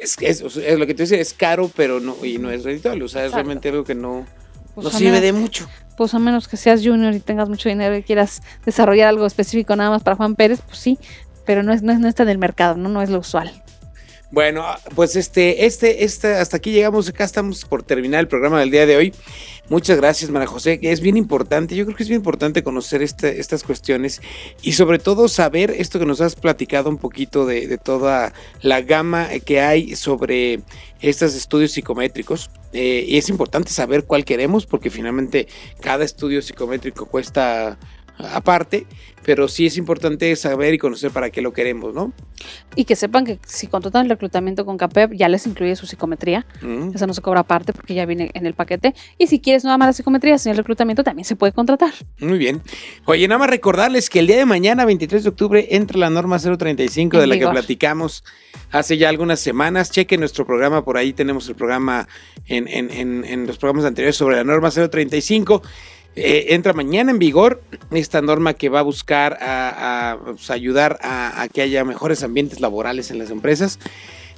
Es, 0.00 0.16
es, 0.20 0.40
es, 0.40 0.78
lo 0.78 0.86
que 0.86 0.94
tú 0.94 1.02
dices, 1.02 1.20
es 1.20 1.34
caro, 1.34 1.70
pero 1.76 2.00
no, 2.00 2.16
y 2.24 2.38
no 2.38 2.50
es 2.50 2.64
redituable. 2.64 3.04
O 3.04 3.08
sea, 3.08 3.26
es 3.26 3.32
realmente 3.32 3.68
algo 3.68 3.84
que 3.84 3.94
no 3.94 4.26
pues 4.74 4.84
no 4.84 4.90
sirve 4.98 5.20
de 5.20 5.32
mucho. 5.32 5.68
Pues 5.96 6.14
a 6.14 6.18
menos 6.18 6.48
que 6.48 6.56
seas 6.56 6.80
junior 6.82 7.14
y 7.14 7.20
tengas 7.20 7.48
mucho 7.48 7.68
dinero 7.68 7.96
y 7.96 8.02
quieras 8.02 8.42
desarrollar 8.64 9.08
algo 9.08 9.26
específico 9.26 9.76
nada 9.76 9.90
más 9.90 10.02
para 10.02 10.16
Juan 10.16 10.36
Pérez, 10.36 10.60
pues 10.66 10.78
sí, 10.78 10.98
pero 11.44 11.62
no, 11.62 11.72
es, 11.72 11.82
no, 11.82 12.08
está 12.08 12.22
en 12.22 12.30
el 12.30 12.38
mercado, 12.38 12.76
¿no? 12.76 12.88
no 12.88 13.02
es 13.02 13.10
lo 13.10 13.18
usual. 13.18 13.62
Bueno, 14.32 14.64
pues 14.94 15.16
este, 15.16 15.66
este, 15.66 16.04
este, 16.04 16.34
hasta 16.34 16.58
aquí 16.58 16.70
llegamos, 16.70 17.08
acá 17.08 17.24
estamos 17.24 17.64
por 17.64 17.82
terminar 17.82 18.20
el 18.20 18.28
programa 18.28 18.60
del 18.60 18.70
día 18.70 18.86
de 18.86 18.96
hoy. 18.96 19.12
Muchas 19.68 19.96
gracias, 19.96 20.30
María 20.30 20.46
José. 20.46 20.78
Es 20.82 21.00
bien 21.00 21.16
importante, 21.16 21.74
yo 21.74 21.84
creo 21.84 21.96
que 21.96 22.04
es 22.04 22.08
bien 22.08 22.20
importante 22.20 22.62
conocer 22.62 23.02
estas 23.02 23.64
cuestiones 23.64 24.20
y 24.62 24.72
sobre 24.72 25.00
todo 25.00 25.26
saber 25.26 25.72
esto 25.72 25.98
que 25.98 26.06
nos 26.06 26.20
has 26.20 26.36
platicado 26.36 26.90
un 26.90 26.98
poquito 26.98 27.44
de, 27.44 27.66
de 27.66 27.76
toda 27.76 28.32
la 28.62 28.82
gama 28.82 29.28
que 29.44 29.60
hay 29.60 29.96
sobre 29.96 30.60
estos 31.00 31.34
estudios 31.34 31.72
psicométricos. 31.72 32.50
Eh, 32.72 33.04
y 33.08 33.16
es 33.16 33.28
importante 33.28 33.72
saber 33.72 34.04
cuál 34.04 34.24
queremos 34.24 34.64
porque 34.64 34.90
finalmente 34.90 35.48
cada 35.80 36.04
estudio 36.04 36.40
psicométrico 36.40 37.06
cuesta 37.06 37.78
aparte, 38.32 38.86
pero 39.30 39.46
sí 39.46 39.64
es 39.64 39.76
importante 39.76 40.34
saber 40.34 40.74
y 40.74 40.78
conocer 40.78 41.12
para 41.12 41.30
qué 41.30 41.40
lo 41.40 41.52
queremos, 41.52 41.94
¿no? 41.94 42.12
Y 42.74 42.84
que 42.84 42.96
sepan 42.96 43.24
que 43.24 43.38
si 43.46 43.68
contratan 43.68 44.06
el 44.06 44.10
reclutamiento 44.10 44.66
con 44.66 44.76
CAPEP, 44.76 45.12
ya 45.12 45.28
les 45.28 45.46
incluye 45.46 45.76
su 45.76 45.86
psicometría. 45.86 46.44
Mm. 46.62 46.96
Esa 46.96 47.06
no 47.06 47.14
se 47.14 47.22
cobra 47.22 47.42
aparte 47.42 47.72
porque 47.72 47.94
ya 47.94 48.06
viene 48.06 48.32
en 48.34 48.44
el 48.44 48.54
paquete. 48.54 48.92
Y 49.18 49.28
si 49.28 49.38
quieres 49.38 49.62
nada 49.62 49.78
más 49.78 49.86
la 49.86 49.92
psicometría 49.92 50.36
sin 50.36 50.50
el 50.50 50.58
reclutamiento, 50.58 51.04
también 51.04 51.24
se 51.24 51.36
puede 51.36 51.52
contratar. 51.52 51.92
Muy 52.18 52.38
bien. 52.38 52.60
Oye, 53.04 53.28
nada 53.28 53.38
más 53.38 53.50
recordarles 53.50 54.10
que 54.10 54.18
el 54.18 54.26
día 54.26 54.36
de 54.36 54.46
mañana, 54.46 54.84
23 54.84 55.22
de 55.22 55.28
octubre, 55.28 55.68
entra 55.70 55.96
la 55.96 56.10
norma 56.10 56.40
035 56.40 57.20
de 57.20 57.28
la 57.28 57.38
que 57.38 57.46
platicamos 57.46 58.24
hace 58.72 58.98
ya 58.98 59.10
algunas 59.10 59.38
semanas. 59.38 59.92
Chequen 59.92 60.18
nuestro 60.18 60.44
programa, 60.44 60.84
por 60.84 60.96
ahí 60.96 61.12
tenemos 61.12 61.48
el 61.48 61.54
programa 61.54 62.08
en, 62.46 62.66
en 62.66 63.46
los 63.46 63.58
programas 63.58 63.84
anteriores 63.84 64.16
sobre 64.16 64.38
la 64.38 64.42
norma 64.42 64.72
035. 64.72 65.62
Eh, 66.16 66.54
entra 66.54 66.72
mañana 66.72 67.12
en 67.12 67.18
vigor 67.18 67.62
esta 67.92 68.20
norma 68.20 68.54
que 68.54 68.68
va 68.68 68.80
a 68.80 68.82
buscar 68.82 69.38
a, 69.40 70.18
pues, 70.24 70.50
ayudar 70.50 70.98
a, 71.02 71.46
que 71.52 71.62
haya 71.62 71.84
mejores 71.84 72.22
ambientes 72.22 72.60
laborales 72.60 73.10
en 73.10 73.18
las 73.18 73.30
empresas. 73.30 73.78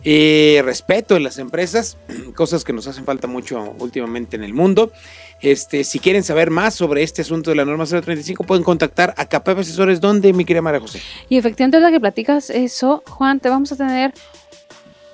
Eh, 0.04 0.60
respeto 0.64 1.16
en 1.16 1.22
las 1.22 1.38
empresas, 1.38 1.96
cosas 2.34 2.64
que 2.64 2.72
nos 2.72 2.86
hacen 2.88 3.04
falta 3.04 3.26
mucho 3.26 3.74
últimamente 3.78 4.36
en 4.36 4.44
el 4.44 4.52
mundo. 4.52 4.92
Este, 5.40 5.84
si 5.84 5.98
quieren 5.98 6.22
saber 6.22 6.50
más 6.50 6.74
sobre 6.74 7.02
este 7.02 7.22
asunto 7.22 7.50
de 7.50 7.56
la 7.56 7.64
norma 7.64 7.84
035, 7.86 8.44
pueden 8.44 8.62
contactar 8.62 9.14
a 9.16 9.26
CAPEP 9.26 9.58
Asesores, 9.58 10.00
donde 10.00 10.32
mi 10.32 10.44
querida 10.44 10.62
María 10.62 10.80
José. 10.80 11.00
Y 11.28 11.36
efectivamente, 11.36 11.80
la 11.80 11.90
que 11.90 12.00
platicas 12.00 12.50
eso, 12.50 13.02
Juan, 13.08 13.40
te 13.40 13.48
vamos 13.48 13.72
a 13.72 13.76
tener 13.76 14.12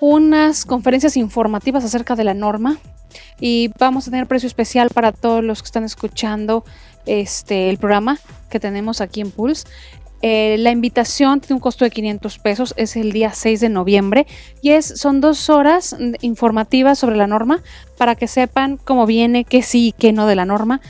unas 0.00 0.64
conferencias 0.64 1.16
informativas 1.16 1.84
acerca 1.84 2.14
de 2.14 2.24
la 2.24 2.34
norma 2.34 2.78
y 3.40 3.70
vamos 3.78 4.06
a 4.06 4.10
tener 4.10 4.26
precio 4.26 4.46
especial 4.46 4.90
para 4.90 5.12
todos 5.12 5.42
los 5.42 5.62
que 5.62 5.66
están 5.66 5.84
escuchando 5.84 6.64
este 7.06 7.70
el 7.70 7.78
programa 7.78 8.18
que 8.50 8.60
tenemos 8.60 9.00
aquí 9.00 9.20
en 9.20 9.30
Pulse. 9.30 9.66
Eh, 10.20 10.56
la 10.58 10.72
invitación 10.72 11.40
tiene 11.40 11.54
un 11.54 11.60
costo 11.60 11.84
de 11.84 11.92
500 11.92 12.38
pesos, 12.38 12.74
es 12.76 12.96
el 12.96 13.12
día 13.12 13.32
6 13.32 13.60
de 13.60 13.68
noviembre 13.68 14.26
y 14.62 14.70
es, 14.70 14.86
son 14.86 15.20
dos 15.20 15.48
horas 15.48 15.96
informativas 16.22 16.98
sobre 16.98 17.16
la 17.16 17.28
norma 17.28 17.62
para 17.96 18.16
que 18.16 18.26
sepan 18.26 18.78
cómo 18.78 19.06
viene, 19.06 19.44
qué 19.44 19.62
sí 19.62 19.88
y 19.88 19.92
qué 19.92 20.12
no 20.12 20.26
de 20.26 20.34
la 20.34 20.44
norma, 20.44 20.80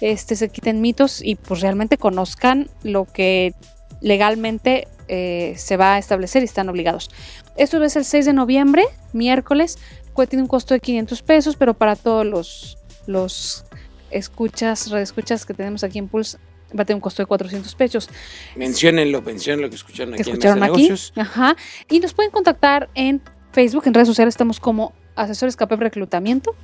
este, 0.00 0.36
se 0.36 0.48
quiten 0.48 0.80
mitos 0.80 1.22
y 1.22 1.34
pues 1.34 1.60
realmente 1.60 1.98
conozcan 1.98 2.68
lo 2.82 3.04
que 3.04 3.52
legalmente 4.00 4.88
eh, 5.08 5.54
se 5.56 5.76
va 5.76 5.94
a 5.94 5.98
establecer 5.98 6.42
y 6.42 6.46
están 6.46 6.68
obligados. 6.68 7.10
Esto 7.56 7.82
es 7.82 7.96
el 7.96 8.04
6 8.04 8.24
de 8.24 8.32
noviembre, 8.32 8.84
miércoles, 9.12 9.78
tiene 10.26 10.42
un 10.42 10.48
costo 10.48 10.74
de 10.74 10.80
500 10.80 11.22
pesos, 11.22 11.56
pero 11.56 11.74
para 11.74 11.96
todos 11.96 12.26
los, 12.26 12.78
los 13.06 13.64
escuchas, 14.10 14.90
redescuchas 14.90 15.46
que 15.46 15.54
tenemos 15.54 15.84
aquí 15.84 15.98
en 15.98 16.08
Pulse, 16.08 16.38
va 16.76 16.82
a 16.82 16.84
tener 16.84 16.96
un 16.96 17.00
costo 17.00 17.22
de 17.22 17.26
400 17.26 17.74
pesos. 17.74 18.10
Menciónenlo, 18.56 19.22
mencionen 19.22 19.62
lo 19.62 19.70
que 19.70 19.76
escucharon 19.76 20.14
aquí 20.14 20.30
en 20.30 20.60
Negocios. 20.60 21.12
Ajá. 21.16 21.56
Y 21.88 22.00
nos 22.00 22.14
pueden 22.14 22.30
contactar 22.30 22.88
en 22.94 23.22
Facebook, 23.52 23.84
en 23.86 23.94
redes 23.94 24.08
sociales 24.08 24.34
estamos 24.34 24.60
como 24.60 24.92
Asesores 25.16 25.56
CAPEP 25.56 25.80
Reclutamiento. 25.80 26.54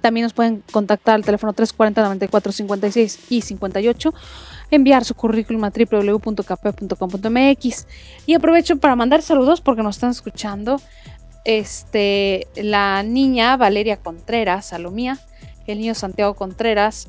También 0.00 0.24
nos 0.24 0.32
pueden 0.32 0.64
contactar 0.72 1.14
al 1.14 1.24
teléfono 1.24 1.52
340 1.52 2.02
94 2.02 2.52
56 2.52 3.18
y 3.30 3.40
58 3.40 4.12
enviar 4.72 5.04
su 5.04 5.14
currículum 5.14 5.62
a 5.64 5.70
www.capep.com.mx 5.70 7.86
y 8.26 8.34
aprovecho 8.34 8.78
para 8.78 8.96
mandar 8.96 9.22
saludos 9.22 9.60
porque 9.60 9.82
nos 9.82 9.94
están 9.96 10.10
escuchando 10.10 10.80
este, 11.44 12.46
la 12.56 13.02
niña 13.02 13.56
Valeria 13.56 13.96
Contreras, 13.96 14.66
Salomía, 14.66 15.18
el 15.66 15.78
niño 15.78 15.94
Santiago 15.94 16.34
Contreras, 16.34 17.08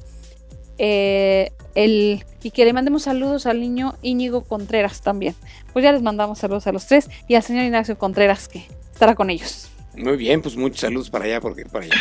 eh, 0.77 1.51
el, 1.75 2.23
y 2.41 2.51
que 2.51 2.65
le 2.65 2.73
mandemos 2.73 3.03
saludos 3.03 3.45
al 3.45 3.59
niño 3.59 3.95
Íñigo 4.01 4.43
Contreras 4.43 5.01
también. 5.01 5.35
Pues 5.71 5.83
ya 5.83 5.91
les 5.91 6.01
mandamos 6.01 6.39
saludos 6.39 6.67
a 6.67 6.71
los 6.71 6.85
tres 6.85 7.09
y 7.27 7.35
al 7.35 7.43
señor 7.43 7.63
Ignacio 7.63 7.97
Contreras 7.97 8.47
que 8.47 8.65
estará 8.91 9.15
con 9.15 9.29
ellos. 9.29 9.69
Muy 9.95 10.17
bien, 10.17 10.41
pues 10.41 10.57
muchos 10.57 10.79
saludos 10.79 11.09
para 11.09 11.25
allá, 11.25 11.39
porque 11.39 11.65
para 11.65 11.85
allá. 11.85 11.95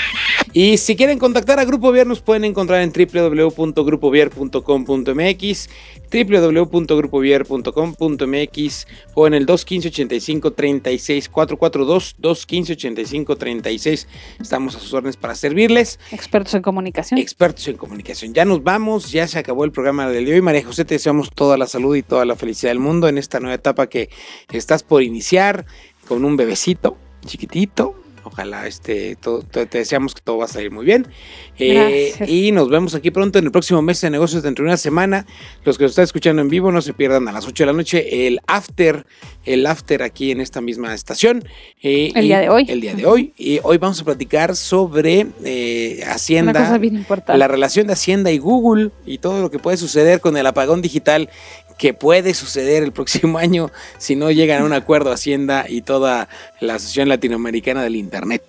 Y 0.53 0.77
si 0.77 0.97
quieren 0.97 1.19
contactar 1.19 1.59
a 1.59 1.65
Grupo 1.65 1.91
Vier, 1.93 2.07
nos 2.07 2.21
pueden 2.21 2.45
encontrar 2.45 2.83
en 2.83 2.93
www.grupovier.com.mx, 2.93 5.69
www.grupovier.com.mx 6.13 8.87
o 9.15 9.27
en 9.27 9.35
el 9.35 9.47
215-85-36 9.47 11.31
442 11.31 12.17
215-85-36. 12.21 14.07
Estamos 14.41 14.77
a 14.77 14.81
sus 14.81 14.93
órdenes 14.93 15.17
para 15.17 15.35
servirles. 15.35 15.99
Expertos 16.11 16.53
en 16.55 16.63
comunicación. 16.63 17.19
Expertos 17.19 17.67
en 17.69 17.77
comunicación. 17.77 18.35
Ya 18.35 18.45
nos 18.45 18.63
vamos, 18.63 19.11
ya 19.11 19.27
se 19.27 19.39
acabó 19.39 19.65
el 19.65 19.73
programa 19.73 20.07
del 20.09 20.25
día 20.25 20.35
de 20.35 20.41
hoy. 20.41 20.43
María 20.43 20.65
José, 20.65 20.85
te 20.85 20.97
deseamos 20.97 21.31
toda 21.31 21.57
la 21.57 21.67
salud 21.67 21.97
y 21.97 22.03
toda 22.03 22.27
la 22.27 22.37
felicidad 22.37 22.71
del 22.71 22.79
mundo 22.79 23.09
en 23.09 23.17
esta 23.17 23.41
nueva 23.41 23.55
etapa 23.55 23.87
que 23.87 24.11
estás 24.53 24.83
por 24.83 25.03
iniciar 25.03 25.65
con 26.07 26.25
un 26.25 26.37
bebecito 26.37 26.99
chiquitito. 27.25 28.02
Ojalá 28.25 28.67
este, 28.67 29.17
te 29.17 29.67
deseamos 29.67 30.15
que 30.15 30.21
todo 30.21 30.39
va 30.39 30.45
a 30.45 30.49
salir 30.49 30.71
muy 30.71 30.85
bien. 30.85 31.07
Eh, 31.59 32.13
y 32.27 32.53
nos 32.53 32.69
vemos 32.69 32.95
aquí 32.95 33.11
pronto 33.11 33.39
en 33.39 33.47
el 33.47 33.51
próximo 33.51 33.83
mes 33.83 34.01
de 34.01 34.11
negocios 34.11 34.43
dentro 34.43 34.65
de 34.65 34.71
una 34.71 34.77
semana. 34.77 35.27
Los 35.65 35.79
que 35.79 35.85
nos 35.85 35.93
están 35.93 36.05
escuchando 36.05 36.43
en 36.43 36.49
vivo 36.49 36.71
no 36.71 36.81
se 36.83 36.93
pierdan 36.93 37.27
a 37.29 37.33
las 37.33 37.47
8 37.47 37.63
de 37.63 37.67
la 37.67 37.73
noche 37.73 38.27
el 38.27 38.41
after, 38.47 39.07
el 39.45 39.67
after 39.67 40.03
aquí 40.03 40.31
en 40.31 40.41
esta 40.41 40.61
misma 40.61 40.95
estación. 40.95 41.45
Eh, 41.83 42.13
el 42.15 42.25
día 42.25 42.41
de 42.41 42.49
hoy. 42.49 42.67
El 42.69 42.81
día 42.81 42.95
de 42.95 43.07
hoy. 43.07 43.33
Y 43.37 43.61
hoy 43.63 43.79
vamos 43.79 44.01
a 44.01 44.05
platicar 44.05 44.57
sobre 44.57 45.27
eh, 45.45 46.05
Hacienda. 46.07 46.79
La 47.29 47.49
relación 47.49 47.87
de 47.87 47.95
Hacienda 47.95 48.31
y 48.31 48.39
Google 48.39 48.91
y 49.05 49.19
todo 49.19 49.43
lo 49.43 49.51
que 49.51 49.59
puede 49.59 49.77
suceder 49.77 50.21
con 50.21 50.37
el 50.37 50.47
apagón 50.47 50.83
digital 50.83 51.29
que 51.79 51.95
puede 51.95 52.35
suceder 52.35 52.83
el 52.83 52.93
próximo 52.93 53.39
año 53.39 53.71
si 53.99 54.17
no 54.17 54.31
llegan 54.31 54.63
a 54.63 54.65
un 54.65 54.73
acuerdo 54.73 55.13
Hacienda 55.13 55.67
y 55.69 55.83
toda 55.83 56.29
la 56.61 56.75
Asociación 56.75 57.09
Latinoamericana 57.09 57.83
del 57.83 57.97
Internet, 57.97 58.43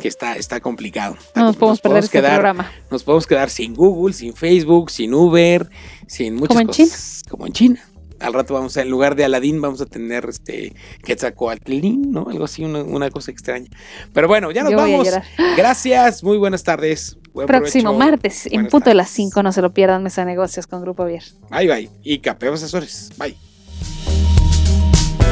que 0.00 0.08
está, 0.08 0.36
está 0.36 0.60
complicado. 0.60 1.16
No 1.34 1.44
nos 1.44 1.56
podemos 1.56 1.80
perder 1.80 2.04
este 2.04 2.20
programa. 2.20 2.70
Nos 2.90 3.04
podemos 3.04 3.26
quedar 3.26 3.50
sin 3.50 3.74
Google, 3.74 4.14
sin 4.14 4.34
Facebook, 4.34 4.90
sin 4.90 5.14
Uber, 5.14 5.68
sin 6.06 6.34
muchas 6.34 6.56
como 6.56 6.60
en 6.60 6.68
China. 6.68 6.96
Como 7.28 7.46
en 7.46 7.52
China 7.52 7.89
al 8.20 8.32
rato 8.32 8.54
vamos 8.54 8.76
a, 8.76 8.82
en 8.82 8.90
lugar 8.90 9.16
de 9.16 9.24
Aladín, 9.24 9.60
vamos 9.60 9.80
a 9.80 9.86
tener 9.86 10.26
este 10.28 10.74
Quetzalcoatlín, 11.04 12.12
¿no? 12.12 12.28
Algo 12.28 12.44
así, 12.44 12.64
una, 12.64 13.10
cosa 13.10 13.30
extraña. 13.30 13.68
Pero 14.12 14.28
bueno, 14.28 14.50
ya 14.50 14.62
nos 14.62 14.74
vamos. 14.74 15.08
Gracias, 15.56 16.22
muy 16.22 16.36
buenas 16.36 16.62
tardes. 16.62 17.18
Próximo 17.46 17.94
martes, 17.94 18.48
en 18.50 18.68
punto 18.68 18.90
de 18.90 18.94
las 18.94 19.08
5, 19.10 19.42
no 19.42 19.52
se 19.52 19.62
lo 19.62 19.72
pierdan, 19.72 20.02
Mesa 20.02 20.24
Negocios 20.24 20.66
con 20.66 20.82
Grupo 20.82 21.04
Vier. 21.04 21.22
Bye, 21.50 21.68
bye. 21.68 21.90
Y 22.02 22.18
Capeo 22.18 22.54
Asesores. 22.54 23.10
Bye. 23.16 23.36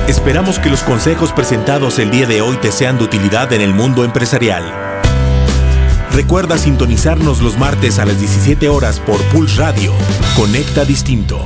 Esperamos 0.07 0.59
que 0.59 0.70
los 0.70 0.82
consejos 0.82 1.32
presentados 1.32 1.99
el 1.99 2.11
día 2.11 2.26
de 2.26 2.41
hoy 2.41 2.57
te 2.57 2.72
sean 2.72 2.97
de 2.97 3.05
utilidad 3.05 3.53
en 3.53 3.61
el 3.61 3.74
mundo 3.74 4.05
empresarial. 4.05 4.64
Recuerda 6.12 6.57
sintonizarnos 6.57 7.43
los 7.43 7.59
martes 7.59 7.99
a 7.99 8.07
las 8.07 8.18
17 8.18 8.68
horas 8.70 9.01
por 9.01 9.20
Pulse 9.24 9.61
Radio. 9.61 9.93
Conecta 10.34 10.84
Distinto. 10.86 11.39